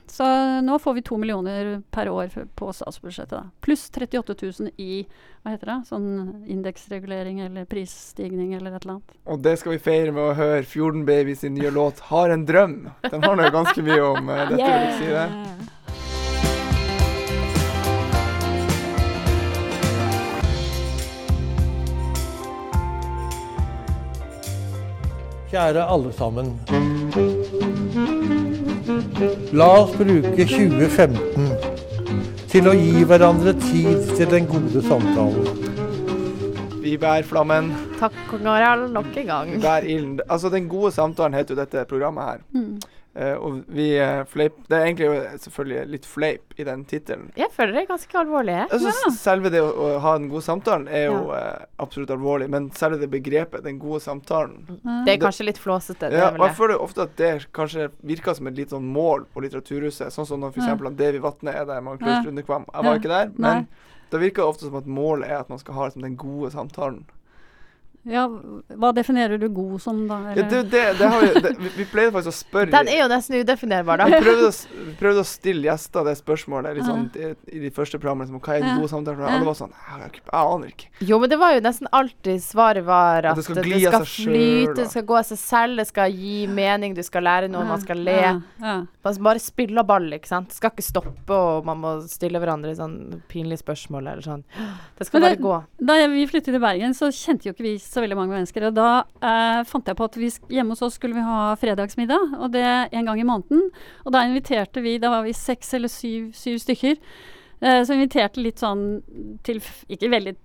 Så 0.10 0.26
nå 0.62 0.80
får 0.80 0.94
vi 0.94 1.02
to 1.02 1.18
millioner 1.18 1.82
per 1.92 2.10
år 2.10 2.32
på 2.56 2.74
statsbudsjettet. 2.74 3.52
Pluss 3.62 3.90
38 3.90 4.36
000 4.42 4.70
i 4.78 5.06
hva 5.44 5.54
heter 5.54 5.72
det, 5.72 5.78
sånn 5.90 6.08
indeksregulering 6.48 7.40
eller 7.46 7.68
prisstigning 7.70 8.54
eller 8.56 8.76
et 8.76 8.84
eller 8.86 8.98
annet. 8.98 9.18
Og 9.28 9.44
det 9.44 9.58
skal 9.62 9.76
vi 9.76 9.84
feire 9.84 10.16
med 10.16 10.24
å 10.24 10.36
høre 10.38 10.64
Fjorden 10.68 11.06
Baby 11.08 11.36
sin 11.36 11.56
nye 11.56 11.72
låt 11.72 12.00
'Har 12.00 12.30
en 12.30 12.48
drøm'. 12.48 12.92
Den 13.12 13.24
har 13.24 13.44
jo 13.44 13.52
ganske 13.52 13.84
mye 13.84 14.02
om 14.02 14.30
uh, 14.30 14.50
dette, 14.50 14.56
vil 14.56 14.86
jeg 14.88 14.98
si 15.00 15.08
det. 15.12 15.76
Kjære 25.48 25.84
alle 25.88 26.12
sammen. 26.12 26.58
La 29.58 29.66
oss 29.82 29.96
bruke 29.98 30.46
2015 30.46 31.48
til 32.52 32.68
å 32.70 32.74
gi 32.78 33.02
hverandre 33.10 33.54
tid 33.60 34.12
til 34.18 34.30
den 34.30 34.46
gode 34.50 34.84
samtalen. 34.86 35.48
Vi 36.84 36.94
bærer 37.02 37.26
flammen, 37.28 37.72
Takk, 38.00 38.14
kong 38.30 38.46
Harald, 38.48 38.92
nok 38.94 39.10
en 39.18 39.26
gang. 39.28 39.50
bær 39.62 39.82
ilden. 39.84 40.20
Altså, 40.30 40.50
den 40.54 40.70
gode 40.70 40.92
samtalen 40.96 41.34
heter 41.34 41.56
jo 41.56 41.60
dette 41.60 41.84
programmet 41.90 42.24
her. 42.30 42.38
Mm. 42.54 42.78
Eh, 43.18 43.34
og 43.34 43.64
vi 43.74 43.88
eh, 43.98 44.20
fleip 44.30 44.60
Det 44.70 44.78
er 44.78 44.84
egentlig 44.86 45.06
jo 45.08 45.14
selvfølgelig 45.42 45.88
litt 45.90 46.04
fleip 46.06 46.54
i 46.62 46.66
den 46.68 46.84
tittelen. 46.86 47.32
Jeg 47.40 47.50
føler 47.56 47.74
det 47.74 47.82
er 47.82 47.88
ganske 47.90 48.20
alvorlig. 48.22 48.58
Altså, 48.68 48.92
Ja. 48.94 49.12
Selve 49.18 49.50
det 49.50 49.62
å, 49.66 49.72
å 49.74 49.88
ha 50.04 50.12
den 50.20 50.28
gode 50.30 50.46
samtalen 50.46 50.86
er 50.88 51.08
jo 51.08 51.32
eh, 51.34 51.64
absolutt 51.82 52.14
alvorlig, 52.14 52.50
men 52.54 52.70
selve 52.78 53.00
det 53.02 53.10
begrepet, 53.10 53.64
den 53.66 53.80
gode 53.82 54.04
samtalen 54.06 54.60
Det 55.08 55.16
er 55.16 55.20
kanskje 55.24 55.48
litt 55.50 55.58
flåsete. 55.64 56.12
Det 56.14 56.20
ja, 56.22 56.30
og 56.30 56.38
jeg 56.46 56.52
det. 56.54 56.58
føler 56.62 56.86
ofte 56.86 57.08
at 57.08 57.18
det 57.18 57.32
kanskje 57.58 57.90
virker 58.06 58.38
som 58.38 58.52
et 58.52 58.62
litt 58.62 58.76
sånn 58.76 58.86
mål 58.94 59.26
på 59.34 59.42
Litteraturhuset. 59.48 60.14
Sånn 60.14 60.30
som 60.30 60.44
når 60.46 60.54
f.eks. 60.54 60.70
Mm. 60.78 60.96
Davy 61.02 61.24
Vatne 61.26 61.58
er 61.58 61.66
der, 61.66 61.82
Ja. 61.82 62.22
Lundekvam. 62.28 62.70
Jeg 62.74 62.86
var 62.86 63.02
ikke 63.02 63.16
der, 63.16 63.32
men 63.34 63.64
Nei. 63.66 63.94
da 64.12 64.22
virker 64.22 64.44
det 64.44 64.50
ofte 64.54 64.70
som 64.70 64.78
at 64.78 64.86
målet 64.86 65.30
er 65.32 65.40
at 65.42 65.50
man 65.50 65.58
skal 65.60 65.74
ha 65.74 65.90
liksom, 65.90 66.06
den 66.06 66.16
gode 66.22 66.54
samtalen. 66.54 67.02
Ja, 68.08 68.24
hva 68.80 68.92
definerer 68.96 69.38
du 69.42 69.48
god 69.52 69.82
som, 69.84 69.98
da? 70.08 70.18
Ja, 70.36 70.46
det, 70.48 70.62
det, 70.72 70.84
det 71.00 71.08
har 71.12 71.22
vi, 71.26 71.42
det, 71.44 71.52
vi, 71.60 71.72
vi 71.82 71.86
pleide 71.92 72.14
faktisk 72.16 72.32
å 72.32 72.38
spørre 72.38 72.72
Den 72.72 72.88
er 72.92 73.02
jo 73.02 73.08
nesten 73.12 73.36
udefinerbar, 73.42 74.00
vi, 74.06 74.14
da. 74.16 74.22
prøvde 74.24 74.48
å, 74.48 74.54
vi 74.88 74.94
prøvde 75.02 75.24
å 75.26 75.28
stille 75.28 75.68
gjester 75.68 76.06
det 76.08 76.14
spørsmålet 76.22 76.78
liksom, 76.80 77.02
sånn, 77.12 77.36
i, 77.52 77.58
i 77.58 77.64
de 77.66 77.72
første 77.76 78.00
programmene. 78.00 78.30
Liksom, 78.30 78.40
hva 78.46 78.56
er 78.56 78.64
en 78.64 78.68
Ja. 78.72 78.76
god 78.82 78.92
samtale? 78.94 79.20
Ja. 79.28 79.34
Alle 79.38 79.48
var 79.50 79.58
sånn 79.60 79.74
Jeg, 79.76 80.22
aner 80.40 80.72
ikke. 80.72 80.90
Jo, 81.10 81.20
men 81.20 81.30
det 81.34 81.40
var 81.42 81.54
jo 81.58 81.64
nesten 81.68 81.88
alltid 81.92 82.44
svaret 82.44 82.86
var 82.88 83.28
At 83.28 83.32
at 83.34 83.42
det 83.42 83.46
skal 83.50 83.60
det 83.60 83.66
gli 83.68 83.82
skal, 83.84 83.98
av 84.00 84.06
seg 84.08 84.14
selv, 84.14 84.32
flyte, 84.38 84.76
det 84.82 84.88
skal 84.94 85.06
gå 85.12 85.18
av 85.20 85.28
seg 85.32 85.42
selv, 85.44 85.78
det 85.84 85.88
skal 85.92 86.12
gi 86.16 86.38
mening, 86.48 86.96
du 86.98 87.04
skal 87.04 87.28
lære 87.28 87.52
noe, 87.52 87.66
man 87.68 87.82
skal 87.84 88.02
le. 88.08 88.18
Ja, 88.18 88.34
ja. 88.64 88.78
Man 89.08 89.20
bare 89.24 89.40
spiller 89.40 89.84
ball, 89.88 90.08
ikke 90.18 90.28
sant. 90.28 90.50
Det 90.52 90.58
skal 90.60 90.72
ikke 90.74 90.84
stoppe, 90.84 91.32
og 91.36 91.68
man 91.68 91.80
må 91.84 91.94
stille 92.12 92.40
hverandre 92.44 92.74
sånn 92.76 92.98
pinlige 93.32 93.62
spørsmål 93.64 94.10
eller 94.14 94.24
sånn. 94.26 94.44
Det 94.98 95.08
skal 95.08 95.20
Men 95.22 95.28
bare 95.30 95.36
det- 95.38 95.44
gå. 95.46 95.58
Da 95.92 96.08
vi 96.12 96.26
flyttet 96.28 96.52
til 96.56 96.60
Bergen, 96.64 96.94
så 96.98 97.08
kjente 97.12 97.48
jo 97.48 97.54
ikke 97.54 97.64
vi 97.68 97.76
så 97.80 97.97
veldig 98.04 98.18
mange 98.20 98.36
mennesker. 98.36 98.68
Og 98.70 98.76
da 98.78 98.90
eh, 99.22 99.62
fant 99.68 99.88
jeg 99.88 99.98
på 99.98 100.08
at 100.08 100.18
vi, 100.20 100.32
hjemme 100.54 100.76
hos 100.76 100.84
oss 100.86 100.98
skulle 101.00 101.18
vi 101.18 101.26
ha 101.26 101.54
fredagsmiddag, 101.60 102.38
og 102.40 102.52
det 102.56 102.66
en 102.68 103.10
gang 103.10 103.22
i 103.22 103.28
måneden. 103.28 103.70
Og 104.06 104.16
da 104.16 104.26
inviterte 104.28 104.84
vi, 104.86 104.98
da 105.02 105.12
var 105.14 105.28
vi 105.28 105.36
seks 105.38 105.74
eller 105.78 105.92
syv, 105.92 106.32
syv 106.38 106.60
stykker, 106.64 107.00
eh, 107.62 107.82
så 107.84 107.98
inviterte 107.98 108.44
litt 108.44 108.64
sånn 108.64 108.86
til 109.48 109.62
Ikke 109.92 110.12
veldig 110.14 110.36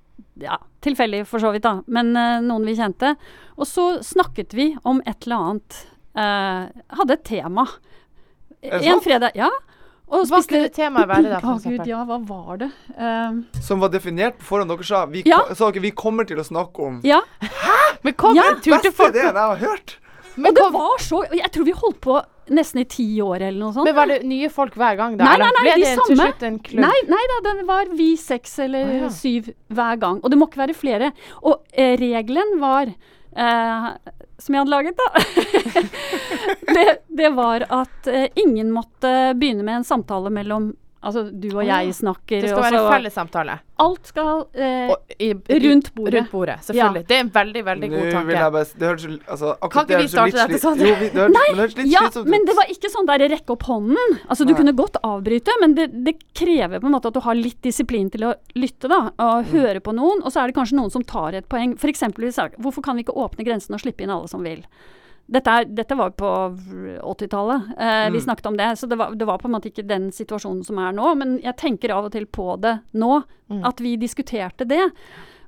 ja, 0.42 0.58
tilfeldig 0.84 1.24
for 1.28 1.42
så 1.42 1.52
vidt, 1.54 1.64
da, 1.66 1.80
men 1.92 2.14
eh, 2.16 2.40
noen 2.44 2.66
vi 2.68 2.76
kjente. 2.78 3.14
Og 3.58 3.68
så 3.68 3.86
snakket 4.04 4.54
vi 4.56 4.72
om 4.88 5.02
et 5.06 5.26
eller 5.26 5.48
annet. 5.48 5.82
eh, 6.14 6.82
hadde 6.98 7.18
et 7.18 7.24
tema. 7.24 7.66
En 8.62 9.00
fredag, 9.02 9.34
ja. 9.34 9.50
Og 10.12 10.26
Hva 10.28 10.42
skulle 10.44 10.68
temaet 10.74 11.08
være 11.08 11.30
da, 11.30 11.38
Å 11.40 11.54
for 11.62 11.70
gud, 11.70 11.86
ja, 11.88 12.02
hva 12.04 12.18
var 12.28 12.56
det? 12.60 12.70
Um, 12.98 13.44
Som 13.64 13.80
var 13.80 13.88
definert 13.94 14.36
på 14.40 14.44
forhånd. 14.50 14.68
Dere 14.74 14.84
sa 14.84 15.04
vi, 15.06 15.22
Ja. 15.26 15.40
sa 15.54 15.70
dere, 15.70 15.80
vi 15.82 15.90
kommer 15.90 16.24
til 16.28 16.36
å 16.36 16.44
snakke 16.44 16.78
om 16.88 17.00
ja. 17.04 17.22
Men 18.04 18.14
kom, 18.14 18.34
Ja, 18.36 18.50
turte 18.58 18.90
beste 18.90 19.08
ideen 19.12 19.32
jeg 19.32 19.34
har 19.34 19.56
hørt! 19.56 19.96
Men, 20.36 20.48
og 20.50 20.54
det 20.56 20.62
kom, 20.64 20.72
var 20.72 20.98
så 21.04 21.18
Jeg 21.36 21.50
tror 21.52 21.64
vi 21.68 21.72
holdt 21.76 22.00
på 22.00 22.18
nesten 22.52 22.80
i 22.80 22.84
ti 22.84 23.06
år 23.22 23.40
eller 23.46 23.58
noe 23.60 23.72
sånt. 23.72 23.84
men 23.86 23.94
var 23.94 24.06
det 24.10 24.22
nye 24.26 24.48
folk 24.50 24.74
hver 24.74 24.96
gang, 24.98 25.16
da? 25.16 25.24
Nei, 25.24 25.36
nei, 25.38 25.48
nei, 25.56 25.62
ble 25.64 25.74
de 25.76 25.84
det 25.84 25.96
samme. 25.96 26.26
en 26.48 26.58
klubb? 26.58 26.80
Nei, 26.84 27.00
nei 27.08 27.20
da, 27.30 27.36
det 27.52 27.66
var 27.68 27.84
vi 27.96 28.16
seks 28.16 28.58
eller 28.66 28.84
Ah, 28.84 28.96
ja. 29.04 29.08
syv 29.14 29.52
hver 29.72 29.98
gang. 30.02 30.18
Og 30.24 30.30
det 30.32 30.38
må 30.40 30.48
ikke 30.50 30.60
være 30.66 30.74
flere. 30.76 31.12
Og 31.44 31.62
eh, 31.72 31.94
regelen 32.00 32.58
var 32.60 32.90
eh, 33.36 33.88
Som 34.38 34.54
jeg 34.54 34.60
hadde 34.62 34.70
laget, 34.70 34.98
da. 34.98 35.08
det, 36.74 36.86
det 37.08 37.30
var 37.36 37.66
at 37.68 38.06
eh, 38.06 38.28
ingen 38.34 38.72
måtte 38.74 39.34
begynne 39.38 39.62
med 39.66 39.80
en 39.80 39.88
samtale 39.88 40.30
mellom 40.30 40.72
Altså, 41.02 41.22
du 41.34 41.48
og 41.56 41.64
jeg 41.66 41.94
snakker, 41.98 42.40
Det 42.44 42.50
skal 42.52 42.62
være 42.62 42.78
en 42.78 42.92
fellessamtale. 42.92 43.54
Alt 43.82 44.06
skal 44.06 44.44
eh, 44.54 44.92
i, 45.18 45.30
i, 45.34 45.56
rundt 45.64 45.88
bordet. 45.96 46.14
Rundt 46.20 46.30
bordet, 46.30 46.54
selvfølgelig. 46.62 47.02
Det 47.08 47.16
er 47.16 47.20
en 47.24 47.30
veldig, 47.34 47.62
veldig 47.66 47.88
Nå 47.90 47.96
god 47.96 48.04
vil 48.04 48.12
tanke. 48.14 48.36
jeg 48.36 48.52
bare 48.54 48.68
Det 48.78 48.86
høres 48.88 49.06
altså, 49.34 49.54
Kan 49.72 49.82
ikke 49.82 49.88
det 49.90 49.98
vi 50.04 50.12
starte 50.12 50.36
dette 50.46 50.60
sånn? 50.62 50.78
Jo, 50.86 50.94
vi, 51.00 51.08
det 51.10 51.18
høres, 51.24 51.34
men 51.34 51.58
det 51.58 51.66
litt 51.82 51.90
Ja, 51.92 52.04
slitsomt 52.06 52.30
men 52.36 52.46
det 52.46 52.56
var 52.60 52.70
ikke 52.76 52.92
sånn 52.94 53.10
der 53.10 53.26
rekke 53.34 53.56
opp 53.56 53.66
hånden. 53.66 54.16
Altså, 54.28 54.46
du 54.46 54.52
Nei. 54.54 54.58
kunne 54.62 54.76
godt 54.78 55.00
avbryte, 55.02 55.58
men 55.60 55.74
det, 55.74 55.88
det 56.06 56.14
krever 56.38 56.78
på 56.78 56.86
en 56.86 56.94
måte 56.94 57.10
at 57.10 57.18
du 57.18 57.20
har 57.26 57.34
litt 57.34 57.58
disiplin 57.66 58.08
til 58.14 58.28
å 58.30 58.34
lytte, 58.54 58.86
da. 58.88 59.02
Og 59.18 59.42
Mm. 59.42 59.52
høre 59.58 59.80
på 59.82 59.92
noen. 59.98 60.22
Og 60.22 60.30
så 60.30 60.40
er 60.44 60.46
det 60.52 60.54
kanskje 60.54 60.78
noen 60.78 60.90
som 60.94 61.02
tar 61.02 61.34
et 61.34 61.48
poeng. 61.50 61.74
For 61.78 61.90
eksempel, 61.90 62.30
hvorfor 62.62 62.82
kan 62.82 62.94
vi 62.96 63.02
ikke 63.02 63.18
åpne 63.18 63.44
grensen 63.44 63.74
og 63.74 63.80
slippe 63.82 64.02
inn 64.06 64.10
alle 64.14 64.28
som 64.30 64.42
vil? 64.46 64.62
Dette, 65.32 65.48
er, 65.48 65.64
dette 65.64 65.96
var 65.96 66.10
på 66.18 66.28
80-tallet 67.00 67.72
eh, 67.78 68.10
vi 68.10 68.18
Mm. 68.18 68.24
snakket 68.26 68.46
om 68.50 68.56
det, 68.60 68.70
så 68.78 68.86
det 68.88 68.98
var, 69.00 69.14
det 69.16 69.24
var 69.26 69.38
på 69.40 69.48
en 69.48 69.54
måte 69.56 69.70
ikke 69.72 69.86
den 69.88 70.10
situasjonen 70.12 70.64
som 70.66 70.78
er 70.78 70.92
nå. 70.92 71.14
Men 71.16 71.38
jeg 71.42 71.56
tenker 71.56 71.94
av 71.94 72.04
og 72.10 72.12
til 72.12 72.26
på 72.26 72.56
det 72.60 72.78
nå, 72.92 73.22
Mm. 73.52 73.64
at 73.68 73.80
vi 73.84 73.96
diskuterte 74.00 74.64
det. 74.68 74.90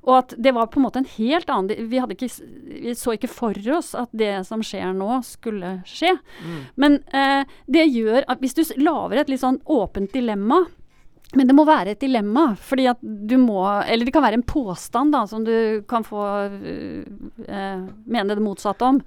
Og 0.05 0.19
at 0.19 0.35
det 0.37 0.53
var 0.53 0.67
på 0.69 0.77
en 0.77 0.85
måte 0.85 0.99
en 1.01 1.07
helt 1.17 1.49
annen 1.49 1.89
Vi, 1.89 1.97
ikke, 1.97 2.29
vi 2.83 2.93
så 2.95 3.15
ikke 3.17 3.29
for 3.33 3.55
oss 3.73 3.95
at 3.97 4.11
det 4.13 4.47
som 4.47 4.61
skjer 4.61 4.93
nå, 4.93 5.23
skulle 5.25 5.79
skje. 5.89 6.11
Mm. 6.45 6.59
Men 6.77 6.99
eh, 7.13 7.45
det 7.67 7.87
gjør 7.89 8.25
at 8.29 8.41
hvis 8.41 8.55
du 8.55 8.63
lager 8.85 9.19
et 9.23 9.29
litt 9.33 9.41
sånn 9.41 9.61
åpent 9.65 10.13
dilemma 10.13 10.67
men 11.35 11.49
det 11.49 11.55
må 11.57 11.65
være 11.67 11.91
et 11.97 11.99
dilemma, 12.05 12.53
fordi 12.55 12.85
at 12.87 12.99
du 13.03 13.35
må 13.43 13.65
Eller 13.89 14.05
det 14.07 14.13
kan 14.15 14.23
være 14.23 14.37
en 14.39 14.45
påstand 14.47 15.11
da, 15.17 15.25
som 15.27 15.43
du 15.43 15.83
kan 15.89 16.05
få 16.07 16.21
øh, 16.47 17.89
mene 18.07 18.35
det 18.37 18.43
motsatte 18.45 18.87
om. 18.87 19.01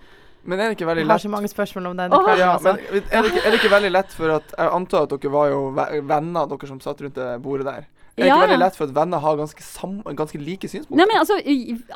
Men 0.48 0.62
er 0.62 0.70
det 0.70 0.78
ikke 0.78 0.88
veldig 0.88 1.04
Jeg 1.04 1.12
har 1.12 1.24
så 1.26 1.30
mange 1.34 1.50
spørsmål 1.52 1.90
om 1.92 1.98
den. 2.00 2.14
oh. 2.14 2.24
kvelden, 2.24 2.40
ja, 2.40 2.54
altså. 2.56 2.74
men 2.74 3.04
er 3.12 3.26
det, 3.26 3.32
ikke, 3.34 3.42
er 3.44 3.52
det 3.52 3.60
ikke 3.60 3.72
veldig 3.74 3.92
lett 3.92 4.14
for 4.16 4.36
at 4.38 4.54
Jeg 4.56 4.74
antar 4.80 5.08
at 5.08 5.16
dere 5.16 5.32
var 5.34 5.50
jo 5.52 5.62
venner, 5.76 6.48
dere 6.54 6.70
som 6.70 6.80
satt 6.84 7.04
rundt 7.04 7.20
det 7.20 7.28
bordet 7.44 7.68
der. 7.68 7.88
Det 8.18 8.26
Ja, 8.26 8.34
ikke 8.34 8.48
veldig 8.48 8.62
lett 8.64 8.78
for 8.80 8.90
at 8.90 8.94
venner 8.96 9.22
har 9.22 9.36
ganske, 9.38 9.62
sam, 9.62 10.00
ganske 10.18 10.40
like 10.42 10.66
synspunkter? 10.66 10.98
Nei, 10.98 11.06
men 11.06 11.20
altså, 11.22 11.36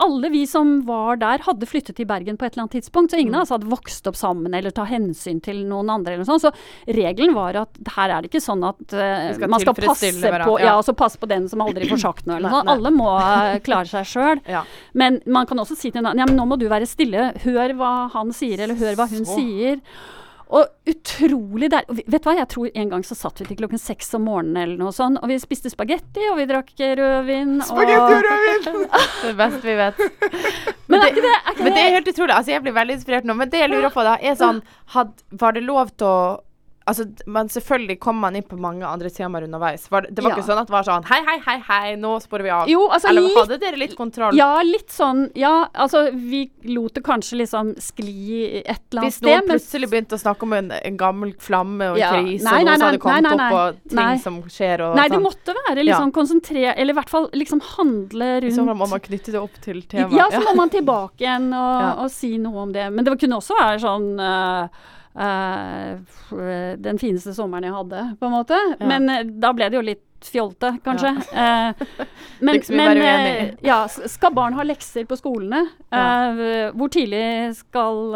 Alle 0.05 0.29
vi 0.29 0.43
som 0.45 0.73
var 0.85 1.17
der, 1.17 1.41
hadde 1.47 1.65
flyttet 1.65 1.97
til 1.97 2.05
Bergen 2.05 2.37
på 2.37 2.45
et 2.45 2.53
eller 2.53 2.67
annet 2.67 2.75
tidspunkt. 2.77 3.09
Så 3.09 3.17
ingen 3.17 3.33
av 3.39 3.47
oss 3.47 3.53
hadde 3.55 3.69
vokst 3.71 4.05
opp 4.11 4.19
sammen 4.19 4.53
eller 4.53 4.69
ta 4.75 4.85
hensyn 4.85 5.41
til 5.41 5.63
noen 5.65 5.89
andre. 5.89 6.13
eller 6.13 6.21
noe 6.21 6.29
sånt. 6.29 6.45
Så 6.45 6.93
regelen 6.93 7.33
var 7.33 7.57
at 7.63 7.81
her 7.95 8.13
er 8.13 8.21
det 8.21 8.29
ikke 8.29 8.43
sånn 8.43 8.61
at 8.69 8.85
uh, 8.93 9.33
skal 9.33 9.49
man 9.49 9.65
skal 9.65 9.79
passe 9.81 10.13
på, 10.13 10.55
ja. 10.61 10.67
ja, 10.67 10.77
altså 10.77 10.93
passe 10.93 11.17
på 11.17 11.31
den 11.31 11.49
som 11.49 11.65
aldri 11.65 11.89
får 11.89 12.03
sagt 12.05 12.29
noe. 12.29 12.37
eller 12.37 12.53
Nei, 12.53 12.59
noe 12.59 12.69
nei. 12.69 12.77
Alle 12.77 12.93
må 12.93 13.09
uh, 13.17 13.57
klare 13.65 13.89
seg 13.89 14.09
sjøl. 14.13 14.45
Ja. 14.51 14.65
Men 14.97 15.21
man 15.31 15.47
kan 15.47 15.61
også 15.61 15.77
si 15.79 15.89
til 15.89 16.01
en 16.01 16.09
annen 16.09 16.19
ja, 16.19 16.25
men 16.27 16.35
nå 16.35 16.43
må 16.49 16.57
du 16.59 16.67
være 16.69 16.85
stille. 16.89 17.31
Hør 17.45 17.73
hva 17.79 17.91
han 18.13 18.33
sier, 18.35 18.59
eller 18.61 18.75
hør 18.77 18.97
hva 18.99 19.07
hun 19.09 19.23
Så. 19.25 19.37
sier. 19.39 19.79
Og 20.51 20.67
utrolig 20.91 21.69
der 21.71 21.85
og 21.87 21.99
Vet 22.01 22.23
du 22.23 22.27
hva, 22.27 22.35
jeg 22.41 22.49
tror 22.51 22.69
en 22.81 22.89
gang 22.91 23.05
så 23.07 23.15
satt 23.15 23.39
vi 23.39 23.47
til 23.47 23.59
klokken 23.61 23.79
seks 23.79 24.11
om 24.17 24.25
morgenen 24.27 24.59
eller 24.59 24.79
noe 24.81 24.91
sånt, 24.95 25.21
og 25.21 25.31
vi 25.31 25.37
spiste 25.39 25.71
spagetti, 25.71 26.25
og 26.31 26.39
vi 26.41 26.47
drakk 26.49 26.73
rødvin. 26.99 27.57
Spagetti 27.67 27.99
og 28.01 28.17
og 28.17 28.27
rødvin! 28.27 28.85
Det 29.23 29.33
beste 29.39 29.61
vi 29.63 29.77
vet. 29.79 30.05
Men 30.91 30.99
er 30.99 31.13
ikke 31.13 31.23
det, 31.23 31.33
er 31.33 31.53
ikke 31.53 31.63
Men 31.63 31.77
det 31.77 31.83
er 31.83 31.95
helt 31.95 32.11
utrolig. 32.11 32.35
Altså, 32.35 32.51
jeg 32.51 32.65
blir 32.65 32.75
veldig 32.75 32.97
inspirert 32.99 33.27
nå. 33.27 33.37
Men 33.39 33.51
det 33.53 33.63
jeg 33.63 33.71
lurer 33.71 33.93
på, 33.93 34.03
da, 34.07 34.17
er 34.19 34.39
sånn 34.39 34.63
had, 34.95 35.13
Var 35.31 35.55
det 35.55 35.63
lov 35.67 35.93
til 35.95 36.09
å 36.09 36.21
Altså, 36.89 37.05
men 37.29 37.47
selvfølgelig 37.47 37.99
kom 38.01 38.15
man 38.17 38.35
inn 38.35 38.41
på 38.43 38.57
mange 38.57 38.81
andre 38.89 39.09
temaer 39.13 39.43
underveis. 39.45 39.83
Var 39.91 40.01
det, 40.01 40.15
det 40.15 40.23
var 40.25 40.31
Ja. 40.31 40.35
ikke 40.37 40.45
sånn 40.47 40.57
at 40.61 40.67
det 40.67 40.73
var 40.73 40.83
sånn 40.87 41.03
Hei, 41.05 41.19
hei, 41.27 41.35
hei, 41.45 41.57
hei, 41.67 41.95
nå 41.95 42.15
sporer 42.23 42.41
vi 42.43 42.49
av. 42.49 42.67
Jo, 42.67 42.87
altså 42.89 43.09
Eller 43.11 43.21
litt 43.21 43.37
hadde 43.37 43.57
dere 43.61 43.77
litt 43.77 43.95
kontroll? 43.95 44.33
Ja, 44.35 44.61
litt 44.65 44.89
sånn 44.89 45.29
Ja, 45.37 45.67
altså 45.75 46.11
vi 46.11 46.49
lot 46.65 46.95
det 46.95 47.03
kanskje 47.05 47.37
liksom 47.43 47.75
skli 47.77 48.63
et 48.65 48.81
eller 48.91 49.03
annet 49.03 49.13
Hvis 49.13 49.21
noen 49.21 49.43
sted. 49.43 49.49
plutselig 49.51 49.89
begynte 49.91 50.17
å 50.17 50.21
snakke 50.23 50.43
om 50.43 50.53
en, 50.57 50.71
en 50.71 50.97
gammel 50.97 51.35
flamme 51.37 51.91
og 51.91 51.97
en 51.97 52.01
Ja. 52.01 52.11
krise, 52.17 52.43
Nei, 52.49 52.59
og 52.59 52.65
nei, 52.65 52.77
som 52.77 52.87
hadde 52.87 52.99
kommet 53.05 53.23
nei, 53.29 53.35
nei, 53.35 53.51
opp, 53.53 53.59
og 53.61 53.89
ting 53.93 54.19
som 54.25 54.41
skjer 54.49 54.81
og 54.89 54.95
Nei, 54.95 55.07
det 55.07 55.17
sånn. 55.19 55.23
måtte 55.29 55.55
være 55.67 55.85
liksom 55.85 56.09
Ja. 56.09 56.15
konsentrert 56.17 56.77
Eller 56.81 56.93
i 56.93 56.97
hvert 56.97 57.09
fall 57.09 57.29
liksom 57.33 57.61
handle 57.77 58.31
rundt 58.41 58.53
så 58.57 58.65
må 58.65 58.73
man 58.89 58.99
knytte 58.99 59.31
det 59.31 59.35
opp 59.41 59.53
til 59.61 59.83
temaet. 59.83 60.17
Ja, 60.17 60.25
så 60.33 60.41
må 60.43 60.55
man 60.55 60.69
tilbake 60.69 61.19
igjen 61.21 61.53
og, 61.53 61.99
og 62.05 62.09
si 62.09 62.37
noe 62.39 62.57
om 62.65 62.71
det. 62.73 62.89
Men 62.91 63.05
det 63.05 63.19
kunne 63.19 63.37
også 63.37 63.53
være 63.55 63.77
sånn 63.79 64.19
f- 64.19 64.69
den 65.13 66.99
fineste 67.01 67.33
sommeren 67.35 67.67
jeg 67.67 67.75
hadde, 67.75 68.05
på 68.19 68.29
en 68.29 68.35
måte. 68.35 68.59
Ja. 68.79 68.87
Men 68.87 69.09
eh, 69.09 69.25
da 69.25 69.51
ble 69.55 69.67
det 69.69 69.79
jo 69.79 69.83
litt 69.85 70.05
fjolte, 70.27 70.73
kanskje. 70.85 71.13
Eh, 71.31 71.85
men 72.45 72.61
men 72.69 73.01
eh, 73.01 73.53
ja, 73.65 73.87
skal 73.87 74.33
barn 74.35 74.53
ha 74.57 74.65
lekser 74.67 75.07
på 75.09 75.17
skolene? 75.19 75.63
Eh, 75.91 76.43
hvor 76.77 76.91
tidlig 76.93 77.55
skal, 77.57 78.15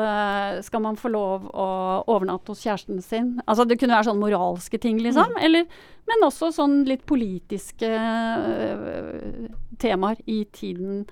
skal 0.65 0.85
man 0.85 0.99
få 0.99 1.11
lov 1.13 1.49
å 1.49 1.67
overnatte 2.11 2.53
hos 2.53 2.63
kjæresten 2.65 3.01
sin? 3.03 3.35
Altså 3.45 3.65
Det 3.65 3.79
kunne 3.81 3.97
være 3.97 4.09
sånn 4.11 4.21
moralske 4.21 4.81
ting, 4.81 5.01
liksom. 5.03 5.35
Mm. 5.35 5.43
Eller, 5.47 5.83
men 6.05 6.25
også 6.27 6.51
sånn 6.53 6.83
litt 6.85 7.05
politiske 7.09 7.87
uh, 7.89 9.47
temaer 9.81 10.19
i 10.29 10.43
tiden. 10.53 11.03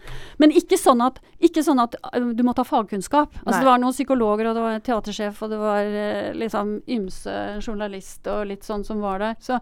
Men 0.42 0.54
ikke 0.54 0.78
sånn 0.78 1.02
at, 1.02 1.18
ikke 1.44 1.64
sånn 1.66 1.82
at 1.82 1.98
uh, 2.12 2.30
du 2.38 2.44
må 2.46 2.54
ta 2.54 2.66
fagkunnskap. 2.68 3.34
Altså 3.42 3.64
Det 3.64 3.72
var 3.72 3.82
noen 3.82 3.96
psykologer, 3.96 4.52
og 4.52 4.58
det 4.58 4.66
var 4.68 4.78
en 4.78 4.86
teatersjef, 4.86 5.42
og 5.42 5.54
det 5.54 5.60
var 5.64 5.98
uh, 5.98 6.30
liksom 6.38 6.76
ymse 6.94 7.38
journalist 7.64 8.30
og 8.30 8.46
litt 8.52 8.70
sånn 8.70 8.86
som 8.86 9.02
var 9.02 9.24
der. 9.24 9.40
Så, 9.42 9.58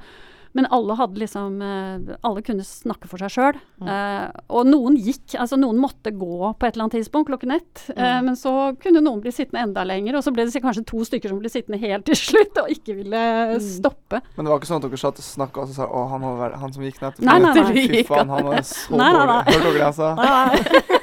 men 0.54 0.66
alle 0.70 0.96
hadde 1.00 1.20
liksom 1.22 1.62
eh, 1.64 2.16
Alle 2.28 2.42
kunne 2.44 2.64
snakke 2.68 3.08
for 3.08 3.18
seg 3.24 3.30
sjøl. 3.32 3.60
Mm. 3.82 4.32
og 4.52 4.66
noen 4.68 4.98
gikk, 5.00 5.34
altså 5.40 5.58
noen 5.58 5.78
måtte 5.82 6.12
gå 6.14 6.52
på 6.60 6.68
et 6.68 6.76
eller 6.76 6.86
annet 6.86 6.98
tidspunkt 7.00 7.30
klokken 7.32 7.52
ett. 7.56 7.86
eh, 7.96 8.02
Mm. 8.20 8.26
men 8.26 8.36
så 8.36 8.76
kunne 8.82 9.02
noen 9.02 9.22
bli 9.24 9.32
sittende 9.32 9.64
enda 9.64 9.84
lenger, 9.88 10.16
og 10.18 10.24
så 10.24 10.34
ble 10.34 10.46
det 10.46 10.62
kanskje 10.62 10.86
to 10.86 11.00
stykker 11.08 11.30
som 11.30 11.40
ble 11.40 11.50
sittende 11.50 11.80
helt 11.80 12.06
til 12.06 12.16
slutt 12.16 12.58
og 12.62 12.70
ikke 12.70 12.96
ville 13.00 13.22
Mm. 13.56 13.60
stoppe. 13.64 14.22
Men 14.38 14.46
det 14.46 14.52
var 14.52 14.60
ikke 14.60 14.68
sånn 14.72 14.84
at 14.84 14.90
dere 14.90 14.98
satt 15.02 15.18
og 15.20 15.26
snakka 15.26 15.62
og 15.64 15.68
så 15.70 15.74
sa 15.82 15.88
å, 15.88 16.10
han, 16.12 16.22
var, 16.22 16.38
være 16.50 16.60
han 16.60 16.74
som 16.74 16.84
gikk 16.84 17.00
nettopp 17.02 17.26
Nei, 17.26 17.40
nei, 17.40 17.54
nei. 17.54 17.88
Fy 17.88 18.04
faen, 18.08 18.30
han 18.30 18.46
var 18.46 18.62
så 18.62 18.96
Nei, 18.96 19.12
nei, 19.12 19.26
dårlig. 19.26 19.28
nei. 19.28 19.44
Hørte 19.52 19.64
dere 19.64 19.74
det 19.74 19.86
jeg 19.88 19.96
sa? 19.96 21.01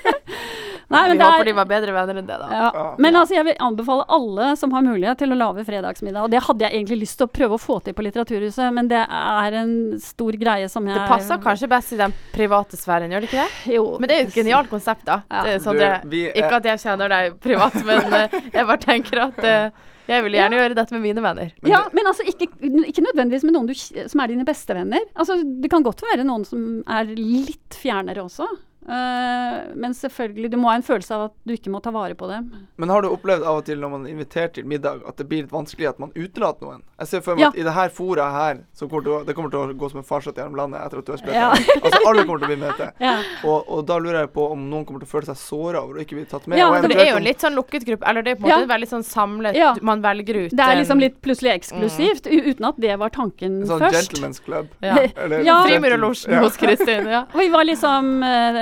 Nei, 0.89 1.03
Vi 1.11 1.18
det 1.18 1.24
håper 1.26 1.41
er, 1.43 1.45
de 1.45 1.53
var 1.59 1.66
bedre 1.68 1.93
venner 1.93 2.16
enn 2.22 2.28
det, 2.28 2.36
da. 2.41 2.47
Ja. 2.51 2.68
Ja. 2.74 2.84
Men 2.99 3.16
altså, 3.20 3.34
jeg 3.36 3.45
vil 3.45 3.57
anbefale 3.61 4.07
alle 4.09 4.47
som 4.57 4.72
har 4.72 4.82
mulighet 4.86 5.18
til 5.20 5.34
å 5.34 5.36
lage 5.36 5.64
fredagsmiddag. 5.68 6.22
Og 6.24 6.30
det 6.32 6.41
hadde 6.47 6.64
jeg 6.64 6.78
egentlig 6.78 6.99
lyst 7.03 7.18
til 7.20 7.28
å 7.28 7.32
prøve 7.39 7.59
å 7.59 7.61
få 7.61 7.76
til 7.84 7.93
på 7.99 8.05
Litteraturhuset, 8.07 8.70
men 8.72 8.89
det 8.89 9.03
er 9.05 9.59
en 9.61 9.74
stor 10.01 10.32
greie 10.41 10.68
som 10.72 10.86
jeg 10.89 10.97
Det 10.97 11.09
passer 11.11 11.43
kanskje 11.45 11.68
best 11.68 11.93
i 11.93 12.01
den 12.01 12.14
private 12.32 12.80
sfæren, 12.80 13.12
gjør 13.12 13.26
det 13.26 13.28
ikke 13.28 13.45
det? 13.45 13.74
Jo. 13.76 13.84
Men 14.01 14.09
det 14.09 14.16
er 14.16 14.22
jo 14.24 14.30
et 14.30 14.39
genialt 14.41 14.70
konsept, 14.72 15.05
da. 15.05 15.18
Ja. 15.28 15.43
Det 15.45 15.53
er 15.59 15.61
Sondre, 15.66 15.91
Du, 16.03 16.09
vi 16.16 16.22
ikke 16.32 16.57
at 16.62 16.64
jeg 16.72 16.80
kjenner 16.86 17.12
deg 17.12 17.36
privat, 17.45 17.76
men 17.84 18.12
eh, 18.22 18.39
jeg 18.57 18.66
bare 18.72 18.82
tenker 18.86 19.22
at 19.26 19.39
eh, 19.45 19.84
jeg 20.09 20.24
vil 20.24 20.39
gjerne 20.39 20.57
gjøre 20.57 20.74
dette 20.78 20.95
med 20.97 21.03
mine 21.05 21.20
venner. 21.20 21.51
Men 21.61 21.70
ja, 21.74 21.82
det- 21.84 21.93
men 21.99 22.07
altså 22.09 22.24
ikke, 22.24 22.49
ikke 22.89 23.05
nødvendigvis 23.05 23.45
med 23.45 23.53
noen 23.59 23.68
du, 23.68 23.74
som 23.76 24.20
er 24.24 24.32
dine 24.32 24.47
beste 24.49 24.72
venner. 24.72 25.05
Altså, 25.12 25.36
det 25.45 25.68
kan 25.68 25.84
godt 25.84 26.01
være 26.01 26.24
noen 26.24 26.49
som 26.49 26.62
er 26.89 27.12
litt 27.12 27.76
fjernere 27.76 28.24
også. 28.24 28.49
Eh, 28.89 29.57
men 29.76 29.95
selvfølgelig, 29.95 30.51
du 30.51 30.57
må 30.57 30.70
ha 30.70 30.76
en 30.78 30.84
følelse 30.86 31.12
av 31.14 31.26
at 31.28 31.34
du 31.45 31.53
ikke 31.53 31.70
må 31.72 31.80
ta 31.84 31.91
vare 31.95 32.14
på 32.18 32.28
dem. 32.30 32.47
Men 32.80 32.89
har 32.93 33.03
du 33.05 33.11
opplevd 33.12 33.45
av 33.45 33.61
og 33.61 33.66
til 33.68 33.80
når 33.82 33.91
man 33.93 34.07
er 34.07 34.14
invitert 34.14 34.55
til 34.57 34.64
middag, 34.68 35.03
at 35.09 35.18
det 35.20 35.26
blir 35.28 35.45
litt 35.45 35.53
vanskelig 35.53 35.91
at 35.91 35.99
man 36.03 36.12
utelater 36.16 36.64
noen? 36.64 36.82
Jeg 36.99 37.11
ser 37.12 37.20
for 37.26 37.36
meg 37.36 37.43
Ja. 37.45 37.49
at 37.53 37.59
i 37.61 37.66
det 37.66 37.74
her 37.76 37.89
fora 37.95 38.30
her, 38.32 38.62
så 38.74 38.89
kommer 38.89 39.09
å, 39.12 39.18
det 39.26 39.34
kommer 39.36 39.51
til 39.53 39.61
å 39.61 39.76
gå 39.78 39.91
som 39.93 40.01
en 40.01 40.07
farsott 40.09 40.36
gjennom 40.41 40.57
landet 40.57 40.80
etter 40.86 41.03
at 41.03 41.07
du 41.07 41.12
har 41.12 41.20
spilt. 41.20 41.36
Ja. 41.36 41.51
Altså 41.82 42.01
alle 42.09 42.24
kommer 42.24 42.41
til 42.43 42.49
å 42.49 42.53
bli 42.55 42.61
med 42.64 42.76
til. 42.80 42.89
Ja. 43.09 43.16
Og, 43.45 43.68
og 43.70 43.84
da 43.86 43.97
lurer 44.03 44.20
jeg 44.24 44.30
på 44.34 44.45
om 44.53 44.64
noen 44.70 44.84
kommer 44.89 45.01
til 45.05 45.09
å 45.09 45.12
føle 45.12 45.28
seg 45.28 45.36
såra 45.39 45.82
over 45.84 46.01
å 46.01 46.03
ikke 46.03 46.16
bli 46.18 46.24
tatt 46.28 46.47
med. 46.51 46.59
Ja, 46.59 46.66
det 46.82 46.97
er 46.99 47.12
jo 47.12 47.20
en 47.20 47.24
litt 47.28 47.41
sånn 47.45 47.55
lukket 47.57 47.84
gruppe, 47.86 48.05
eller 48.09 48.24
det 48.26 48.32
er 48.34 48.41
på 48.41 48.49
en 48.49 48.55
måte 48.64 48.70
veldig 48.72 48.89
sånn 48.91 49.05
samlet. 49.07 49.57
Man 49.82 50.03
velger 50.05 50.41
ut 50.47 50.57
Det 50.57 50.64
er 50.64 50.80
liksom 50.80 51.01
litt 51.03 51.20
plutselig 51.24 51.53
eksklusivt, 51.59 52.26
mm. 52.26 52.49
uten 52.51 52.68
at 52.72 52.80
det 52.82 52.97
var 53.01 53.12
tanken 53.14 53.61
en 53.62 53.68
sånn 53.70 53.84
først. 53.84 54.01
gentleman's 54.12 54.41
club. 54.45 54.66
ja. 54.89 54.97
Eller 55.16 55.45
Ja. 55.47 55.61
Frimurerlosjen 55.68 56.34
Ja. 56.34 56.43
hos 56.43 56.57
Kristin. 56.61 57.07
Ja. 57.07 57.24
Vi 57.34 57.49
var 57.55 57.64
liksom 57.68 58.22
eh, 58.26 58.61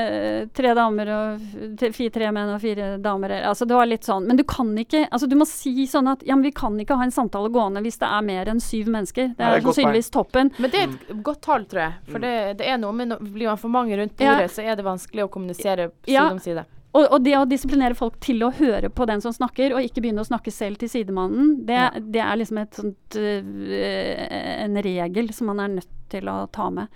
tre 0.56 0.72
damer 0.74 1.10
og 1.14 1.40
fire, 1.94 2.10
tre 2.14 2.30
menn 2.34 2.52
og 2.54 2.60
fire 2.62 2.88
damer. 3.02 3.34
Altså 3.48 3.66
det 3.68 3.74
var 3.78 3.86
litt 3.90 4.04
sånn. 4.08 4.26
Men 4.28 4.36
du 4.40 4.44
kan 4.48 4.70
ikke 4.78 5.04
Altså 5.10 5.28
du 5.30 5.36
må 5.36 5.46
si 5.48 5.86
sånn 5.90 6.08
at 6.12 6.22
ja, 6.26 6.36
men 6.36 6.44
vi 6.48 6.52
kan 6.56 6.76
ikke 6.80 6.96
ha 6.98 7.04
en 7.06 7.14
samtale 7.14 7.50
gående 7.54 7.82
hvis 7.84 7.98
det 8.02 8.08
er 8.10 8.22
mer 8.26 8.50
enn 8.52 8.60
syv 8.62 8.88
mennesker. 8.92 9.34
Det 9.36 9.44
er 9.46 9.60
sannsynligvis 9.64 10.10
toppen. 10.14 10.52
Men 10.58 10.70
det 10.72 10.80
er 10.84 10.88
et 10.94 11.22
godt 11.26 11.42
tall, 11.46 11.64
tror 11.70 11.82
jeg. 11.86 11.98
For 12.12 12.18
det, 12.22 12.34
det 12.62 12.70
er 12.70 12.78
noe 12.82 12.92
med 12.96 13.16
Blir 13.20 13.50
man 13.52 13.60
for 13.60 13.68
mange 13.72 13.96
rundt 13.98 14.20
Ja. 14.20 14.38
så 14.48 14.62
er 14.64 14.76
det 14.76 14.84
vanskelig 14.86 15.24
å 15.26 15.28
kommunisere 15.32 15.90
side 16.04 16.12
Ja. 16.12 16.30
om 16.30 16.38
side. 16.38 16.64
Og, 16.96 17.04
og 17.12 17.22
det 17.26 17.34
å 17.36 17.44
disiplinere 17.44 17.94
folk 17.94 18.14
til 18.24 18.40
å 18.46 18.48
høre 18.56 18.88
på 18.88 19.04
den 19.06 19.20
som 19.20 19.32
snakker, 19.34 19.74
og 19.76 19.84
ikke 19.84 20.00
begynne 20.00 20.22
å 20.22 20.28
snakke 20.28 20.50
selv 20.54 20.78
til 20.80 20.88
sidemannen, 20.88 21.66
det, 21.68 21.74
Ja. 21.76 21.90
det 22.00 22.22
er 22.24 22.36
liksom 22.40 22.58
et 22.62 22.72
sånt 22.78 23.18
øh, 23.20 24.64
en 24.64 24.76
regel 24.82 25.32
som 25.36 25.46
man 25.52 25.60
er 25.60 25.68
nødt 25.76 25.92
til 26.08 26.28
å 26.32 26.46
ta 26.52 26.70
med. 26.70 26.88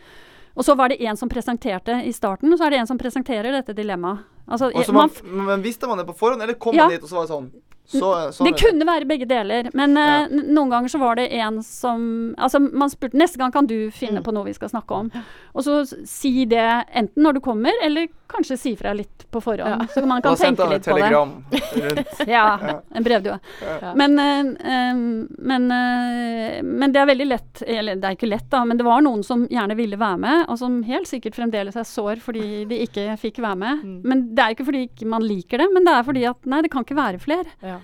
Og 0.57 0.65
så 0.67 0.75
var 0.75 0.89
det 0.89 0.99
en 1.03 1.17
som 1.17 1.29
presenterte 1.29 2.01
i 2.05 2.13
starten, 2.13 2.53
og 2.53 2.59
så 2.59 2.67
er 2.67 2.71
det 2.71 2.81
en 2.83 2.87
som 2.91 2.99
presenterer 2.99 3.53
dette 3.55 3.75
dilemmaet. 3.77 4.25
Altså, 4.51 4.71
man, 4.93 5.11
man, 5.23 5.45
men 5.47 5.63
visste 5.63 5.87
man 5.87 5.99
det 6.01 6.07
på 6.09 6.17
forhånd, 6.19 6.43
eller 6.43 6.55
kom 6.59 6.75
Ja. 6.75 6.89
man 6.89 6.97
dit 6.97 7.03
og 7.03 7.09
så 7.09 7.15
var 7.21 7.23
det 7.29 7.31
sånn? 7.35 7.51
Så, 7.91 8.11
så 8.37 8.45
det 8.47 8.55
kunne 8.61 8.87
være 8.87 9.07
begge 9.11 9.27
deler, 9.27 9.71
men 9.75 9.97
Ja. 9.99 10.25
eh, 10.25 10.29
noen 10.47 10.71
ganger 10.71 10.89
så 10.93 10.99
var 11.03 11.17
det 11.19 11.29
en 11.33 11.61
som 11.67 12.35
Altså, 12.39 12.61
man 12.73 12.89
spurte 12.93 13.19
Neste 13.19 13.37
gang 13.39 13.51
kan 13.53 13.67
du 13.67 13.91
finne 13.91 14.21
Mm. 14.21 14.25
på 14.25 14.33
noe 14.33 14.45
vi 14.47 14.53
skal 14.55 14.69
snakke 14.71 14.95
om. 14.95 15.11
Og 15.55 15.63
så 15.67 15.81
si 16.07 16.45
det 16.47 16.85
enten 16.95 17.23
når 17.23 17.35
du 17.35 17.41
kommer, 17.41 17.73
eller 17.83 18.07
kanskje 18.31 18.57
si 18.59 18.77
fra 18.79 18.93
litt 18.95 19.25
på 19.33 19.41
forhånd. 19.43 19.83
Ja. 19.83 19.87
Så 19.91 20.07
man 20.07 20.23
kan 20.23 20.37
sendte 20.39 20.63
tenke 20.63 20.71
litt 20.77 20.85
på 20.87 20.95
det. 20.95 21.03
telegram 21.03 21.45
rundt. 21.51 22.07
Ja, 22.29 22.59
Ja. 22.63 22.81
en 22.95 23.03
brevdue. 23.05 23.39
Ja. 23.83 23.95
Men, 23.99 24.19
eh, 24.19 24.39
eh, 24.71 24.95
men, 24.95 25.67
uh, 25.71 26.63
men 26.63 26.93
det 26.93 27.01
er 27.03 27.07
veldig 27.11 27.27
lett 27.27 27.63
Eller 27.67 27.97
det 27.97 28.05
er 28.05 28.15
ikke 28.17 28.29
lett, 28.31 28.49
da, 28.51 28.65
men 28.65 28.77
det 28.79 28.85
var 28.87 29.01
noen 29.03 29.25
som 29.27 29.47
gjerne 29.51 29.75
ville 29.77 29.97
være 29.99 30.19
med, 30.23 30.47
og 30.49 30.59
som 30.59 30.83
helt 30.87 31.09
sikkert 31.11 31.35
fremdeles 31.35 31.75
er 31.77 31.83
sår 31.89 32.21
fordi 32.23 32.65
de 32.71 32.79
ikke 32.87 33.19
fikk 33.19 33.41
være 33.43 33.57
med. 33.59 33.83
Mm. 33.85 34.01
Men 34.05 34.25
det 34.35 34.45
er 34.45 34.55
ikke 34.55 34.67
fordi 34.71 34.85
ikke 34.89 35.07
man 35.11 35.23
liker 35.27 35.59
det, 35.59 35.69
men 35.75 35.85
det 35.85 35.93
er 35.99 36.07
fordi 36.07 36.25
at 36.31 36.47
nei, 36.47 36.63
det 36.63 36.71
kan 36.71 36.85
ikke 36.87 36.97
være 37.01 37.19
flere. 37.19 37.47
Ja. 37.63 37.80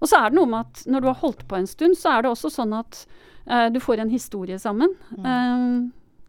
Og 0.00 0.08
så 0.10 0.20
er 0.20 0.30
det 0.32 0.38
noe 0.38 0.50
med 0.50 0.66
at 0.66 0.86
når 0.90 1.04
du 1.04 1.10
har 1.10 1.20
holdt 1.22 1.44
på 1.48 1.58
en 1.58 1.66
stund, 1.70 1.96
så 1.98 2.16
er 2.16 2.24
det 2.26 2.32
også 2.32 2.50
sånn 2.52 2.74
at 2.76 3.02
uh, 3.48 3.66
du 3.72 3.80
får 3.82 4.02
en 4.04 4.12
historie 4.12 4.58
sammen. 4.60 4.92
Eh, 5.16 5.66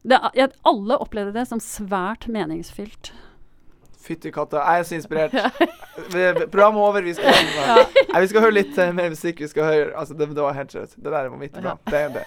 det, 0.07 0.19
er- 0.19 0.35
jeg, 0.39 0.53
alle 0.67 0.99
opplevde 1.03 1.35
det 1.35 1.47
som 1.49 1.59
svært 1.63 2.29
meningsfylt. 2.31 3.11
Fytti 4.07 4.31
katta, 4.31 4.61
jeg 4.63 4.79
er 4.79 4.87
så 4.87 4.95
inspirert. 4.95 5.35
Program 6.07 6.47
Programmet 6.53 6.79
er 6.79 6.87
over, 6.87 7.01
vi 7.03 7.13
skal, 7.17 7.33
Nei, 8.13 8.21
vi 8.23 8.31
skal 8.31 8.45
høre 8.45 8.55
litt 8.55 8.79
uh, 8.79 8.93
mer 8.95 9.11
musikk. 9.11 9.43
Vi 9.43 9.51
skal 9.51 9.67
høre 9.67 9.91
Altså, 9.99 10.15
det, 10.15 10.29
det 10.31 10.43
var 10.45 10.55
helt 10.55 10.71
seriøst. 10.71 10.95
Det 10.95 11.11
der 11.11 11.27
var 11.27 11.37
mitt 11.37 11.59
bra. 11.59 11.75
Det 11.91 12.01
er 12.05 12.15
det. 12.21 12.25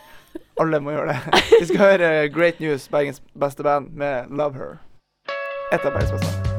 Alle 0.61 0.81
må 0.85 0.93
gjøre 0.93 1.15
det. 1.17 1.41
Vi 1.57 1.65
skal 1.73 1.83
høre 1.87 2.13
Great 2.29 2.61
News, 2.61 2.89
Bergens 2.93 3.23
beste 3.33 3.65
band, 3.65 3.91
med 3.97 4.29
Love 4.29 4.61
Her. 4.61 4.79
Et 5.73 5.81
av 5.81 5.93
Bergens 5.93 6.19
beste. 6.19 6.50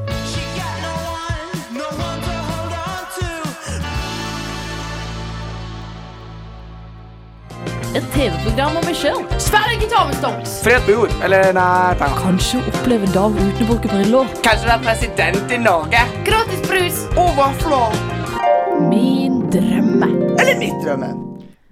Et 7.92 8.04
TV-program 8.14 8.78
om 8.80 8.86
meg 8.88 8.94
sjøl. 8.96 9.18
Sverre 9.42 9.74
Tavenstokks! 9.84 10.54
Fred 10.64 10.80
på 10.86 10.94
jord, 10.94 11.12
eller 11.26 11.50
nei 11.52 11.92
penger. 12.00 12.22
Kanskje 12.22 12.60
oppleve 12.70 13.10
Dag 13.12 13.36
uten 13.36 13.60
å 13.60 13.66
bruke 13.68 13.90
briller. 13.92 14.30
Kanskje 14.46 14.70
være 14.70 14.80
president 14.86 15.52
i 15.52 15.58
Norge? 15.60 16.00
Gratis 16.24 16.62
brus! 16.64 17.02
Og 17.20 17.28
vafler! 17.36 17.98
Min 18.88 19.42
drømme. 19.52 20.08
Eller 20.40 20.56
mitt 20.62 20.78
drømme. 20.80 21.12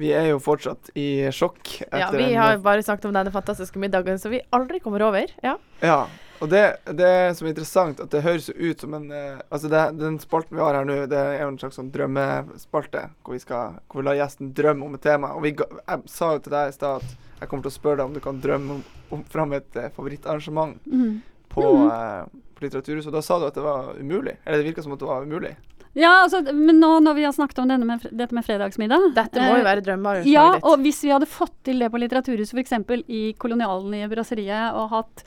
Vi 0.01 0.13
er 0.17 0.29
jo 0.35 0.39
fortsatt 0.45 0.93
i 0.93 1.09
sjokk 1.33 1.79
etter 1.87 2.03
Ja, 2.03 2.11
vi 2.13 2.29
har 2.37 2.61
bare 2.65 2.85
snakket 2.85 3.09
om 3.09 3.17
denne 3.17 3.33
fantastiske 3.33 3.81
middagen 3.81 4.21
som 4.21 4.37
vi 4.37 4.45
aldri 4.53 4.85
kommer 4.85 5.09
over. 5.09 5.33
Ja. 5.41 5.57
Ja, 5.81 6.03
og 6.41 6.49
det, 6.53 6.63
det 6.97 7.11
som 7.37 7.47
er 7.47 7.53
interessant, 7.53 8.01
at 8.01 8.11
det 8.13 8.23
høres 8.25 8.49
jo 8.49 8.55
ut 8.71 8.81
som 8.81 8.95
en 8.97 9.07
uh, 9.13 9.41
Altså, 9.51 9.69
det, 9.73 9.81
den 10.01 10.19
spalten 10.23 10.57
vi 10.57 10.63
har 10.65 10.75
her 10.79 10.87
nå, 10.89 10.97
det 11.11 11.19
er 11.21 11.43
jo 11.43 11.49
en 11.53 11.59
slags 11.61 11.77
sånn 11.81 11.91
drømmespalte, 11.93 13.03
hvor 13.25 13.37
vi 13.37 13.43
skal 13.43 13.79
Hvor 13.91 14.01
vi 14.03 14.07
lar 14.09 14.19
gjesten 14.21 14.53
drømme 14.57 14.87
om 14.87 14.95
et 14.97 15.03
tema. 15.05 15.33
Og 15.37 15.43
vi, 15.45 15.53
ga- 15.59 15.69
jeg 15.81 16.03
sa 16.11 16.33
jo 16.37 16.45
til 16.45 16.55
deg 16.57 16.73
i 16.73 16.77
stad 16.77 17.03
at 17.05 17.17
jeg 17.41 17.49
kommer 17.49 17.65
til 17.67 17.73
å 17.73 17.79
spørre 17.79 18.01
deg 18.03 18.07
om 18.11 18.15
du 18.17 18.21
kan 18.25 18.41
drømme 18.45 18.79
om, 18.79 18.85
om 19.17 19.25
fram 19.33 19.53
et 19.57 19.77
uh, 19.81 19.89
favorittarrangement 19.97 20.77
Mm. 20.87 21.21
på, 21.51 21.63
uh, 21.89 22.25
på 22.57 22.65
Litteraturhuset. 22.67 23.09
Og 23.11 23.17
da 23.19 23.23
sa 23.25 23.39
du 23.43 23.47
at 23.49 23.57
det 23.57 23.65
var 23.65 23.95
umulig. 23.99 24.37
Eller 24.45 24.61
det 24.63 24.69
virka 24.71 24.85
som 24.85 24.93
at 24.97 25.01
det 25.03 25.09
var 25.09 25.25
umulig. 25.27 25.55
Ja, 25.99 26.21
altså, 26.23 26.39
men 26.55 26.77
nå 26.79 27.01
når 27.03 27.17
vi 27.17 27.25
har 27.27 27.33
snakket 27.35 27.59
om 27.59 27.67
denne 27.73 27.83
med, 27.89 28.05
dette 28.15 28.31
med 28.37 28.45
fredagsmiddag 28.47 29.09
Dette 29.17 29.43
må 29.43 29.57
jo 29.59 29.65
være 29.67 29.83
drømmen. 29.83 30.21
Ja, 30.31 30.45
og 30.63 30.77
hvis 30.85 31.01
vi 31.03 31.11
hadde 31.11 31.27
fått 31.27 31.57
til 31.67 31.81
det 31.83 31.89
på 31.91 31.99
Litteraturhuset 31.99 32.55
f.eks. 32.55 32.77
i 33.11 33.23
kolonialen 33.43 33.97
i 33.99 34.05
Brasseriet, 34.13 34.71
og 34.79 34.93
hatt 34.95 35.25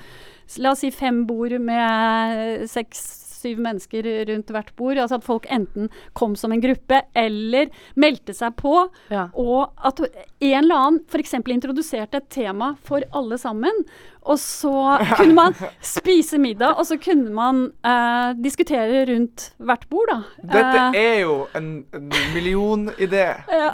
la 0.59 0.71
oss 0.75 0.79
si 0.83 0.91
fem 0.91 1.25
bord 1.29 1.55
med 1.61 2.67
seks-syv 2.69 3.59
mennesker 3.59 4.05
rundt 4.29 4.51
hvert 4.55 4.69
bord, 4.79 4.97
altså 5.01 5.17
at 5.19 5.25
folk 5.25 5.47
enten 5.51 5.89
kom 6.15 6.35
som 6.39 6.53
en 6.55 6.61
gruppe 6.63 7.01
eller 7.19 7.71
meldte 7.99 8.31
seg 8.37 8.55
på, 8.59 8.87
Ja. 9.11 9.25
og 9.35 9.73
at 9.83 9.99
en 9.99 10.63
eller 10.63 10.75
annen 10.75 11.01
f.eks. 11.11 11.33
introduserte 11.51 12.21
et 12.21 12.29
tema 12.31 12.75
for 12.87 13.03
alle 13.13 13.37
sammen. 13.37 13.83
Og 14.23 14.37
så 14.39 14.71
kunne 15.17 15.35
man 15.35 15.55
spise 15.83 16.37
middag, 16.39 16.77
og 16.79 16.85
så 16.87 16.95
kunne 17.03 17.33
man 17.35 17.65
eh, 17.83 18.31
diskutere 18.39 19.03
rundt 19.11 19.49
hvert 19.59 19.83
bord, 19.91 20.07
da. 20.13 20.21
Dette 20.39 20.83
Eh, 20.95 21.01
er 21.15 21.19
jo 21.25 21.35
en, 21.59 21.67
en 21.93 22.07
millionidé. 22.33 23.25
ja. 23.61 23.71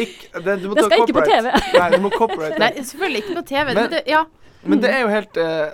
Ikk- 0.00 0.30
det, 0.40 0.56
Det 0.64 0.84
skal 0.86 1.02
ikke 1.04 1.18
på. 1.20 1.26
TV. 1.28 1.52
Nei, 1.76 1.90
du 1.92 2.00
må 2.00 2.10
copyright. 2.16 2.56
Nei, 2.62 2.72
selvfølgelig 2.80 3.24
ikke 3.26 3.36
på 3.42 3.46
TV. 3.52 3.66
Men- 3.74 3.82
Men, 3.84 3.90
det, 3.92 4.02
ja. 4.08 4.24
Men 4.62 4.80
det 4.82 4.90
er 4.92 5.00
jo 5.04 5.08
helt 5.08 5.36
eh, 5.40 5.68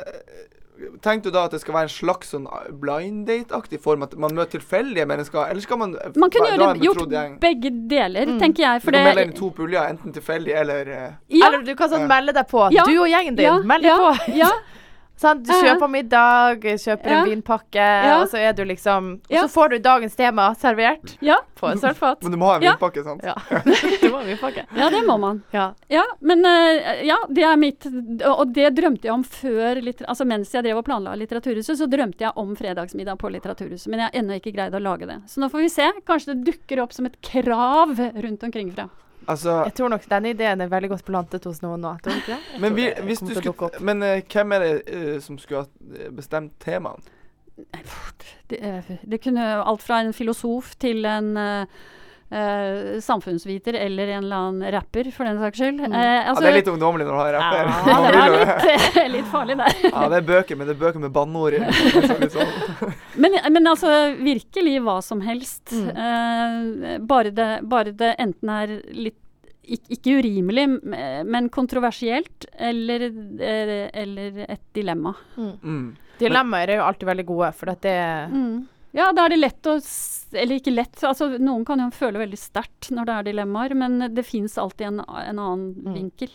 Tenkte 1.03 1.31
du 1.31 1.35
da 1.37 1.45
at 1.47 1.51
det 1.53 1.61
skal 1.61 1.75
være 1.75 1.89
en 1.89 1.93
slags 1.95 2.31
sånn 2.35 2.47
blind 2.81 3.27
date-aktig 3.29 3.81
form? 3.83 4.03
At 4.07 4.17
man 4.17 4.35
møter 4.35 4.59
tilfeldige 4.61 5.07
mennesker? 5.07 5.51
Eller 5.51 5.61
skal 5.61 5.79
man, 5.79 5.95
eh, 5.97 6.11
Man 6.17 6.31
kunne 6.31 6.53
gjøre, 6.55 6.79
gjort 6.83 7.11
gjeng? 7.11 7.39
begge 7.41 7.71
deler, 7.89 8.27
Mm. 8.27 8.39
tenker 8.41 8.63
jeg. 8.63 8.83
Du 8.83 8.91
kan 8.91 9.05
melde 9.05 9.25
inn 9.27 9.33
to 9.33 9.51
puljer, 9.51 9.89
enten 9.91 10.13
tilfeldig 10.13 10.55
eller 10.55 10.87
eh, 10.89 11.13
ja, 11.29 11.47
Eller 11.49 11.63
du 11.63 11.75
kan 11.75 11.89
sånn 11.91 12.07
melde 12.09 12.33
deg 12.33 12.49
på. 12.49 12.69
Ja. 12.73 12.85
Du 12.85 12.97
og 13.01 13.09
gjengen 13.09 13.37
din, 13.37 13.45
ja, 13.47 13.59
meld 13.59 13.83
deg 13.83 13.91
ja, 13.91 13.97
på. 13.99 14.17
Sant? 15.17 15.47
Du 15.49 15.53
kjøper 15.53 15.89
middag, 15.89 16.61
kjøper 16.77 17.09
Ja. 17.09 17.21
en 17.23 17.31
vinpakke, 17.31 17.81
Ja. 17.81 18.21
og 18.21 18.29
så 18.29 18.37
er 18.39 18.53
du 18.53 18.65
liksom 18.65 19.15
Og 19.15 19.31
Ja. 19.33 19.43
så 19.47 19.49
får 19.49 19.71
du 19.71 19.79
dagens 19.79 20.15
tema 20.15 20.55
servert 20.55 21.17
ja, 21.23 21.39
på 21.57 21.71
en 21.71 21.79
sølvfat. 21.79 22.23
Men 22.23 22.33
du 22.33 22.37
må 22.37 22.47
ha 22.51 22.57
en 22.57 22.63
Ja. 22.63 22.75
vinpakke, 22.77 23.03
sant? 23.03 23.23
Ja. 23.25 23.33
du 24.03 24.11
må 24.11 24.17
ha 24.19 24.23
en 24.23 24.37
vinpakke. 24.37 24.67
ja, 24.77 24.91
det 24.91 25.03
må 25.07 25.19
man. 25.19 25.43
Ja. 25.53 25.73
Ja, 25.89 26.03
men 26.21 26.45
eh, 26.45 27.03
ja, 27.07 27.17
det 27.31 27.45
er 27.45 27.57
mitt 27.57 27.87
Og 27.87 28.53
det 28.53 28.75
drømte 28.77 29.05
jeg 29.09 29.13
om 29.13 29.25
før 29.25 29.81
Altså 30.07 30.27
mens 30.27 30.53
jeg 30.53 30.65
drev 30.65 30.77
og 30.79 30.85
planla 30.85 31.15
Litteraturhuset, 31.17 31.79
så 31.79 31.87
drømte 31.89 32.19
jeg 32.21 32.33
om 32.37 32.55
fredagsmiddag 32.55 33.17
på 33.19 33.31
Litteraturhuset. 33.33 33.89
Men 33.89 34.01
jeg 34.01 34.11
har 34.11 34.21
ennå 34.23 34.37
ikke 34.41 34.53
greid 34.55 34.75
å 34.75 34.83
lage 34.83 35.07
det. 35.07 35.23
Så 35.27 35.39
nå 35.41 35.49
får 35.51 35.61
vi 35.65 35.69
se. 35.69 35.91
Kanskje 36.07 36.35
det 36.35 36.45
dukker 36.53 36.83
opp 36.83 36.93
som 36.93 37.07
et 37.07 37.17
krav 37.23 37.97
rundt 37.97 38.43
omkring 38.45 38.71
fra. 38.75 38.89
Altså, 39.27 39.57
Jeg 39.65 39.75
tror 39.75 39.91
nok 39.91 40.07
denne 40.11 40.31
ideen 40.31 40.61
er 40.63 40.71
veldig 40.71 40.91
godt 40.95 41.05
plantet 41.09 41.47
hos 41.49 41.59
noen 41.65 41.83
nå. 41.83 41.97
Tror 42.05 42.21
ikke 42.21 42.37
det? 42.37 42.61
Men, 42.63 42.77
vi, 42.77 42.87
det 42.95 43.17
skulle, 43.19 43.71
men 43.81 44.05
uh, 44.07 44.21
hvem 44.23 44.55
er 44.55 44.65
det 44.65 44.73
uh, 44.87 45.17
som 45.25 45.39
skulle 45.43 45.65
ha 45.65 45.99
eh, 45.99 46.13
bestemt 46.15 46.55
temaet? 46.63 47.13
Det, 48.51 48.61
det 49.03 49.21
kunne 49.25 49.45
alt 49.65 49.83
fra 49.83 50.03
en 50.05 50.13
filosof 50.15 50.75
til 50.79 51.07
en 51.09 51.31
eh, 51.41 51.79
eh, 52.31 53.01
samfunnsviter 53.01 53.75
eller 53.75 54.09
en 54.17 54.25
eller 54.25 54.37
annen 54.37 54.73
rapper, 54.73 55.11
for 55.15 55.29
den 55.29 55.41
saks 55.43 55.61
skyld. 55.61 55.83
Mm. 55.83 55.93
altså, 55.95 56.43
ja, 56.43 56.47
det 56.47 56.53
er 56.53 56.59
litt 56.61 56.73
ungdommelig 56.73 57.07
når 57.07 57.13
du 57.13 57.21
har 57.21 57.37
rapper. 57.37 57.73
Ja, 57.91 57.99
det 58.07 58.23
var 58.23 58.37
litt, 58.37 59.13
litt 59.17 59.29
farlig 59.33 59.59
der. 59.63 59.77
ja, 59.93 60.07
det 60.13 60.21
er 60.21 60.27
bøker, 60.33 60.59
men 60.59 60.71
det 60.71 60.77
er 60.77 60.81
bøker 60.87 61.05
med 61.05 61.15
banneord 61.15 61.59
i. 61.59 61.63
Sånn. 62.37 62.57
Men, 63.17 63.33
men 63.49 63.65
altså, 63.71 63.89
virkelig 64.21 64.75
hva 64.85 64.99
som 65.01 65.23
helst. 65.25 65.71
Mm. 65.73 65.87
Eh, 65.89 66.99
bare, 67.09 67.31
det, 67.33 67.47
bare 67.65 67.95
det 67.97 68.11
enten 68.21 68.51
er 68.53 68.75
litt 68.93 69.17
ikke, 69.67 69.97
ikke 69.97 70.17
urimelig, 70.21 70.67
men 71.27 71.49
kontroversielt, 71.51 72.47
eller, 72.53 73.09
eh, 73.41 73.89
eller 74.03 74.45
et 74.47 74.63
dilemma. 74.77 75.15
Mm. 75.37 75.97
Dilemmaer 76.21 76.73
er 76.73 76.81
jo 76.81 76.87
alltid 76.87 77.11
veldig 77.11 77.27
gode, 77.29 77.53
for 77.57 77.73
at 77.75 77.83
det 77.85 77.97
Ja, 78.97 79.11
da 79.13 79.27
er 79.27 79.35
det 79.35 79.41
lett 79.43 79.69
å 79.69 79.77
Eller 80.37 80.61
ikke 80.61 80.75
lett, 80.75 80.97
altså 81.05 81.31
noen 81.39 81.65
kan 81.67 81.79
jo 81.81 81.91
føle 81.91 82.19
veldig 82.23 82.39
sterkt 82.39 82.91
når 82.95 83.07
det 83.09 83.15
er 83.17 83.23
dilemmaer, 83.33 83.75
men 83.75 83.99
det 84.15 84.25
fins 84.27 84.57
alltid 84.59 84.87
en, 84.93 85.01
en 85.01 85.39
annen 85.39 85.75
Mm. 85.87 85.95
vinkel 85.95 86.31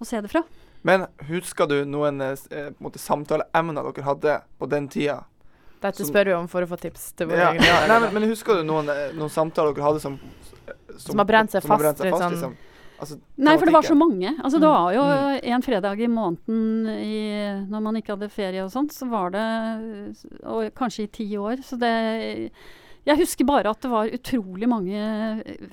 å 0.00 0.06
se 0.06 0.20
det 0.20 0.30
fra. 0.32 0.42
Men 0.82 1.06
husker 1.28 1.68
du 1.70 1.84
noen 1.86 2.20
eh, 2.20 2.34
eh, 2.50 2.70
samtaleemner 2.98 3.92
dere 3.92 4.02
hadde 4.06 4.40
på 4.58 4.68
den 4.68 4.88
tida? 4.88 5.20
Dette 5.82 5.98
Som- 6.04 6.10
spør 6.14 6.24
vi 6.26 6.32
om 6.34 6.48
for 6.48 6.62
å 6.62 6.66
få 6.70 6.78
tips 6.78 7.12
til 7.18 7.26
våre 7.28 7.38
Ja, 7.38 7.52
egne. 7.52 7.66
ja, 7.66 7.86
nei, 7.88 7.98
men, 8.00 8.14
men 8.14 8.28
husker 8.30 8.54
du 8.60 8.62
noen, 8.66 8.88
eh, 8.88 9.12
noen 9.18 9.30
samtaler 9.30 9.74
dere 9.74 9.84
hadde 9.84 10.00
som 10.00 10.18
Som 10.98 11.18
har 11.18 11.24
brent 11.26 11.50
seg 11.50 11.62
fast? 11.62 11.80
Brent 11.82 11.98
seg 11.98 12.10
fast, 12.10 12.22
sånn- 12.22 12.36
liksom? 12.36 12.56
Altså, 13.02 13.16
Nei, 13.36 13.56
for 13.58 13.66
det 13.66 13.72
var 13.74 13.82
så 13.82 13.96
mange. 13.98 14.30
Altså, 14.44 14.60
det 14.60 14.68
Mm. 14.68 14.74
var 14.76 14.92
jo 14.94 15.02
en 15.54 15.62
fredag 15.62 15.98
i 16.00 16.06
måneden 16.06 16.86
i, 17.02 17.66
når 17.66 17.82
man 17.82 17.96
ikke 17.96 18.14
hadde 18.14 18.28
ferie 18.30 18.62
og 18.62 18.70
sånt, 18.70 18.92
så 18.94 19.08
var 19.10 19.30
det 19.30 20.14
Og 20.46 20.70
kanskje 20.74 21.02
i 21.04 21.06
ti 21.10 21.26
år. 21.36 21.56
Så 21.66 21.76
det 21.80 22.52
Jeg 23.02 23.18
husker 23.18 23.46
bare 23.48 23.70
at 23.74 23.80
det 23.82 23.88
var 23.90 24.12
utrolig 24.14 24.68
mange 24.70 25.00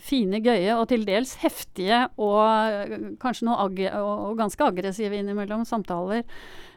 fine, 0.01 0.39
gøye 0.41 0.73
og 0.73 0.87
til 0.89 1.03
dels 1.05 1.35
heftige 1.43 2.07
og 2.17 2.95
kanskje 3.21 3.45
noe 3.45 3.59
ag 3.67 3.81
og, 3.99 4.31
ganske 4.39 4.65
aggressive 4.65 5.13
innimellom 5.19 5.61
samtaler. 5.69 6.23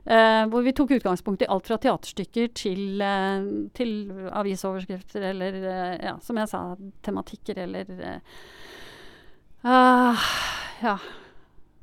Eh, 0.04 0.42
hvor 0.52 0.64
vi 0.66 0.74
tok 0.76 0.92
utgangspunkt 0.98 1.44
i 1.46 1.48
alt 1.48 1.70
fra 1.70 1.78
teaterstykker 1.80 2.50
til, 2.58 3.00
eh, 3.00 3.46
til 3.72 3.94
avisoverskrifter 4.28 5.24
eller, 5.30 5.56
eh, 5.62 5.96
ja, 6.10 6.16
som 6.20 6.36
jeg 6.36 6.50
sa, 6.50 6.62
tematikker 7.06 7.62
eller 7.64 7.86
eh, 8.12 8.20
ah, 9.64 10.18
Ja. 10.82 10.98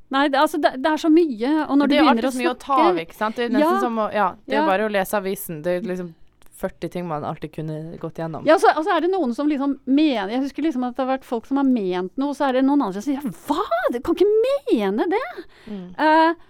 Nei, 0.09 0.27
det, 0.27 0.39
altså, 0.41 0.57
det, 0.61 0.75
det 0.81 0.89
er 0.89 0.97
så 0.97 1.09
mye. 1.13 1.49
Og 1.69 1.77
når 1.77 1.87
du 1.89 1.93
å 1.95 1.97
snakke 1.99 1.99
Det 1.99 1.99
er 1.99 2.09
alltid 2.09 2.33
så 2.33 2.41
mye 2.41 2.53
å 2.53 2.59
ta 2.63 2.77
av, 2.89 2.97
ikke 2.97 3.15
sant. 3.17 3.35
Det 3.37 3.43
er 3.45 3.51
nesten 3.53 3.75
Ja. 3.75 3.81
som 3.81 3.97
å 4.01 4.07
Ja, 4.13 4.29
det 4.45 4.55
er 4.55 4.61
Ja. 4.61 4.65
bare 4.65 4.87
å 4.87 4.91
lese 4.91 5.13
avisen. 5.17 5.61
Det 5.61 5.75
er 5.77 5.81
liksom 5.85 6.13
40 6.59 6.91
ting 6.91 7.07
man 7.07 7.23
alltid 7.23 7.53
kunne 7.55 7.97
gått 8.01 8.19
gjennom. 8.19 8.43
Ja, 8.47 8.57
så, 8.59 8.73
altså, 8.75 8.91
er 8.91 9.05
det 9.05 9.13
noen 9.13 9.31
som 9.35 9.47
liksom 9.47 9.77
mener 9.87 10.33
Jeg 10.33 10.43
husker 10.43 10.65
liksom 10.65 10.83
at 10.87 10.97
det 10.97 11.05
har 11.05 11.13
vært 11.13 11.27
folk 11.27 11.47
som 11.47 11.61
har 11.61 11.67
ment 11.67 12.15
noe, 12.19 12.35
så 12.35 12.49
er 12.49 12.59
det 12.59 12.65
noen 12.67 12.83
andre 12.83 12.99
som 12.99 13.07
sier 13.07 13.23
Hva? 13.47 13.63
Du 13.93 13.99
kan 14.03 14.17
ikke 14.17 14.73
mene 14.75 15.07
det! 15.11 15.25
Mm. 15.71 15.85
Eh, 15.95 16.47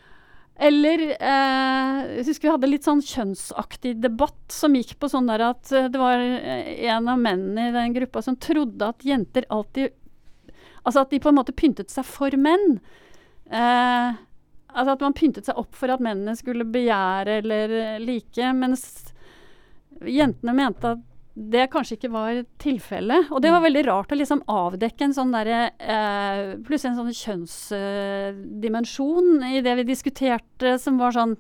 eller 0.70 1.04
eh, 1.16 2.00
Jeg 2.18 2.26
husker 2.28 2.50
vi 2.50 2.54
hadde 2.56 2.72
litt 2.72 2.88
sånn 2.88 3.04
kjønnsaktig 3.06 3.94
debatt 4.04 4.52
som 4.52 4.76
gikk 4.76 4.98
på 5.00 5.08
sånn 5.12 5.30
der 5.30 5.46
at 5.52 5.72
eh, 5.72 5.88
det 5.92 6.02
var 6.02 6.20
en 6.20 7.12
av 7.14 7.22
mennene 7.22 7.70
i 7.70 7.76
den 7.76 7.96
gruppa 7.96 8.24
som 8.26 8.36
trodde 8.42 8.92
at 8.92 9.06
jenter 9.08 9.48
alltid 9.50 9.96
Altså 10.80 11.04
at 11.04 11.12
de 11.12 11.20
på 11.22 11.30
en 11.30 11.36
måte 11.36 11.54
pyntet 11.54 11.92
seg 11.92 12.06
for 12.08 12.34
menn. 12.40 12.78
Eh, 13.52 14.14
altså 14.72 14.94
at 14.94 15.02
man 15.04 15.14
pyntet 15.14 15.46
seg 15.46 15.58
opp 15.60 15.76
for 15.76 15.92
at 15.92 16.02
mennene 16.02 16.38
skulle 16.40 16.66
begjære 16.66 17.36
eller 17.42 17.74
like, 18.02 18.52
mens 18.56 18.86
jentene 20.06 20.54
mente 20.56 20.88
at 20.96 21.00
det 21.40 21.70
kanskje 21.72 21.96
ikke 21.96 22.10
var 22.12 22.42
tilfellet. 22.60 23.30
Og 23.32 23.40
det 23.42 23.52
var 23.54 23.62
veldig 23.64 23.86
rart 23.88 24.12
å 24.12 24.16
liksom 24.20 24.42
avdekke 24.52 25.04
en 25.06 25.14
sånn 25.16 25.32
derre 25.32 25.70
eh, 25.80 26.58
Plutselig 26.68 26.92
en 26.92 26.98
sånn 27.00 27.14
kjønnsdimensjon 27.16 29.30
i 29.54 29.62
det 29.64 29.76
vi 29.80 29.84
diskuterte, 29.88 30.74
som 30.82 30.98
var 31.00 31.12
sånn 31.16 31.38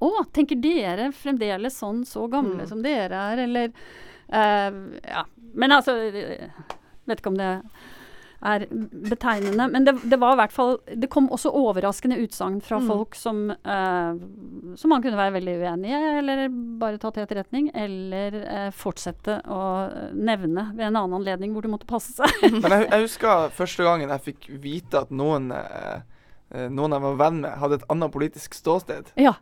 Å, 0.00 0.10
tenker 0.32 0.56
dere 0.62 1.10
fremdeles 1.12 1.76
sånn, 1.82 2.04
så 2.08 2.24
gamle 2.32 2.62
Mm. 2.62 2.68
som 2.70 2.80
dere 2.82 3.16
er, 3.32 3.38
eller 3.44 3.68
eh, 4.32 4.70
Ja. 5.10 5.24
Men 5.54 5.70
altså 5.74 5.92
eh, 5.98 6.48
Vet 7.06 7.18
ikke 7.20 7.28
om 7.34 7.38
det 7.40 7.50
er 8.42 8.62
betegnende. 9.10 9.66
Men 9.72 9.84
det, 9.84 9.92
det 10.08 10.16
var 10.20 10.32
i 10.32 10.38
hvert 10.40 10.52
fall 10.54 10.78
Det 10.96 11.10
kom 11.12 11.26
også 11.28 11.50
overraskende 11.52 12.16
utsagn 12.22 12.60
fra 12.64 12.78
Mm. 12.80 12.86
folk 12.88 13.14
som 13.18 13.42
uh, 13.52 14.14
Som 14.80 14.90
man 14.94 15.02
kunne 15.04 15.18
være 15.18 15.34
veldig 15.36 15.56
uenig 15.60 15.90
i, 15.92 15.98
eller 16.22 16.46
bare 16.80 16.96
ta 17.02 17.10
til 17.12 17.26
etterretning. 17.26 17.70
Eller 17.74 18.38
uh, 18.40 18.70
fortsette 18.72 19.40
å 19.44 19.60
nevne 20.16 20.70
ved 20.74 20.86
en 20.88 20.96
annen 21.02 21.18
anledning 21.20 21.52
hvor 21.52 21.62
det 21.66 21.70
måtte 21.74 21.90
passe 21.90 22.14
seg. 22.16 22.48
Men 22.62 22.70
jeg, 22.78 22.88
jeg 22.90 23.06
husker 23.08 23.52
første 23.56 23.84
gangen 23.84 24.08
jeg 24.14 24.26
fikk 24.30 24.48
vite 24.62 25.04
at 25.04 25.10
noen 25.12 25.50
eh, 25.52 26.00
eh, 26.54 26.68
noen 26.72 26.96
jeg 26.96 27.04
var 27.04 27.20
venn 27.20 27.42
med, 27.44 27.52
hadde 27.60 27.80
et 27.80 27.86
annet 27.92 28.12
politisk 28.14 28.54
ståsted. 28.56 29.12
Ja. 29.20 29.34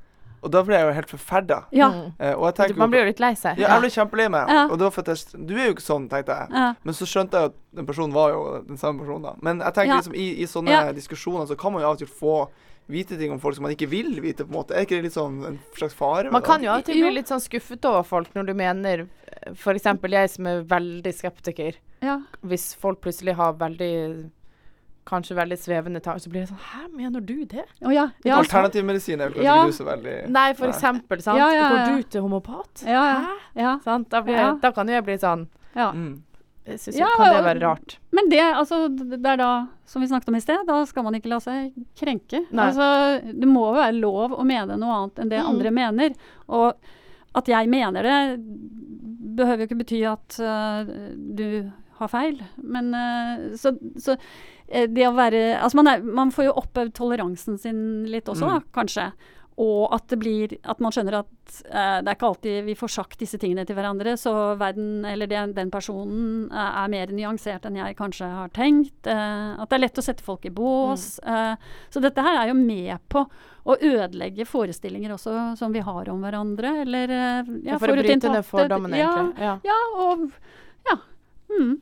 Og 0.43 0.51
da 0.55 0.63
ble 0.63 0.75
jeg 0.77 0.87
jo 0.87 0.93
helt 0.95 1.11
forferda. 1.11 1.59
Ja. 1.73 1.89
Mm. 1.91 2.13
Eh, 2.21 2.35
og 2.35 2.45
jeg 2.47 2.55
tenker 2.55 2.77
Man 2.79 2.91
blir 2.91 3.01
jo 3.01 3.07
litt 3.11 3.21
lei 3.21 3.35
seg. 3.35 3.59
ja, 3.59 3.69
jeg 3.75 3.81
ble 3.81 3.91
kjempelei 3.91 4.29
meg. 4.31 4.49
Ja. 4.49 4.65
Og 4.71 4.79
det 4.79 4.85
var 4.87 4.91
for 4.91 5.03
jeg, 5.03 5.47
Du 5.47 5.55
er 5.57 5.67
jo 5.67 5.75
ikke 5.75 5.87
sånn, 5.89 6.09
tenkte 6.09 6.37
jeg. 6.39 6.49
ja. 6.53 6.75
Men 6.85 6.95
så 6.95 7.07
skjønte 7.07 7.33
jeg 7.33 7.45
at 7.53 7.55
den 7.75 7.87
personen 7.87 8.13
var 8.15 8.31
jo 8.31 8.63
den 8.69 8.77
samme 8.79 9.01
personen. 9.03 9.23
da. 9.23 9.35
Men 9.43 9.59
jeg 9.61 9.75
tenker 9.75 9.95
Ja. 9.95 9.97
liksom 10.01 10.15
i, 10.15 10.29
i 10.43 10.47
sånne 10.47 10.71
Ja. 10.71 10.93
diskusjoner 10.93 11.47
så 11.47 11.57
kan 11.59 11.73
man 11.73 11.83
jo 11.83 11.89
av 11.89 11.93
og 11.93 11.99
til 11.99 12.07
få 12.09 12.49
vite 12.89 13.19
ting 13.19 13.31
om 13.31 13.39
folk 13.39 13.55
som 13.55 13.63
man 13.65 13.73
ikke 13.75 13.89
vil 13.91 14.15
vite, 14.21 14.45
på 14.47 14.49
en 14.49 14.63
måte. 14.63 14.73
Er 14.73 14.87
ikke 14.87 14.97
det 14.97 15.03
litt 15.05 15.13
sånn 15.13 15.45
en 15.45 15.59
slags 15.77 15.93
fare? 15.93 16.31
Man 16.33 16.41
kan 16.41 16.63
jo 16.63 16.71
av 16.71 16.79
og 16.79 16.85
til 16.87 16.95
bli 17.03 17.11
litt 17.19 17.27
sånn 17.29 17.41
skuffet 17.43 17.85
over 17.85 18.03
folk 18.03 18.29
når 18.35 18.47
du 18.47 18.55
mener 18.55 19.07
F.eks. 19.53 19.83
jeg 19.85 20.31
som 20.31 20.47
er 20.47 20.63
veldig 20.63 21.13
skeptiker. 21.15 21.75
ja. 22.01 22.21
Hvis 22.43 22.75
folk 22.77 23.01
plutselig 23.03 23.35
har 23.35 23.53
veldig 23.55 24.31
Kanskje 25.09 25.37
veldig 25.39 25.57
svevende 25.57 26.01
tanker, 26.05 26.21
så 26.21 26.29
blir 26.31 26.43
det 26.45 26.51
sånn 26.51 26.61
Hæ, 26.61 26.83
mener 26.93 27.21
du 27.25 27.35
det? 27.49 27.65
Oh, 27.81 27.89
ja. 27.95 28.11
ja. 28.29 28.37
Alternativmedisin 28.43 29.21
er 29.25 29.31
vel 29.31 29.39
kanskje 29.39 29.49
Ja. 29.49 29.57
ikke 29.65 29.73
du 29.73 29.79
så 29.79 29.87
veldig 29.89 30.17
Nei, 30.37 30.47
for 30.59 30.67
Nei. 30.69 30.75
eksempel. 30.77 31.23
Sant? 31.25 31.39
Ja, 31.41 31.49
ja, 31.55 31.63
ja. 31.63 31.69
Går 31.73 31.97
du 31.97 32.03
til 32.13 32.21
homopat? 32.27 32.83
Ja, 32.85 33.05
ja. 33.09 33.19
Hæ? 33.25 33.37
ja. 33.63 33.73
Sant? 33.85 34.09
Da, 34.13 34.21
blir, 34.23 34.37
Ja. 34.37 34.51
da 34.61 34.71
kan 34.77 34.87
jo 34.91 34.99
jeg 34.99 35.05
bli 35.09 35.17
sånn 35.19 35.47
ja. 35.75 35.91
mm. 35.93 36.23
Jeg 36.69 36.79
syns 36.83 36.99
Ja, 37.01 37.09
kan 37.17 37.33
det 37.33 37.45
være 37.47 37.61
rart. 37.65 37.95
Men 38.13 38.29
det, 38.29 38.43
altså, 38.45 38.83
det 38.93 39.25
er 39.25 39.37
da, 39.41 39.51
som 39.89 40.03
vi 40.05 40.09
snakket 40.11 40.29
om 40.29 40.37
i 40.37 40.41
sted, 40.45 40.67
da 40.69 40.83
skal 40.85 41.03
man 41.07 41.15
ikke 41.17 41.31
la 41.33 41.39
seg 41.41 41.73
krenke. 41.97 42.43
Nei. 42.53 42.67
Altså, 42.67 43.23
det 43.33 43.49
må 43.49 43.63
jo 43.71 43.79
være 43.79 43.95
lov 43.97 44.35
å 44.37 44.45
mene 44.45 44.77
noe 44.77 44.99
annet 44.99 45.19
enn 45.25 45.31
det 45.33 45.39
Mm. 45.41 45.49
andre 45.49 45.71
mener. 45.73 46.13
Og 46.51 46.75
at 47.35 47.49
jeg 47.49 47.71
mener 47.73 48.03
det, 48.03 48.19
behøver 49.39 49.63
jo 49.65 49.69
ikke 49.71 49.79
bety 49.81 50.03
at 50.13 50.37
uh, 50.45 50.85
du 51.39 51.71
har 52.01 52.09
feil. 52.13 52.43
Men 52.63 52.93
øh, 52.95 53.49
så, 53.59 53.75
så 53.99 54.17
eh, 54.69 54.87
det 54.87 55.09
å 55.09 55.15
være 55.17 55.59
Altså, 55.63 55.77
man, 55.83 55.87
er, 55.95 56.03
man 56.03 56.31
får 56.35 56.49
jo 56.51 56.59
oppøvd 56.63 56.95
toleransen 56.99 57.59
sin 57.59 57.83
litt 58.11 58.29
også, 58.29 58.47
Mm. 58.49 58.55
da, 58.55 58.61
kanskje. 58.83 59.11
Og 59.59 59.89
at 59.91 60.05
det 60.13 60.19
blir 60.23 60.53
At 60.71 60.79
man 60.79 60.93
skjønner 60.95 61.17
at 61.19 61.57
eh, 61.67 61.97
det 62.05 62.13
er 62.13 62.15
ikke 62.15 62.29
alltid 62.29 62.61
vi 62.69 62.77
får 62.79 62.93
sagt 62.95 63.19
disse 63.19 63.41
tingene 63.43 63.65
til 63.67 63.75
hverandre, 63.75 64.13
så 64.15 64.31
verden, 64.61 65.01
eller 65.05 65.27
den, 65.27 65.51
den 65.57 65.73
personen, 65.75 66.45
eh, 66.53 66.77
er 66.85 66.93
mer 66.93 67.11
nyansert 67.11 67.67
enn 67.67 67.75
jeg 67.81 67.97
kanskje 67.99 68.29
har 68.31 68.53
tenkt. 68.55 69.07
eh, 69.11 69.57
at 69.59 69.67
det 69.69 69.75
er 69.81 69.83
lett 69.83 69.99
å 69.99 70.05
sette 70.07 70.23
folk 70.23 70.47
i 70.47 70.53
bås. 70.55 71.19
eh, 71.27 71.57
så 71.91 72.01
dette 72.05 72.23
her 72.23 72.39
er 72.45 72.53
jo 72.53 72.55
med 72.61 73.03
på 73.11 73.25
å 73.69 73.75
ødelegge 73.83 74.47
forestillinger 74.47 75.11
også 75.17 75.57
som 75.59 75.73
vi 75.75 75.81
har 75.83 76.09
om 76.09 76.23
hverandre, 76.23 76.77
eller 76.87 77.11
eh, 77.11 77.51
ja, 77.67 77.81
for 77.83 77.91
å 77.91 77.99
bryte 77.99 78.31
ned 78.31 78.47
fordommene, 78.47 78.97
ja, 79.03 79.11
egentlig. 79.11 79.43
Ja. 79.43 79.59
Ja, 79.65 79.81
og 80.07 80.29
Ja. 80.87 80.97
Mm. 81.51 81.81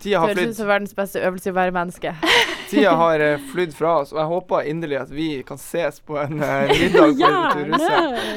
Tida 0.00 0.20
har 0.22 0.30
Høres 0.32 0.54
ut 0.54 0.56
som 0.56 0.68
verdens 0.70 0.94
beste 0.96 1.20
øvelse 1.20 1.50
i 1.50 1.52
å 1.52 1.56
være 1.58 1.74
menneske. 1.76 2.12
Tida 2.70 2.92
har 2.96 3.20
eh, 3.24 3.42
flydd 3.50 3.72
fra 3.76 3.96
oss, 4.00 4.12
og 4.14 4.20
jeg 4.22 4.28
håper 4.30 4.68
inderlig 4.70 4.98
at 5.00 5.10
vi 5.12 5.26
kan 5.46 5.58
ses 5.60 5.98
på 6.06 6.16
en 6.22 6.38
uh, 6.40 6.70
middag 6.70 7.02
på 7.02 7.08
Gjerne! 7.20 7.80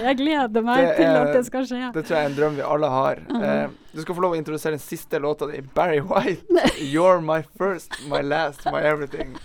Jeg 0.08 0.18
gleder 0.20 0.66
meg 0.66 0.82
Det 0.88 0.96
til 0.98 1.06
er- 1.08 1.20
at 1.22 1.34
det 1.38 1.44
skal 1.48 1.68
skje. 1.70 1.82
Det 1.96 2.04
tror 2.08 2.18
jeg 2.18 2.26
er 2.26 2.32
en 2.32 2.38
drøm 2.40 2.58
vi 2.60 2.66
alle 2.76 2.90
har. 2.96 3.22
Eh, 3.40 3.66
du 3.94 4.02
skal 4.02 4.18
få 4.18 4.24
lov 4.26 4.34
å 4.34 4.40
introdusere 4.40 4.74
den 4.74 4.82
siste 4.82 5.20
låta 5.22 5.46
di, 5.52 5.62
Barry 5.78 6.02
White. 6.02 6.48
'You're 6.82 7.22
my 7.22 7.44
first, 7.58 7.94
my 8.10 8.22
last, 8.26 8.66
my 8.66 8.82
everything'. 8.82 9.38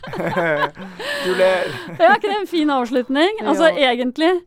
du 1.25 1.35
ler. 1.37 1.69
Er 1.99 2.17
ikke 2.17 2.31
det 2.33 2.39
en 2.41 2.47
fin 2.51 2.71
avslutning? 2.71 3.43
Altså 3.45 3.69
Ja. 3.77 3.93
egentlig 3.93 4.41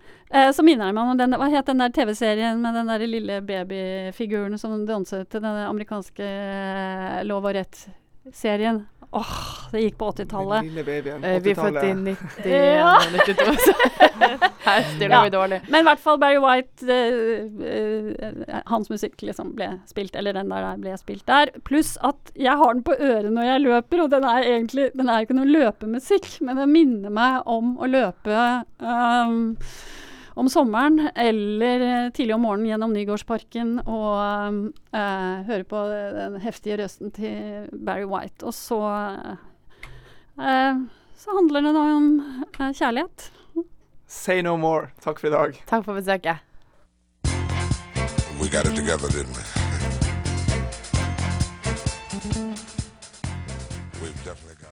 så 0.55 0.63
minner 0.63 0.88
jeg 0.89 0.95
meg 0.95 1.11
om 1.11 1.17
den, 1.19 1.36
hva 1.39 1.49
het 1.51 1.67
den 1.67 1.82
der 1.84 1.91
TV-serien 1.95 2.61
med 2.63 2.77
den 2.77 2.88
der 2.91 3.03
lille 3.09 3.41
babyfiguren 3.43 4.57
som 4.61 4.86
danset 4.88 5.27
til 5.32 5.43
den 5.43 5.61
amerikanske 5.67 6.23
eh, 6.23 7.21
Lov 7.27 7.45
og 7.49 7.55
rett-serien? 7.57 8.86
Åh, 9.11 9.32
det 9.73 9.82
gikk 9.84 9.97
på 9.99 10.07
80-tallet. 10.13 10.61
Den 10.63 10.69
lille 10.71 10.84
babyen. 10.88 11.23
Eh, 11.27 11.41
vi 11.43 11.51
er 11.51 11.57
født 11.59 11.82
i 11.84 11.89
80-tallet. 11.91 12.21
91 12.45 12.51
Ja. 12.79 12.93
92, 13.11 13.57
så 13.65 13.73
her 14.69 14.86
stiller 14.93 15.15
Ja. 15.17 15.21
vi 15.25 15.34
dårlig. 15.34 15.59
Men 15.67 15.84
i 15.84 15.88
hvert 15.89 15.99
fall 15.99 16.19
Barry 16.21 16.39
White 16.39 16.88
eh, 16.88 17.65
eh, 17.73 18.61
Hans 18.71 18.88
musikk 18.93 19.19
liksom 19.27 19.51
ble 19.57 19.67
spilt, 19.89 20.15
eller 20.15 20.39
den 20.39 20.47
der 20.53 20.77
ble 20.79 20.95
spilt 21.01 21.25
der. 21.27 21.51
Pluss 21.67 21.97
at 22.07 22.32
jeg 22.39 22.55
har 22.55 22.71
den 22.77 22.86
på 22.88 22.95
øret 22.95 23.34
når 23.36 23.49
jeg 23.49 23.65
løper, 23.67 24.05
og 24.05 24.13
den 24.15 24.23
er 24.32 24.47
egentlig 24.47 24.88
Den 24.95 25.11
er 25.11 25.25
ikke 25.27 25.36
noe 25.41 25.51
løpemusikk, 25.59 26.38
men 26.47 26.63
den 26.63 26.71
minner 26.71 27.11
meg 27.11 27.41
om 27.51 27.75
å 27.84 27.91
løpe 27.91 28.39
um, 28.79 29.57
om 30.36 30.49
sommeren 30.51 31.09
eller 31.15 31.84
eh, 31.88 32.11
tidlig 32.15 32.36
om 32.38 32.45
morgenen 32.45 32.71
gjennom 32.71 32.95
Nygårdsparken 32.95 33.75
og 33.84 34.71
eh, 34.93 35.36
høre 35.49 35.67
på 35.67 35.84
den 35.91 36.39
heftige 36.43 36.79
røsten 36.84 37.11
til 37.15 37.67
Barry 37.71 38.07
White. 38.07 38.45
Og 38.47 38.55
så 38.55 38.82
eh, 40.39 40.82
så 41.21 41.36
handler 41.38 41.61
det 41.61 41.73
da 41.73 41.82
om 41.95 42.05
eh, 42.59 42.73
kjærlighet. 42.73 43.32
Say 44.07 44.41
no 44.41 44.57
more. 44.57 44.89
Takk 45.03 45.19
for 45.19 45.29
i 45.29 45.32
dag. 45.32 45.63
Takk 45.69 45.86
for 45.86 45.93
besøket. 45.93 46.38
We 48.41 48.49
got 48.49 48.65
it 48.65 48.75
together, 48.75 49.07
didn't 49.07 49.38
we? 49.38 49.61